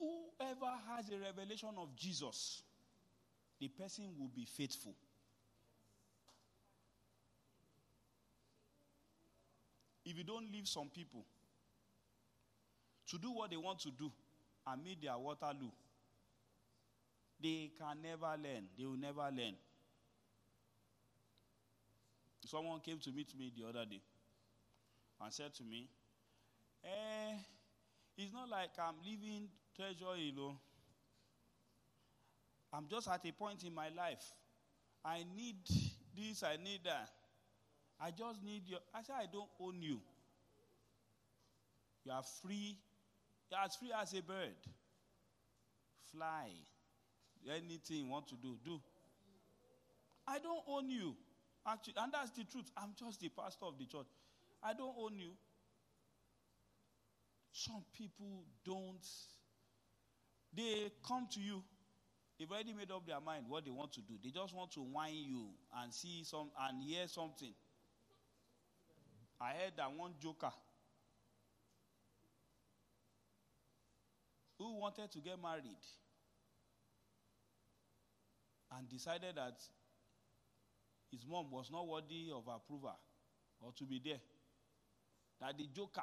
Whoever 0.08 0.72
has 0.94 1.10
a 1.10 1.18
revelation 1.18 1.70
of 1.76 1.94
Jesus, 1.96 2.62
the 3.60 3.68
person 3.68 4.04
will 4.18 4.30
be 4.34 4.44
faithful. 4.44 4.94
If 10.04 10.16
you 10.16 10.24
don't 10.24 10.50
leave 10.50 10.66
some 10.66 10.88
people 10.88 11.24
to 13.08 13.18
do 13.18 13.30
what 13.30 13.50
they 13.50 13.56
want 13.56 13.80
to 13.80 13.90
do 13.90 14.10
and 14.66 14.82
meet 14.82 15.02
their 15.02 15.18
Waterloo, 15.18 15.70
they 17.42 17.70
can 17.78 17.98
never 18.02 18.34
learn. 18.42 18.64
They 18.78 18.84
will 18.84 18.96
never 18.96 19.22
learn. 19.22 19.54
Someone 22.46 22.80
came 22.80 22.98
to 23.00 23.10
meet 23.12 23.38
me 23.38 23.52
the 23.54 23.68
other 23.68 23.84
day 23.84 24.00
and 25.20 25.32
said 25.32 25.52
to 25.56 25.62
me, 25.64 25.86
eh, 26.82 27.34
it's 28.16 28.32
not 28.32 28.48
like 28.48 28.70
I'm 28.78 28.94
leaving 29.04 29.48
treasure, 29.78 30.16
you 30.16 30.32
oh. 30.36 30.40
know. 30.40 30.56
I'm 32.72 32.86
just 32.90 33.08
at 33.08 33.24
a 33.24 33.32
point 33.32 33.64
in 33.64 33.74
my 33.74 33.88
life. 33.96 34.24
I 35.04 35.24
need 35.36 35.56
this, 36.16 36.42
I 36.42 36.56
need 36.56 36.80
that. 36.84 37.08
I 38.00 38.10
just 38.10 38.42
need 38.44 38.62
your. 38.66 38.80
I 38.94 39.02
say 39.02 39.12
I 39.16 39.26
don't 39.32 39.48
own 39.60 39.80
you. 39.80 40.00
You 42.04 42.12
are 42.12 42.22
free. 42.42 42.76
You're 43.50 43.60
as 43.60 43.76
free 43.76 43.92
as 44.00 44.12
a 44.12 44.22
bird. 44.22 44.54
Fly. 46.12 46.50
Anything 47.48 48.04
you 48.04 48.06
want 48.06 48.28
to 48.28 48.34
do, 48.34 48.56
do. 48.64 48.80
I 50.26 50.38
don't 50.38 50.62
own 50.68 50.90
you. 50.90 51.14
Actually, 51.66 51.94
and 51.96 52.12
that's 52.12 52.30
the 52.32 52.44
truth. 52.44 52.70
I'm 52.76 52.90
just 52.98 53.20
the 53.20 53.30
pastor 53.30 53.64
of 53.64 53.78
the 53.78 53.86
church. 53.86 54.06
I 54.62 54.74
don't 54.74 54.94
own 54.98 55.18
you. 55.18 55.32
Some 57.52 57.84
people 57.96 58.44
don't. 58.64 59.06
They 60.54 60.90
come 61.06 61.26
to 61.32 61.40
you. 61.40 61.62
They've 62.38 62.50
already 62.50 62.72
made 62.72 62.90
up 62.90 63.06
their 63.06 63.20
mind 63.20 63.44
what 63.48 63.64
they 63.64 63.70
want 63.70 63.92
to 63.94 64.00
do. 64.00 64.14
They 64.22 64.30
just 64.30 64.54
want 64.54 64.70
to 64.72 64.80
whine 64.80 65.14
you 65.14 65.48
and 65.76 65.92
see 65.92 66.22
some 66.24 66.50
and 66.60 66.82
hear 66.82 67.08
something. 67.08 67.52
I 69.40 69.50
heard 69.50 69.72
that 69.76 69.92
one 69.92 70.12
joker 70.20 70.52
who 74.58 74.78
wanted 74.78 75.10
to 75.12 75.18
get 75.20 75.40
married 75.40 75.62
and 78.76 78.88
decided 78.88 79.36
that 79.36 79.60
his 81.10 81.24
mom 81.26 81.50
was 81.50 81.70
not 81.70 81.86
worthy 81.86 82.30
of 82.34 82.42
approval 82.48 82.98
or 83.60 83.72
to 83.72 83.84
be 83.84 84.00
there. 84.04 84.20
That 85.40 85.56
the 85.56 85.66
joker 85.74 86.02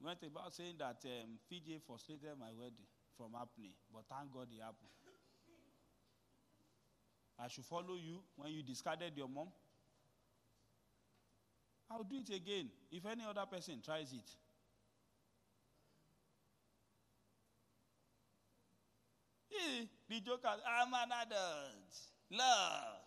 went 0.00 0.22
about 0.22 0.54
saying 0.54 0.76
that 0.78 1.04
um, 1.04 1.38
Fiji 1.48 1.78
frustrated 1.86 2.38
my 2.38 2.50
wedding 2.58 2.88
from 3.16 3.32
happening, 3.32 3.72
but 3.92 4.04
thank 4.08 4.32
God 4.32 4.48
it 4.50 4.60
happened. 4.60 4.90
I 7.38 7.48
should 7.48 7.64
follow 7.64 7.94
you 7.94 8.20
when 8.36 8.52
you 8.52 8.62
discarded 8.62 9.12
your 9.16 9.28
mom. 9.28 9.48
I'll 11.90 12.04
do 12.04 12.16
it 12.16 12.34
again 12.34 12.70
if 12.90 13.04
any 13.04 13.22
other 13.28 13.44
person 13.50 13.80
tries 13.84 14.12
it. 14.12 14.30
Yeah, 19.50 19.84
the 20.08 20.20
joker, 20.20 20.48
I'm 20.48 20.94
an 20.94 21.10
adult. 21.22 21.96
Love. 22.30 23.02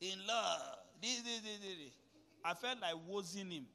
In 0.00 0.18
love. 0.26 0.78
This, 1.02 1.22
this, 1.22 1.40
this, 1.40 1.58
this. 1.60 1.92
I 2.44 2.54
felt 2.54 2.80
like 2.80 2.94
wozzing 3.08 3.50
him. 3.50 3.66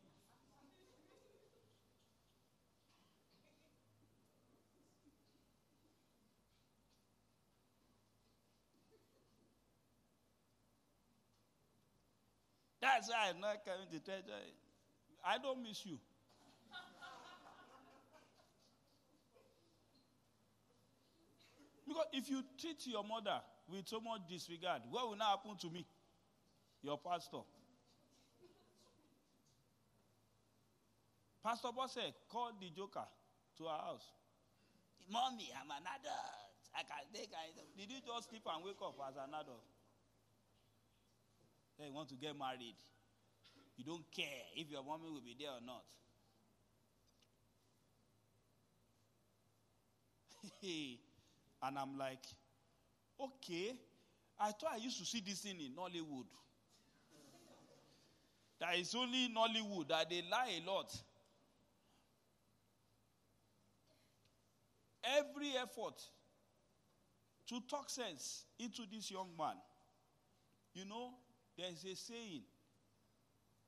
That's 12.85 13.09
why 13.09 13.33
I'm 13.33 13.41
not 13.41 13.65
coming 13.65 13.89
to 13.89 13.99
church. 13.99 14.29
I 15.25 15.39
don't 15.41 15.63
miss 15.63 15.83
you. 15.85 15.97
Because 21.87 22.05
if 22.13 22.29
you 22.29 22.43
treat 22.61 22.85
your 22.85 23.03
mother 23.03 23.41
with 23.67 23.87
so 23.87 23.99
much 23.99 24.21
disregard, 24.29 24.83
what 24.91 25.09
will 25.09 25.17
now 25.17 25.37
happen 25.37 25.57
to 25.61 25.69
me? 25.73 25.85
Your 26.83 26.99
pastor. 26.99 27.41
Pastor 31.43 31.69
Bosse 31.75 32.13
called 32.29 32.61
the 32.61 32.69
joker 32.69 33.05
to 33.57 33.65
our 33.65 33.81
house. 33.81 34.05
Mommy, 35.09 35.49
I'm 35.57 35.69
an 35.69 35.85
adult. 35.89 36.53
I 36.77 36.81
can 36.85 37.05
take 37.13 37.33
it. 37.33 37.77
Did 37.77 37.89
you 37.89 37.97
just 38.05 38.29
sleep 38.29 38.45
and 38.45 38.63
wake 38.63 38.81
up 38.81 38.93
as 39.09 39.15
an 39.15 39.33
adult? 39.33 39.65
Then 41.77 41.87
you 41.87 41.93
want 41.93 42.09
to 42.09 42.15
get 42.15 42.37
married. 42.37 42.75
You 43.77 43.83
don't 43.83 44.05
care 44.15 44.43
if 44.55 44.71
your 44.71 44.83
woman 44.83 45.13
will 45.13 45.21
be 45.21 45.35
there 45.37 45.49
or 45.51 45.61
not. 45.65 45.83
and 51.63 51.77
I'm 51.77 51.97
like, 51.97 52.23
okay. 53.19 53.73
I 54.39 54.51
thought 54.51 54.71
I 54.73 54.77
used 54.77 54.99
to 54.99 55.05
see 55.05 55.21
this 55.25 55.39
thing 55.39 55.59
in 55.61 55.73
Nollywood. 55.73 56.25
That 58.59 58.77
is 58.77 58.95
only 58.95 59.29
Nollywood 59.29 59.89
that 59.89 60.09
they 60.09 60.23
lie 60.29 60.61
a 60.61 60.69
lot. 60.69 60.93
Every 65.17 65.51
effort 65.61 66.01
to 67.47 67.59
talk 67.69 67.89
sense 67.89 68.45
into 68.59 68.81
this 68.91 69.11
young 69.11 69.29
man. 69.37 69.55
You 70.73 70.85
know, 70.85 71.13
there 71.57 71.69
is 71.71 71.83
a 71.85 71.95
saying 71.95 72.43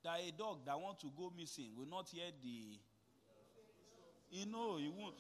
that 0.04 0.20
a 0.20 0.32
dog 0.32 0.66
that 0.66 0.80
wants 0.80 1.02
to 1.02 1.08
go 1.18 1.32
missing 1.36 1.72
will 1.78 1.88
not 1.88 2.10
hear 2.10 2.26
the. 2.44 2.80
You 4.30 4.46
know, 4.46 4.78
he 4.78 4.90
won't. 4.90 5.16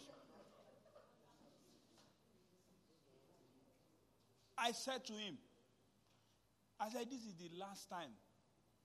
I 4.57 4.71
said 4.71 5.05
to 5.05 5.13
him, 5.13 5.37
I 6.79 6.89
said, 6.89 7.09
this 7.09 7.21
is 7.21 7.35
the 7.35 7.49
last 7.57 7.89
time 7.89 8.09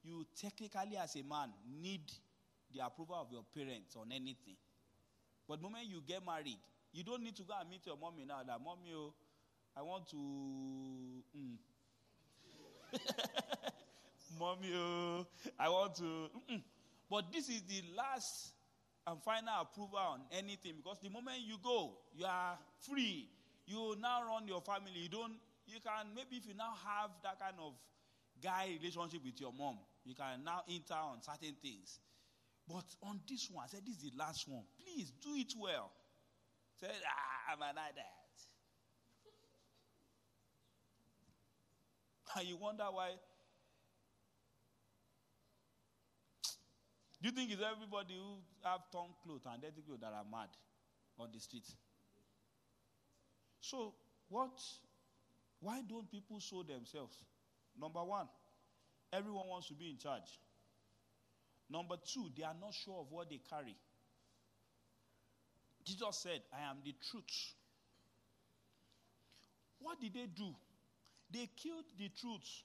you 0.05 0.26
technically, 0.41 0.97
as 0.97 1.16
a 1.16 1.22
man, 1.22 1.51
need 1.80 2.12
the 2.74 2.85
approval 2.85 3.16
of 3.16 3.33
your 3.33 3.45
parents 3.55 3.97
on 3.97 4.12
anything. 4.12 4.57
But 5.49 5.57
the 5.59 5.62
moment 5.62 5.87
you 5.87 6.03
get 6.07 6.24
married, 6.24 6.59
you 6.93 7.05
don't 7.05 7.22
need 7.22 7.37
to 7.37 7.43
go 7.43 7.55
and 7.59 7.68
meet 7.70 7.87
your 7.87 7.97
mommy 7.97 8.24
now. 8.26 8.43
That 8.47 8.61
mommy, 8.62 8.93
oh, 8.95 9.14
I 9.76 9.83
want 9.83 10.09
to. 10.11 10.16
Mm. 10.16 11.57
mommy, 14.38 14.68
oh, 14.74 15.26
I 15.59 15.68
want 15.68 15.95
to. 15.97 16.03
Mm-mm. 16.03 16.62
But 17.11 17.32
this 17.32 17.49
is 17.49 17.62
the 17.62 17.82
last 17.97 18.53
and 19.07 19.20
final 19.22 19.61
approval 19.61 19.99
on 19.99 20.20
anything 20.30 20.74
because 20.76 20.99
the 21.03 21.11
moment 21.11 21.40
you 21.45 21.57
go, 21.62 21.93
you 22.14 22.24
are 22.24 22.59
free. 22.80 23.28
You 23.66 23.97
now 24.01 24.22
run 24.26 24.47
your 24.49 24.61
family. 24.61 24.93
You 24.95 25.09
don't. 25.09 25.34
You 25.66 25.78
can 25.80 26.14
maybe 26.14 26.36
if 26.36 26.47
you 26.47 26.55
now 26.55 26.74
have 26.84 27.11
that 27.22 27.38
kind 27.38 27.57
of 27.61 27.74
guy 28.43 28.76
relationship 28.80 29.24
with 29.24 29.40
your 29.40 29.53
mom, 29.53 29.78
you 30.05 30.14
can 30.14 30.45
now 30.45 30.62
enter 30.68 30.95
on 30.95 31.22
certain 31.22 31.55
things. 31.62 32.01
But 32.68 32.84
on 33.03 33.20
this 33.28 33.49
one, 33.51 33.64
I 33.64 33.68
said, 33.68 33.80
This 33.86 33.97
is 33.97 34.11
the 34.11 34.18
last 34.18 34.49
one. 34.49 34.64
Please 34.78 35.12
do 35.22 35.34
it 35.36 35.53
well. 35.59 35.90
Said, 36.80 36.90
Ah, 37.07 37.53
I'm 37.53 37.62
an 37.62 37.76
adult. 37.78 38.22
And 42.39 42.49
you 42.49 42.57
wonder 42.57 42.85
why. 42.91 43.11
Do 47.20 47.28
you 47.28 47.35
think 47.35 47.53
it's 47.53 47.62
everybody 47.62 48.14
who 48.14 48.68
have 48.68 48.80
torn 48.91 49.11
clothes 49.22 49.43
and 49.47 49.62
dirty 49.62 49.83
clothes 49.87 50.01
that 50.01 50.12
are 50.12 50.24
mad 50.30 50.49
on 51.18 51.28
the 51.33 51.39
street? 51.39 51.66
So, 53.61 53.95
what? 54.28 54.61
Why 55.61 55.83
don't 55.89 56.11
people 56.11 56.41
show 56.41 56.64
themselves? 56.64 57.16
Number 57.80 58.03
one, 58.03 58.26
everyone 59.12 59.47
wants 59.47 59.68
to 59.68 59.74
be 59.74 59.91
in 59.91 59.99
charge. 59.99 60.41
Number 61.70 61.95
two, 62.05 62.28
they 62.37 62.43
are 62.43 62.57
not 62.61 62.74
sure 62.74 63.01
of 63.01 63.07
what 63.11 63.30
they 63.30 63.41
carry. 63.49 63.76
Jesus 65.85 66.18
said, 66.22 66.41
I 66.53 66.68
am 66.68 66.78
the 66.85 66.95
truth. 67.11 67.55
What 69.78 70.01
did 70.01 70.14
they 70.14 70.26
do? 70.26 70.55
They 71.33 71.49
killed 71.57 71.85
the 71.99 72.11
truth. 72.20 72.62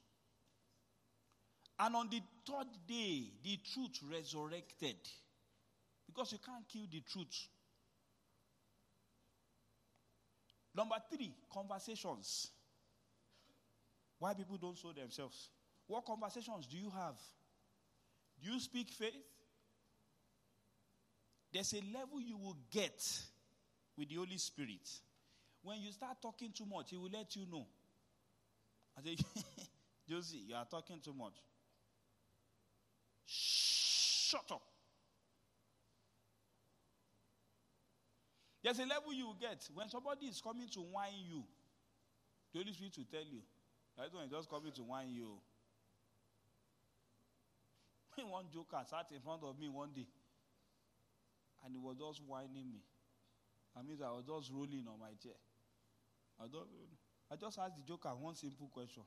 And 1.80 1.94
on 1.94 2.08
the 2.10 2.20
third 2.46 2.66
day, 2.86 3.30
the 3.42 3.58
truth 3.72 4.00
resurrected. 4.10 4.96
Because 6.06 6.32
you 6.32 6.38
can't 6.44 6.68
kill 6.68 6.86
the 6.90 7.00
truth. 7.00 7.48
Number 10.74 10.96
three, 11.10 11.34
conversations. 11.52 12.48
Why 14.18 14.34
people 14.34 14.56
don't 14.56 14.76
show 14.76 14.92
themselves? 14.92 15.50
What 15.86 16.04
conversations 16.04 16.66
do 16.66 16.76
you 16.76 16.90
have? 16.90 17.16
Do 18.42 18.52
you 18.52 18.60
speak 18.60 18.90
faith? 18.90 19.14
There's 21.52 21.72
a 21.72 21.82
level 21.96 22.20
you 22.20 22.36
will 22.36 22.56
get 22.70 23.02
with 23.96 24.08
the 24.08 24.16
Holy 24.16 24.36
Spirit. 24.36 24.88
When 25.62 25.80
you 25.80 25.92
start 25.92 26.18
talking 26.20 26.52
too 26.52 26.66
much, 26.66 26.90
He 26.90 26.96
will 26.96 27.10
let 27.12 27.34
you 27.34 27.46
know. 27.50 27.66
I 28.98 29.02
say, 29.02 29.16
Josie, 30.08 30.42
you 30.48 30.54
are 30.56 30.64
talking 30.64 30.98
too 31.02 31.14
much. 31.14 31.34
Shut 33.26 34.50
up. 34.50 34.62
There's 38.62 38.78
a 38.80 38.86
level 38.86 39.12
you 39.12 39.34
get 39.40 39.68
when 39.72 39.88
somebody 39.88 40.26
is 40.26 40.40
coming 40.40 40.68
to 40.70 40.80
whine 40.80 41.24
you. 41.30 41.44
The 42.52 42.58
Holy 42.58 42.72
Spirit 42.72 42.94
will 42.98 43.04
tell 43.10 43.24
you. 43.24 43.40
That 43.96 44.12
one 44.12 44.24
is 44.24 44.30
just 44.30 44.50
coming 44.50 44.72
to 44.72 44.82
whine 44.82 45.10
you. 45.10 45.38
one 48.26 48.46
joker 48.52 48.82
sat 48.84 49.06
in 49.14 49.20
front 49.20 49.42
of 49.44 49.58
me 49.58 49.68
one 49.68 49.90
day 49.94 50.06
and 51.64 51.74
he 51.74 51.78
was 51.78 51.96
just 51.98 52.20
whining 52.26 52.70
me. 52.72 52.82
I 53.76 53.82
mean, 53.82 53.98
I 54.02 54.10
was 54.10 54.24
just 54.26 54.50
rolling 54.50 54.86
on 54.90 54.98
my 54.98 55.14
chair. 55.22 55.38
I, 56.40 56.46
don't, 56.50 56.66
I 57.30 57.36
just 57.36 57.58
asked 57.58 57.76
the 57.76 57.82
joker 57.82 58.08
one 58.08 58.34
simple 58.34 58.70
question. 58.72 59.02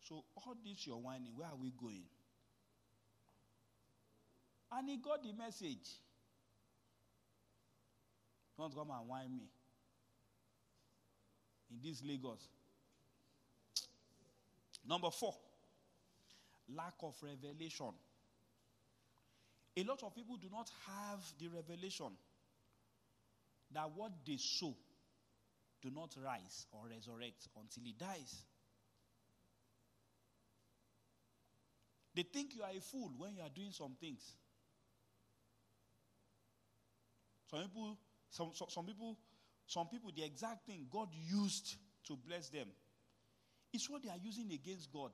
So, 0.00 0.24
all 0.36 0.54
this 0.64 0.86
you're 0.86 0.96
whining, 0.96 1.32
where 1.36 1.48
are 1.48 1.56
we 1.56 1.72
going? 1.80 2.04
And 4.72 4.88
he 4.88 4.96
got 4.96 5.22
the 5.22 5.32
message. 5.32 5.88
Don't 8.56 8.74
come 8.74 8.90
and 8.90 9.08
whine 9.08 9.36
me. 9.36 9.48
In 11.70 11.78
this 11.82 12.02
Lagos. 12.04 12.48
Number 14.88 15.10
four, 15.10 15.34
lack 16.74 16.94
of 17.02 17.14
revelation. 17.22 17.92
A 19.76 19.82
lot 19.84 20.02
of 20.02 20.14
people 20.14 20.36
do 20.36 20.48
not 20.50 20.70
have 20.86 21.20
the 21.38 21.48
revelation 21.48 22.10
that 23.72 23.90
what 23.94 24.12
they 24.26 24.36
sow 24.38 24.74
do 25.82 25.90
not 25.90 26.14
rise 26.24 26.66
or 26.72 26.88
resurrect 26.88 27.48
until 27.56 27.82
he 27.84 27.92
dies. 27.92 28.44
They 32.14 32.22
think 32.22 32.54
you 32.56 32.62
are 32.62 32.70
a 32.76 32.80
fool 32.80 33.12
when 33.16 33.36
you 33.36 33.42
are 33.42 33.50
doing 33.54 33.70
some 33.70 33.94
things. 34.00 34.20
Some 37.50 37.60
people, 37.60 37.98
some, 38.30 38.50
some, 38.54 38.68
some 38.68 38.86
people, 38.86 39.16
some 39.66 39.86
people, 39.86 40.10
the 40.14 40.24
exact 40.24 40.66
thing 40.66 40.86
God 40.90 41.08
used 41.30 41.76
to 42.08 42.16
bless 42.26 42.48
them 42.48 42.66
it's 43.72 43.88
what 43.88 44.02
they 44.02 44.08
are 44.08 44.20
using 44.22 44.50
against 44.52 44.90
God. 44.92 45.12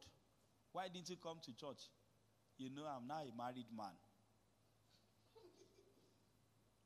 Why 0.72 0.88
didn't 0.88 1.08
you 1.08 1.16
come 1.16 1.38
to 1.44 1.52
church? 1.54 1.90
You 2.58 2.70
know, 2.70 2.86
I'm 2.86 3.06
now 3.06 3.22
a 3.22 3.36
married 3.36 3.66
man. 3.76 3.94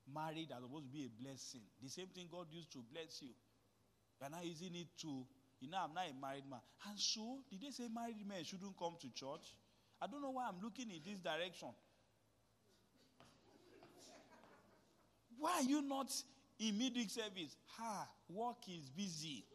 Married 0.09 0.49
are 0.51 0.61
supposed 0.61 0.85
to 0.85 0.91
be 0.91 1.05
a 1.05 1.23
blessing. 1.23 1.61
The 1.81 1.89
same 1.89 2.07
thing 2.07 2.27
God 2.31 2.47
used 2.49 2.71
to 2.73 2.79
bless 2.91 3.21
you. 3.21 3.29
You're 4.19 4.29
now 4.29 4.41
using 4.43 4.75
it 4.75 4.87
to, 5.01 5.25
you 5.61 5.69
know, 5.69 5.77
I'm 5.83 5.93
not 5.93 6.05
a 6.09 6.21
married 6.21 6.49
man. 6.49 6.59
And 6.87 6.99
so, 6.99 7.39
did 7.49 7.61
they 7.61 7.71
say 7.71 7.87
married 7.93 8.27
men 8.27 8.43
shouldn't 8.43 8.77
come 8.77 8.95
to 9.01 9.07
church? 9.13 9.53
I 10.01 10.07
don't 10.07 10.21
know 10.21 10.31
why 10.31 10.47
I'm 10.47 10.61
looking 10.63 10.89
in 10.89 10.99
this 11.05 11.19
direction. 11.19 11.69
Why 15.37 15.51
are 15.51 15.63
you 15.63 15.81
not 15.81 16.11
in 16.59 16.77
midweek 16.77 17.09
service? 17.09 17.55
Ha, 17.77 18.07
work 18.29 18.57
is 18.67 18.89
busy. 18.89 19.45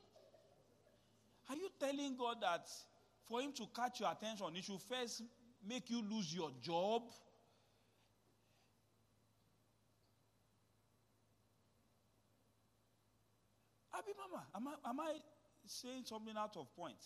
Are 1.50 1.56
you 1.56 1.68
telling 1.78 2.16
God 2.16 2.36
that 2.40 2.66
for 3.28 3.42
Him 3.42 3.52
to 3.52 3.66
catch 3.74 4.00
your 4.00 4.10
attention, 4.10 4.46
He 4.54 4.62
should 4.62 4.80
first 4.80 5.22
make 5.66 5.90
you 5.90 6.02
lose 6.10 6.34
your 6.34 6.50
job? 6.62 7.02
Abi 14.04 14.12
Mama, 14.18 14.44
am 14.54 14.68
I, 14.68 14.90
am 14.90 15.00
I 15.00 15.14
saying 15.66 16.04
something 16.04 16.36
out 16.36 16.56
of 16.56 16.74
point? 16.76 16.98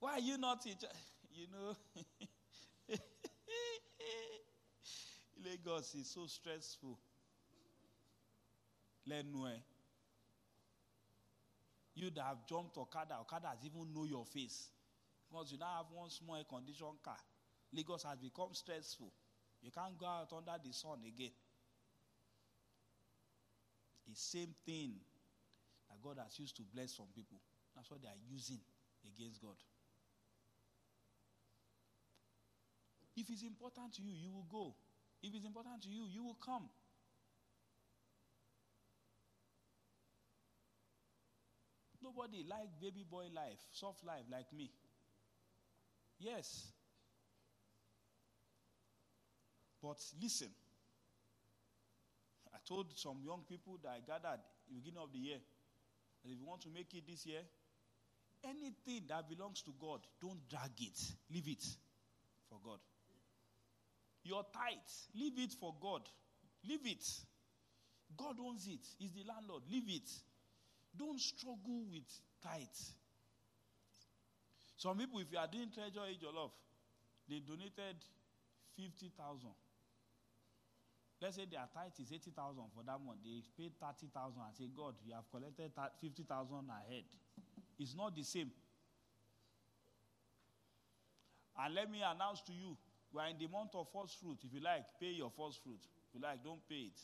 Why 0.00 0.14
are 0.14 0.20
you 0.20 0.38
not 0.38 0.66
in 0.66 0.74
You 1.34 1.46
know, 1.50 1.76
Lagos 5.44 5.94
is 5.94 6.08
so 6.08 6.26
stressful. 6.26 6.98
Lenue. 9.06 9.62
You 11.94 12.10
that 12.10 12.22
have 12.24 12.46
jumped 12.46 12.76
Okada, 12.78 13.18
Okada 13.20 13.48
has 13.48 13.64
even 13.64 13.92
know 13.94 14.04
your 14.04 14.24
face. 14.26 14.68
Because 15.30 15.52
you 15.52 15.58
now 15.58 15.76
have 15.78 15.86
one 15.92 16.10
small 16.10 16.36
air 16.36 16.44
conditioned 16.44 17.02
car. 17.02 17.16
Lagos 17.72 18.02
has 18.04 18.18
become 18.18 18.52
stressful. 18.54 19.12
You 19.62 19.70
can't 19.70 19.96
go 19.98 20.06
out 20.06 20.32
under 20.32 20.52
the 20.64 20.72
sun 20.72 20.98
again. 21.06 21.32
The 24.06 24.14
same 24.14 24.54
thing 24.64 25.00
that 25.92 26.00
God 26.02 26.16
has 26.22 26.38
used 26.38 26.56
to 26.56 26.62
bless 26.74 26.96
some 26.96 27.12
people. 27.14 27.36
That's 27.76 27.90
what 27.90 28.00
they 28.00 28.08
are 28.08 28.22
using 28.32 28.60
against 29.04 29.42
God. 29.42 29.56
If 33.14 33.28
it's 33.28 33.42
important 33.42 33.92
to 33.96 34.02
you, 34.02 34.12
you 34.16 34.30
will 34.32 34.48
go. 34.50 34.74
If 35.22 35.34
it's 35.34 35.44
important 35.44 35.82
to 35.82 35.88
you, 35.90 36.04
you 36.08 36.24
will 36.24 36.38
come. 36.42 36.68
Nobody 42.02 42.44
like 42.48 42.68
baby 42.80 43.04
boy 43.08 43.26
life, 43.34 43.60
soft 43.70 44.04
life 44.04 44.24
like 44.30 44.52
me. 44.56 44.70
Yes. 46.18 46.72
But 49.80 49.98
listen, 50.20 50.48
I 52.52 52.58
told 52.66 52.86
some 52.96 53.18
young 53.24 53.42
people 53.48 53.78
that 53.82 53.90
I 53.90 54.00
gathered 54.00 54.40
the 54.68 54.74
beginning 54.74 55.02
of 55.02 55.12
the 55.12 55.18
year 55.18 55.38
if 56.24 56.38
you 56.38 56.46
want 56.46 56.62
to 56.62 56.68
make 56.70 56.94
it 56.94 57.04
this 57.08 57.26
year, 57.26 57.40
anything 58.44 59.02
that 59.08 59.28
belongs 59.28 59.62
to 59.62 59.72
God, 59.80 60.00
don't 60.20 60.48
drag 60.48 60.72
it. 60.80 60.98
Leave 61.32 61.48
it 61.48 61.64
for 62.48 62.58
God. 62.64 62.78
Your 64.24 64.44
tithe, 64.52 64.92
leave 65.14 65.38
it 65.38 65.52
for 65.58 65.74
God. 65.80 66.02
Leave 66.68 66.86
it. 66.86 67.04
God 68.16 68.36
owns 68.40 68.66
it. 68.68 68.86
He's 68.98 69.12
the 69.12 69.24
landlord. 69.26 69.62
Leave 69.70 69.88
it. 69.88 70.08
Don't 70.96 71.20
struggle 71.20 71.84
with 71.90 72.06
tithe. 72.42 72.80
Some 74.76 74.98
people, 74.98 75.20
if 75.20 75.32
you 75.32 75.38
are 75.38 75.48
doing 75.50 75.70
treasure 75.72 76.06
age 76.08 76.22
of 76.28 76.34
love, 76.34 76.50
they 77.28 77.40
donated 77.40 77.96
50,000. 78.76 79.48
Let's 81.22 81.36
say 81.36 81.46
their 81.48 81.62
tithe 81.72 81.94
is 82.02 82.10
80,000 82.10 82.64
for 82.74 82.82
that 82.82 82.98
month. 82.98 83.22
They 83.22 83.46
paid 83.56 83.78
30,000 83.78 84.42
and 84.42 84.56
say, 84.58 84.66
God, 84.76 84.94
you 85.06 85.14
have 85.14 85.30
collected 85.30 85.70
50,000 86.00 86.26
ahead. 86.66 87.04
It's 87.78 87.94
not 87.94 88.16
the 88.16 88.24
same. 88.24 88.50
And 91.56 91.74
let 91.76 91.88
me 91.88 92.02
announce 92.02 92.40
to 92.42 92.52
you, 92.52 92.76
we 93.12 93.20
are 93.20 93.28
in 93.28 93.38
the 93.38 93.46
month 93.46 93.70
of 93.74 93.86
first 93.94 94.18
fruit. 94.18 94.38
If 94.42 94.52
you 94.52 94.60
like, 94.60 94.82
pay 94.98 95.14
your 95.14 95.30
first 95.30 95.62
fruit. 95.62 95.78
If 96.08 96.14
you 96.14 96.20
like, 96.20 96.42
don't 96.42 96.66
pay 96.68 96.90
it. 96.90 96.98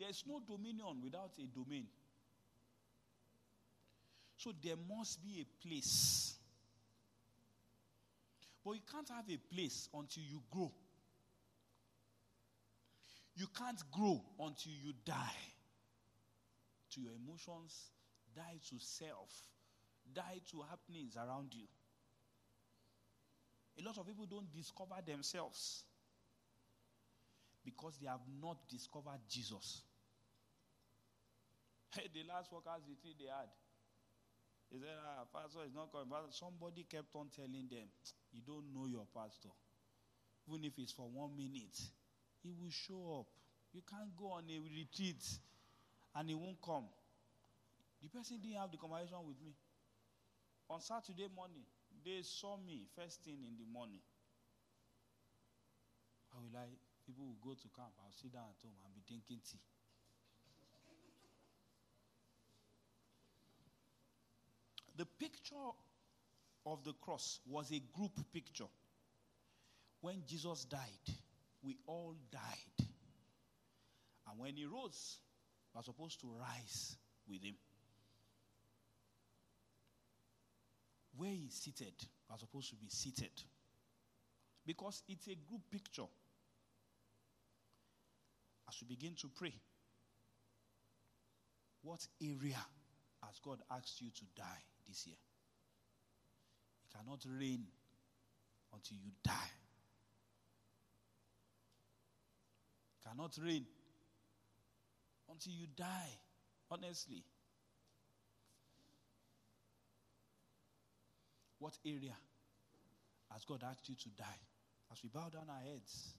There's 0.00 0.24
no 0.26 0.40
dominion 0.40 1.02
without 1.04 1.32
a 1.36 1.46
domain. 1.52 1.84
So 4.38 4.52
there 4.64 4.76
must 4.88 5.22
be 5.22 5.44
a 5.44 5.68
place. 5.68 6.34
But 8.64 8.72
you 8.72 8.80
can't 8.90 9.08
have 9.08 9.24
a 9.28 9.38
place 9.54 9.88
until 9.92 10.22
you 10.22 10.42
grow. 10.50 10.72
You 13.34 13.46
can't 13.58 13.82
grow 13.90 14.22
until 14.38 14.72
you 14.72 14.92
die 15.04 15.40
to 16.90 17.00
your 17.00 17.12
emotions, 17.14 17.90
die 18.36 18.60
to 18.68 18.76
self, 18.78 19.30
die 20.14 20.40
to 20.50 20.62
happenings 20.68 21.16
around 21.16 21.54
you. 21.54 21.66
A 23.80 23.82
lot 23.82 23.96
of 23.98 24.06
people 24.06 24.26
don't 24.26 24.52
discover 24.52 24.94
themselves 25.04 25.84
because 27.64 27.96
they 28.00 28.06
have 28.06 28.20
not 28.40 28.58
discovered 28.68 29.20
Jesus. 29.28 29.82
Hey, 31.94 32.08
the 32.14 32.24
last 32.28 32.52
workers 32.52 32.82
retreat 32.88 33.16
they 33.18 33.30
had. 33.30 33.48
He 34.70 34.78
said, 34.78 34.96
ah, 35.04 35.11
pastor 35.30 35.64
is 35.66 35.74
not 35.74 35.92
coming. 35.92 36.08
Pastor, 36.08 36.32
somebody 36.32 36.86
kept 36.88 37.12
on 37.14 37.28
telling 37.34 37.68
them, 37.68 37.86
you 38.32 38.40
don't 38.46 38.72
know 38.74 38.86
your 38.86 39.06
pastor. 39.14 39.52
Even 40.48 40.64
if 40.64 40.78
it's 40.78 40.92
for 40.92 41.06
one 41.06 41.36
minute, 41.36 41.78
he 42.42 42.50
will 42.50 42.72
show 42.72 43.22
up. 43.22 43.28
You 43.72 43.82
can't 43.88 44.10
go 44.16 44.36
on 44.36 44.44
a 44.50 44.58
retreat 44.58 45.22
and 46.16 46.28
he 46.28 46.34
won't 46.34 46.60
come. 46.60 46.88
The 48.02 48.08
person 48.08 48.42
didn't 48.42 48.58
have 48.58 48.70
the 48.70 48.76
conversation 48.76 49.22
with 49.22 49.38
me. 49.40 49.54
On 50.68 50.80
Saturday 50.80 51.28
morning, 51.30 51.64
they 52.04 52.20
saw 52.22 52.56
me 52.58 52.88
first 52.96 53.22
thing 53.22 53.38
in 53.46 53.54
the 53.54 53.68
morning. 53.70 54.02
I 56.34 56.40
will 56.40 56.56
I? 56.58 56.66
People 57.06 57.26
will 57.26 57.42
go 57.42 57.54
to 57.54 57.68
camp. 57.76 57.94
I'll 58.02 58.14
sit 58.14 58.32
down 58.32 58.50
at 58.50 58.58
home 58.62 58.74
and 58.82 58.94
be 58.94 59.02
drinking 59.06 59.42
tea. 59.46 59.60
The 65.02 65.06
picture 65.18 65.56
of 66.64 66.84
the 66.84 66.92
cross 66.92 67.40
was 67.44 67.72
a 67.72 67.82
group 67.98 68.12
picture. 68.32 68.70
When 70.00 70.22
Jesus 70.28 70.64
died, 70.66 71.16
we 71.60 71.76
all 71.88 72.14
died. 72.30 72.86
And 74.28 74.38
when 74.38 74.54
he 74.54 74.64
rose, 74.64 75.18
we 75.74 75.80
are 75.80 75.82
supposed 75.82 76.20
to 76.20 76.28
rise 76.28 76.94
with 77.28 77.42
him. 77.42 77.56
Where 81.16 81.30
he's 81.30 81.54
seated, 81.54 81.94
we 82.28 82.36
are 82.36 82.38
supposed 82.38 82.70
to 82.70 82.76
be 82.76 82.88
seated. 82.88 83.32
Because 84.64 85.02
it's 85.08 85.26
a 85.26 85.34
group 85.34 85.62
picture. 85.68 86.06
As 88.68 88.76
we 88.80 88.94
begin 88.94 89.16
to 89.16 89.28
pray, 89.34 89.54
what 91.82 92.06
area 92.22 92.64
has 93.24 93.40
God 93.44 93.58
asked 93.68 94.00
you 94.00 94.10
to 94.10 94.24
die 94.36 94.62
this 94.88 95.06
year? 95.06 95.16
It 96.84 96.96
cannot 96.96 97.24
reign 97.38 97.64
until 98.72 98.96
you 98.96 99.10
die. 99.22 99.52
It 102.98 103.08
cannot 103.08 103.36
reign 103.42 103.66
until 105.30 105.52
you 105.52 105.66
die. 105.76 106.18
Honestly. 106.70 107.24
What 111.58 111.78
area 111.86 112.16
has 113.30 113.44
God 113.44 113.62
asked 113.68 113.88
you 113.88 113.94
to 113.94 114.08
die? 114.10 114.40
As 114.90 115.02
we 115.02 115.08
bow 115.08 115.28
down 115.28 115.48
our 115.48 115.62
heads 115.72 116.14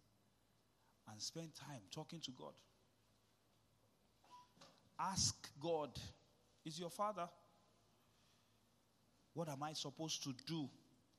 and 1.12 1.22
spend 1.22 1.50
time 1.56 1.82
talking 1.94 2.20
to 2.22 2.32
God. 2.32 2.54
Ask 5.00 5.50
God, 5.62 5.90
is 6.66 6.80
your 6.80 6.90
father? 6.90 7.28
What 9.34 9.50
am 9.50 9.64
I 9.64 9.74
supposed 9.74 10.24
to 10.24 10.34
do 10.46 10.70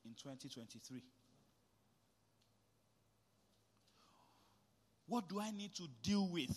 in 0.05 0.15
2023? 0.23 1.03
What 5.07 5.29
do 5.29 5.41
I 5.41 5.51
need 5.51 5.75
to 5.75 5.85
deal 6.03 6.29
with 6.29 6.57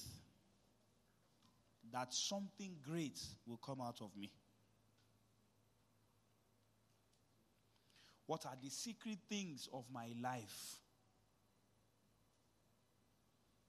that 1.91 2.13
something 2.13 2.75
great 2.83 3.19
will 3.45 3.57
come 3.57 3.81
out 3.81 4.01
of 4.01 4.15
me? 4.15 4.31
What 8.25 8.45
are 8.45 8.55
the 8.61 8.69
secret 8.69 9.17
things 9.29 9.67
of 9.73 9.85
my 9.91 10.07
life? 10.21 10.75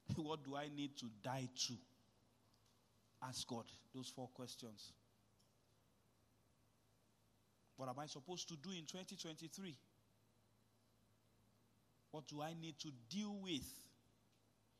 what 0.17 0.45
do 0.45 0.57
I 0.57 0.69
need 0.75 0.97
to 0.99 1.07
die 1.23 1.49
to? 1.67 1.75
Ask 3.23 3.49
God 3.49 3.65
those 3.95 4.09
four 4.09 4.29
questions. 4.29 4.93
What 7.79 7.89
am 7.89 8.01
I 8.01 8.07
supposed 8.07 8.49
to 8.49 8.57
do 8.57 8.71
in 8.71 8.85
2023? 8.87 9.77
What 12.11 12.27
do 12.27 12.43
I 12.43 12.53
need 12.61 12.77
to 12.81 12.89
deal 13.09 13.39
with 13.41 13.63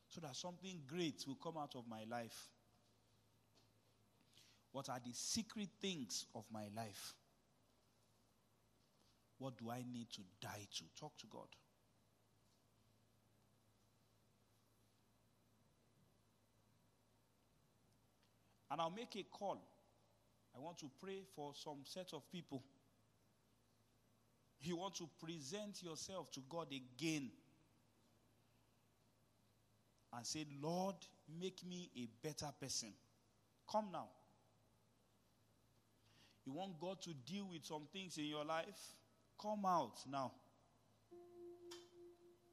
so 0.09 0.19
that 0.19 0.35
something 0.35 0.81
great 0.85 1.23
will 1.25 1.37
come 1.41 1.57
out 1.57 1.75
of 1.75 1.87
my 1.89 2.03
life? 2.11 2.49
What 4.73 4.89
are 4.89 4.99
the 5.03 5.13
secret 5.13 5.69
things 5.81 6.25
of 6.35 6.43
my 6.51 6.65
life? 6.75 7.13
What 9.37 9.57
do 9.57 9.71
I 9.71 9.81
need 9.89 10.09
to 10.15 10.21
die 10.41 10.67
to? 10.75 10.83
Talk 10.99 11.17
to 11.19 11.27
God. 11.27 11.47
And 18.69 18.81
I'll 18.81 18.89
make 18.89 19.15
a 19.15 19.23
call. 19.31 19.61
I 20.53 20.59
want 20.59 20.77
to 20.79 20.91
pray 21.01 21.21
for 21.33 21.53
some 21.55 21.77
set 21.85 22.13
of 22.13 22.29
people. 22.29 22.61
You 24.61 24.75
want 24.77 24.95
to 24.95 25.09
present 25.23 25.81
yourself 25.81 26.31
to 26.31 26.41
God 26.49 26.67
again 26.67 27.31
and 30.13 30.25
say, 30.25 30.45
Lord, 30.61 30.95
make 31.39 31.65
me 31.65 31.89
a 31.97 32.07
better 32.25 32.51
person. 32.59 32.89
Come 33.71 33.89
now. 33.91 34.09
You 36.45 36.53
want 36.53 36.79
God 36.79 37.01
to 37.03 37.11
deal 37.31 37.47
with 37.51 37.65
some 37.65 37.83
things 37.93 38.17
in 38.17 38.25
your 38.25 38.43
life? 38.43 38.65
Come 39.41 39.65
out 39.65 39.99
now. 40.09 40.31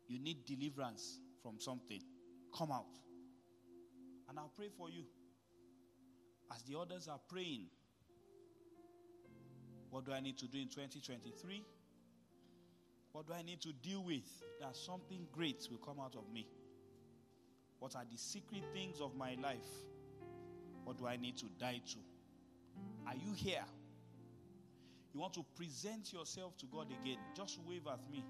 You 0.07 0.21
need 0.21 0.45
deliverance 0.45 1.19
from 1.43 1.59
something. 1.59 2.01
Come 2.57 2.71
out. 2.71 2.85
And 4.29 4.39
I'll 4.39 4.53
pray 4.55 4.69
for 4.77 4.91
you. 4.91 5.05
As 6.55 6.63
the 6.63 6.79
others 6.79 7.09
are 7.09 7.19
praying, 7.29 7.67
what 9.91 10.05
do 10.05 10.13
I 10.13 10.21
need 10.21 10.39
to 10.39 10.47
do 10.47 10.59
in 10.59 10.69
2023? 10.69 11.65
What 13.17 13.29
do 13.29 13.33
I 13.33 13.41
need 13.41 13.63
to 13.63 13.73
deal 13.73 14.03
with 14.05 14.29
that 14.61 14.77
something 14.77 15.27
great 15.33 15.67
will 15.71 15.79
come 15.79 15.99
out 15.99 16.15
of 16.17 16.31
me? 16.31 16.47
What 17.79 17.97
are 17.97 18.05
the 18.05 18.19
secret 18.19 18.63
things 18.75 19.01
of 19.01 19.17
my 19.17 19.39
life? 19.43 19.71
What 20.85 20.99
do 20.99 21.07
I 21.07 21.17
need 21.17 21.39
to 21.39 21.47
die 21.59 21.81
to? 21.93 21.97
Are 23.07 23.15
you 23.15 23.33
here? 23.33 23.65
You 25.15 25.21
want 25.21 25.33
to 25.33 25.47
present 25.57 26.13
yourself 26.13 26.59
to 26.59 26.67
God 26.67 26.89
again? 26.89 27.17
Just 27.35 27.59
wave 27.67 27.87
at 27.91 28.01
me. 28.13 28.23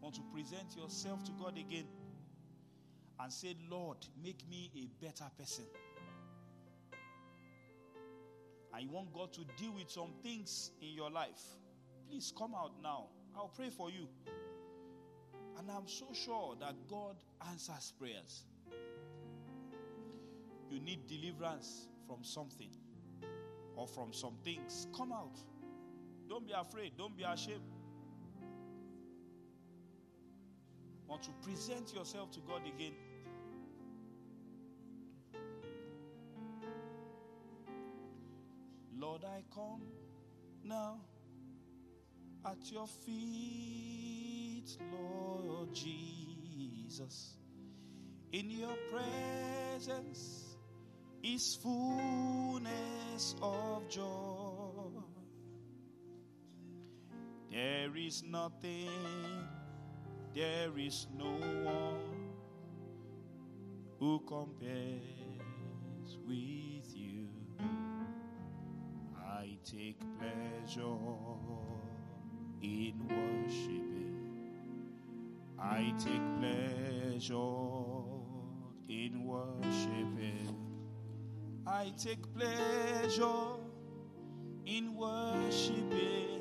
Want 0.00 0.14
to 0.14 0.22
present 0.32 0.74
yourself 0.74 1.22
to 1.24 1.32
God 1.32 1.58
again 1.58 1.84
and 3.20 3.30
say, 3.30 3.56
Lord, 3.70 3.98
make 4.24 4.42
me 4.48 4.70
a 4.74 5.04
better 5.04 5.26
person. 5.38 5.66
And 8.72 8.82
you 8.82 8.90
want 8.90 9.12
God 9.12 9.34
to 9.34 9.40
deal 9.62 9.74
with 9.74 9.90
some 9.90 10.14
things 10.22 10.70
in 10.80 10.94
your 10.94 11.10
life. 11.10 11.42
Please 12.08 12.32
come 12.34 12.54
out 12.54 12.72
now. 12.82 13.08
I'll 13.38 13.52
pray 13.54 13.70
for 13.70 13.88
you. 13.88 14.08
And 15.58 15.70
I'm 15.70 15.86
so 15.86 16.06
sure 16.12 16.56
that 16.58 16.74
God 16.88 17.14
answers 17.48 17.92
prayers. 17.96 18.44
You 20.68 20.80
need 20.80 21.06
deliverance 21.06 21.86
from 22.06 22.24
something 22.24 22.70
or 23.76 23.86
from 23.86 24.12
some 24.12 24.34
things. 24.42 24.88
Come 24.96 25.12
out. 25.12 25.38
Don't 26.28 26.46
be 26.46 26.52
afraid. 26.52 26.92
Don't 26.98 27.16
be 27.16 27.22
ashamed. 27.22 27.62
Want 31.06 31.22
to 31.22 31.30
present 31.42 31.94
yourself 31.94 32.32
to 32.32 32.40
God 32.40 32.62
again. 32.66 32.92
Lord, 38.98 39.24
I 39.24 39.42
come 39.54 39.82
now 40.64 41.00
at 42.44 42.70
your 42.70 42.86
feet, 42.86 44.76
Lord 44.92 45.74
Jesus. 45.74 47.36
In 48.32 48.50
your 48.50 48.76
presence 48.92 50.56
is 51.22 51.58
fullness 51.62 53.34
of 53.42 53.88
joy. 53.88 55.02
There 57.50 57.96
is 57.96 58.22
nothing, 58.22 59.48
there 60.34 60.78
is 60.78 61.06
no 61.16 61.30
one 61.64 62.30
who 63.98 64.20
compares 64.20 65.00
with 66.26 66.94
you. 66.94 67.28
I 69.18 69.56
take 69.64 69.98
pleasure 70.18 70.84
in 72.62 72.94
worshiping. 73.08 74.16
I 75.58 75.92
take 75.98 76.22
pleasure 76.38 77.34
in 78.88 79.24
worshiping. 79.24 80.56
I 81.66 81.92
take 81.98 82.22
pleasure 82.34 83.58
in 84.66 84.94
worshiping 84.94 86.38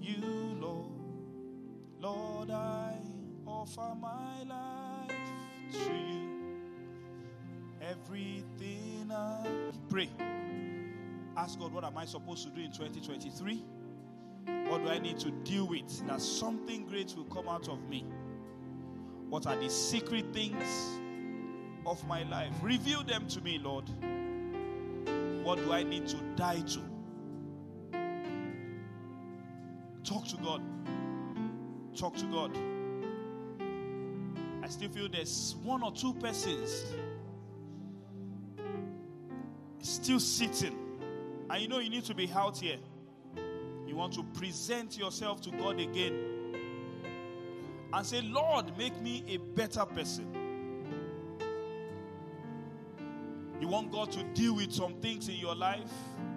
you, 0.00 0.56
Lord. 0.60 0.92
Lord, 2.00 2.50
I 2.50 2.94
offer 3.46 3.94
my 4.00 4.42
life 4.44 5.16
to 5.72 5.92
you. 5.92 6.30
Everything 7.80 9.10
I 9.10 9.46
pray. 9.88 10.10
Ask 11.36 11.58
God, 11.58 11.72
what 11.72 11.84
am 11.84 11.96
I 11.96 12.04
supposed 12.04 12.44
to 12.44 12.50
do 12.50 12.60
in 12.60 12.70
2023? 12.70 13.64
What 14.70 14.84
do 14.84 14.88
I 14.88 15.00
need 15.00 15.18
to 15.18 15.32
deal 15.32 15.66
with 15.66 16.06
that 16.06 16.20
something 16.20 16.86
great 16.86 17.12
will 17.16 17.24
come 17.24 17.48
out 17.48 17.66
of 17.66 17.88
me? 17.88 18.06
What 19.28 19.44
are 19.48 19.56
the 19.56 19.68
secret 19.68 20.32
things 20.32 21.00
of 21.84 22.06
my 22.06 22.22
life? 22.22 22.52
Reveal 22.62 23.02
them 23.02 23.26
to 23.30 23.40
me, 23.40 23.58
Lord. 23.58 23.90
What 25.42 25.58
do 25.58 25.72
I 25.72 25.82
need 25.82 26.06
to 26.06 26.16
die 26.36 26.60
to? 26.60 26.80
Talk 30.04 30.28
to 30.28 30.36
God. 30.36 30.62
Talk 31.96 32.14
to 32.18 32.26
God. 32.26 32.56
I 34.62 34.68
still 34.68 34.90
feel 34.90 35.08
there's 35.08 35.56
one 35.64 35.82
or 35.82 35.90
two 35.90 36.14
persons 36.14 36.84
still 39.80 40.20
sitting. 40.20 40.78
And 41.50 41.60
you 41.60 41.66
know 41.66 41.80
you 41.80 41.90
need 41.90 42.04
to 42.04 42.14
be 42.14 42.30
out 42.32 42.58
here. 42.58 42.76
You 43.90 43.96
want 43.96 44.12
to 44.12 44.22
present 44.22 44.96
yourself 44.96 45.40
to 45.40 45.50
God 45.50 45.80
again 45.80 46.14
and 47.92 48.06
say, 48.06 48.22
Lord, 48.22 48.78
make 48.78 48.96
me 49.02 49.24
a 49.26 49.38
better 49.38 49.84
person. 49.84 50.28
You 53.60 53.66
want 53.66 53.90
God 53.90 54.12
to 54.12 54.22
deal 54.32 54.54
with 54.54 54.70
some 54.70 54.94
things 55.00 55.28
in 55.28 55.34
your 55.34 55.56
life? 55.56 55.90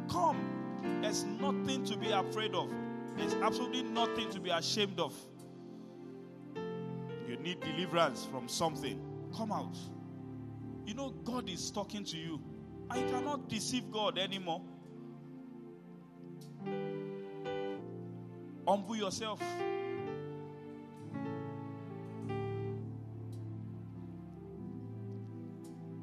Come. 0.10 1.00
There's 1.04 1.26
nothing 1.26 1.86
to 1.86 1.96
be 1.96 2.10
afraid 2.10 2.56
of, 2.56 2.72
there's 3.18 3.36
absolutely 3.36 3.84
nothing 3.84 4.32
to 4.32 4.40
be 4.40 4.50
ashamed 4.50 5.00
of. 5.00 5.14
You 7.28 7.38
need 7.38 7.60
deliverance 7.60 8.26
from 8.32 8.48
something. 8.48 9.00
Come 9.38 9.52
out. 9.52 9.78
You 10.88 10.96
know, 10.96 11.12
God 11.24 11.48
is 11.48 11.70
talking 11.70 12.04
to 12.06 12.18
you. 12.18 12.42
I 12.90 13.00
cannot 13.04 13.48
deceive 13.48 13.92
God 13.92 14.18
anymore. 14.18 14.64
Humble 18.68 18.96
yourself. 18.96 19.42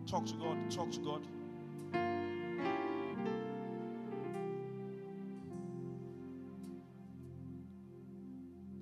Talk 0.07 0.27
to 0.27 0.35
God. 0.35 0.71
Talk 0.71 0.91
to 0.91 1.01
God. 1.01 1.27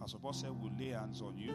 Pastor 0.01 0.19
Paul 0.19 0.33
said, 0.33 0.51
We'll 0.59 0.73
lay 0.79 0.89
hands 0.95 1.21
on 1.21 1.37
you. 1.37 1.55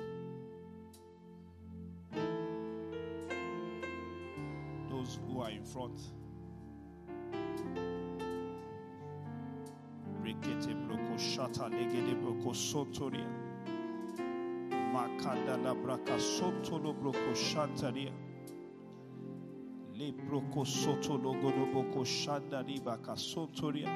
Those 4.90 5.20
who 5.28 5.42
are 5.42 5.50
in 5.50 5.66
front. 5.66 6.00
Rekete 10.22 10.74
broko 10.76 10.83
shata 11.18 11.68
legede 11.70 12.16
broko 12.16 12.54
sotoria. 12.54 13.28
Makanda 14.94 15.58
la 15.58 15.74
braka 15.74 16.20
sotolo 16.20 16.94
broko 16.94 17.34
shantaria. 17.36 18.12
Le 19.94 20.12
broko 20.12 20.66
sotolo 20.66 21.34
godo 21.34 21.66
broko 21.72 22.06
shandari 22.06 22.80
baka 22.84 23.16
sotoria. 23.16 23.90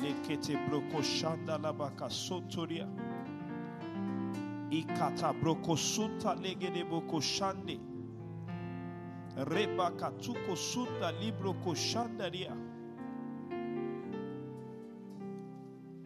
Lekete 0.00 0.56
broko 0.68 1.02
shanda 1.02 1.58
la 1.58 1.72
baka 1.72 2.08
sotoria. 2.08 2.88
Ikata 4.70 5.32
broko 5.32 5.76
sunta 5.76 6.34
legede 6.34 6.84
broko 6.84 7.20
shande. 7.20 7.78
Reba 9.36 9.90
katuko 9.90 10.56
sunda 10.56 11.10
libro 11.10 11.54
koshandaria. 11.54 12.56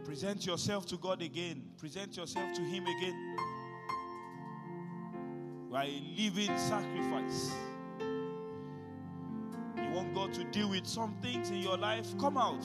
Present 0.09 0.47
yourself 0.47 0.87
to 0.87 0.97
God 0.97 1.21
again. 1.21 1.63
Present 1.77 2.17
yourself 2.17 2.55
to 2.55 2.63
Him 2.63 2.87
again. 2.87 3.37
You 5.69 5.77
are 5.77 5.83
a 5.83 6.03
living 6.17 6.57
sacrifice. 6.57 7.53
You 9.77 9.91
want 9.93 10.15
God 10.15 10.33
to 10.33 10.45
deal 10.45 10.71
with 10.71 10.87
some 10.87 11.15
things 11.21 11.51
in 11.51 11.59
your 11.59 11.77
life? 11.77 12.17
Come 12.19 12.39
out. 12.39 12.65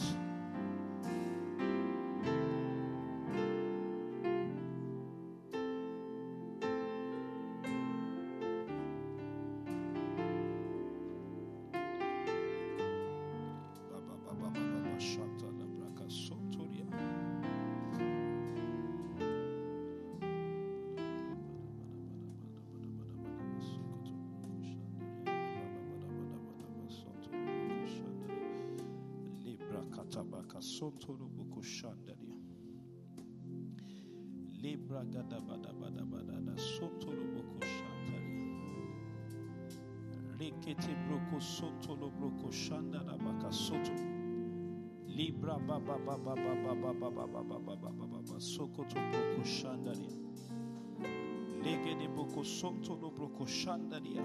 sonto 52.43 52.95
dobro 52.95 53.27
koshandaria 53.27 54.21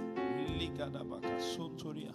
ligada 0.58 1.04
baka 1.04 1.40
sontoria 1.40 2.12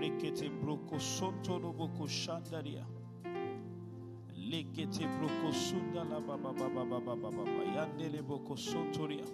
rekete 0.00 0.50
broko 0.50 0.98
sonto 1.00 1.58
dobro 1.58 1.88
koshandaria 1.98 2.86
lekete 4.50 5.06
broko 5.18 5.52
sunda 5.52 6.04
la 6.04 6.20
baba 6.20 6.52
baba 6.52 6.84
baba 6.84 7.16
baba 7.16 7.64
yandele 7.74 8.22
broko 8.22 8.56
sontoria 8.56 9.24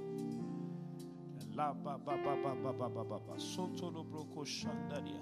la 1.54 1.72
baba 1.74 2.16
baba 2.16 2.54
baba 2.54 3.04
baba 3.04 3.38
sonto 3.38 3.90
dobro 3.90 4.24
koshandaria 4.24 5.20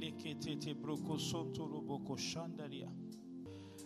lekete 0.00 0.74
broko 0.74 1.18
sonto 1.18 1.66
dobro 1.68 1.98
koshandaria 1.98 2.88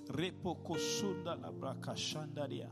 repo 0.09 0.55
kosunda 0.55 1.35
la 1.35 1.53
braka 1.53 1.97
shandaria 1.97 2.71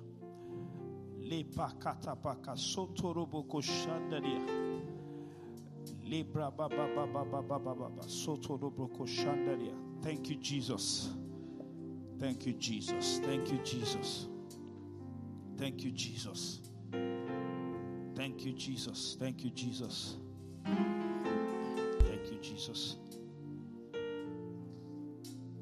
Le 1.28 1.44
pakata 1.44 2.16
paka 2.16 2.56
sonto 2.56 3.12
do 3.12 3.26
boko 3.26 3.60
shandaria. 3.60 4.68
Le 6.08 6.22
bra 6.24 6.50
ba 6.50 6.68
ba 6.68 6.88
ba 6.94 7.06
ba 7.06 7.22
ba 7.24 7.42
ba 7.42 7.58
ba 7.58 7.74
ba 7.74 7.88
ba. 7.90 8.08
Soto 8.08 8.56
do 8.56 8.70
broko 8.70 9.06
shandaria. 9.06 9.74
Thank 10.02 10.30
you, 10.30 10.36
Jesus. 10.36 11.10
Thank 12.18 12.46
you, 12.46 12.54
Jesus. 12.54 13.20
Thank 13.24 13.52
you, 13.52 13.58
Jesus. 13.58 14.28
Thank 15.58 15.84
you, 15.84 15.92
Jesus. 15.92 16.60
Thank 18.14 18.44
you, 18.46 18.52
Jesus. 18.54 19.16
Thank 19.20 19.44
you, 19.44 19.50
Jesus. 19.50 20.16
Thank 22.00 22.30
you, 22.32 22.38
Jesus. 22.40 22.96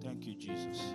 Thank 0.01 0.27
you, 0.27 0.35
Jesus. 0.37 0.95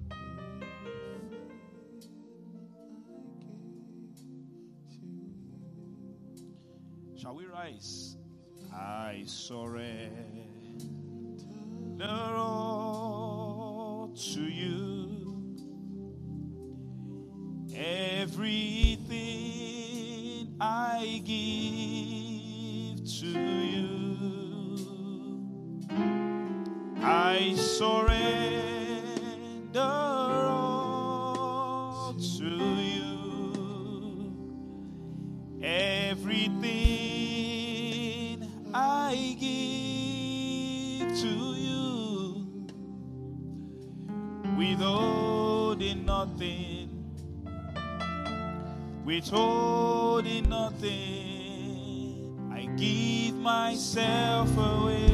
Shall? 7.61 8.17
I 8.73 9.21
surrender 9.27 10.25
all 12.35 14.11
to 14.33 14.41
you. 14.41 14.80
Myself 53.93 54.57
away. 54.57 55.11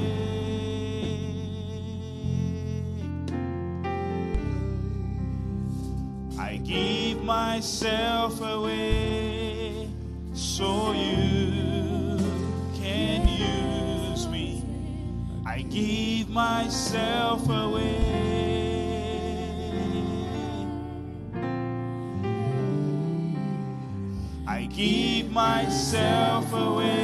I 6.38 6.58
give 6.58 7.24
myself 7.24 8.40
away 8.40 9.90
so 10.34 10.92
you 10.92 12.20
can 12.76 13.28
use 13.28 14.28
me. 14.28 14.64
I 15.44 15.62
give 15.64 16.30
myself 16.30 17.50
away. 17.50 17.96
I 24.46 24.66
give 24.66 25.32
myself 25.32 26.54
away. 26.54 26.97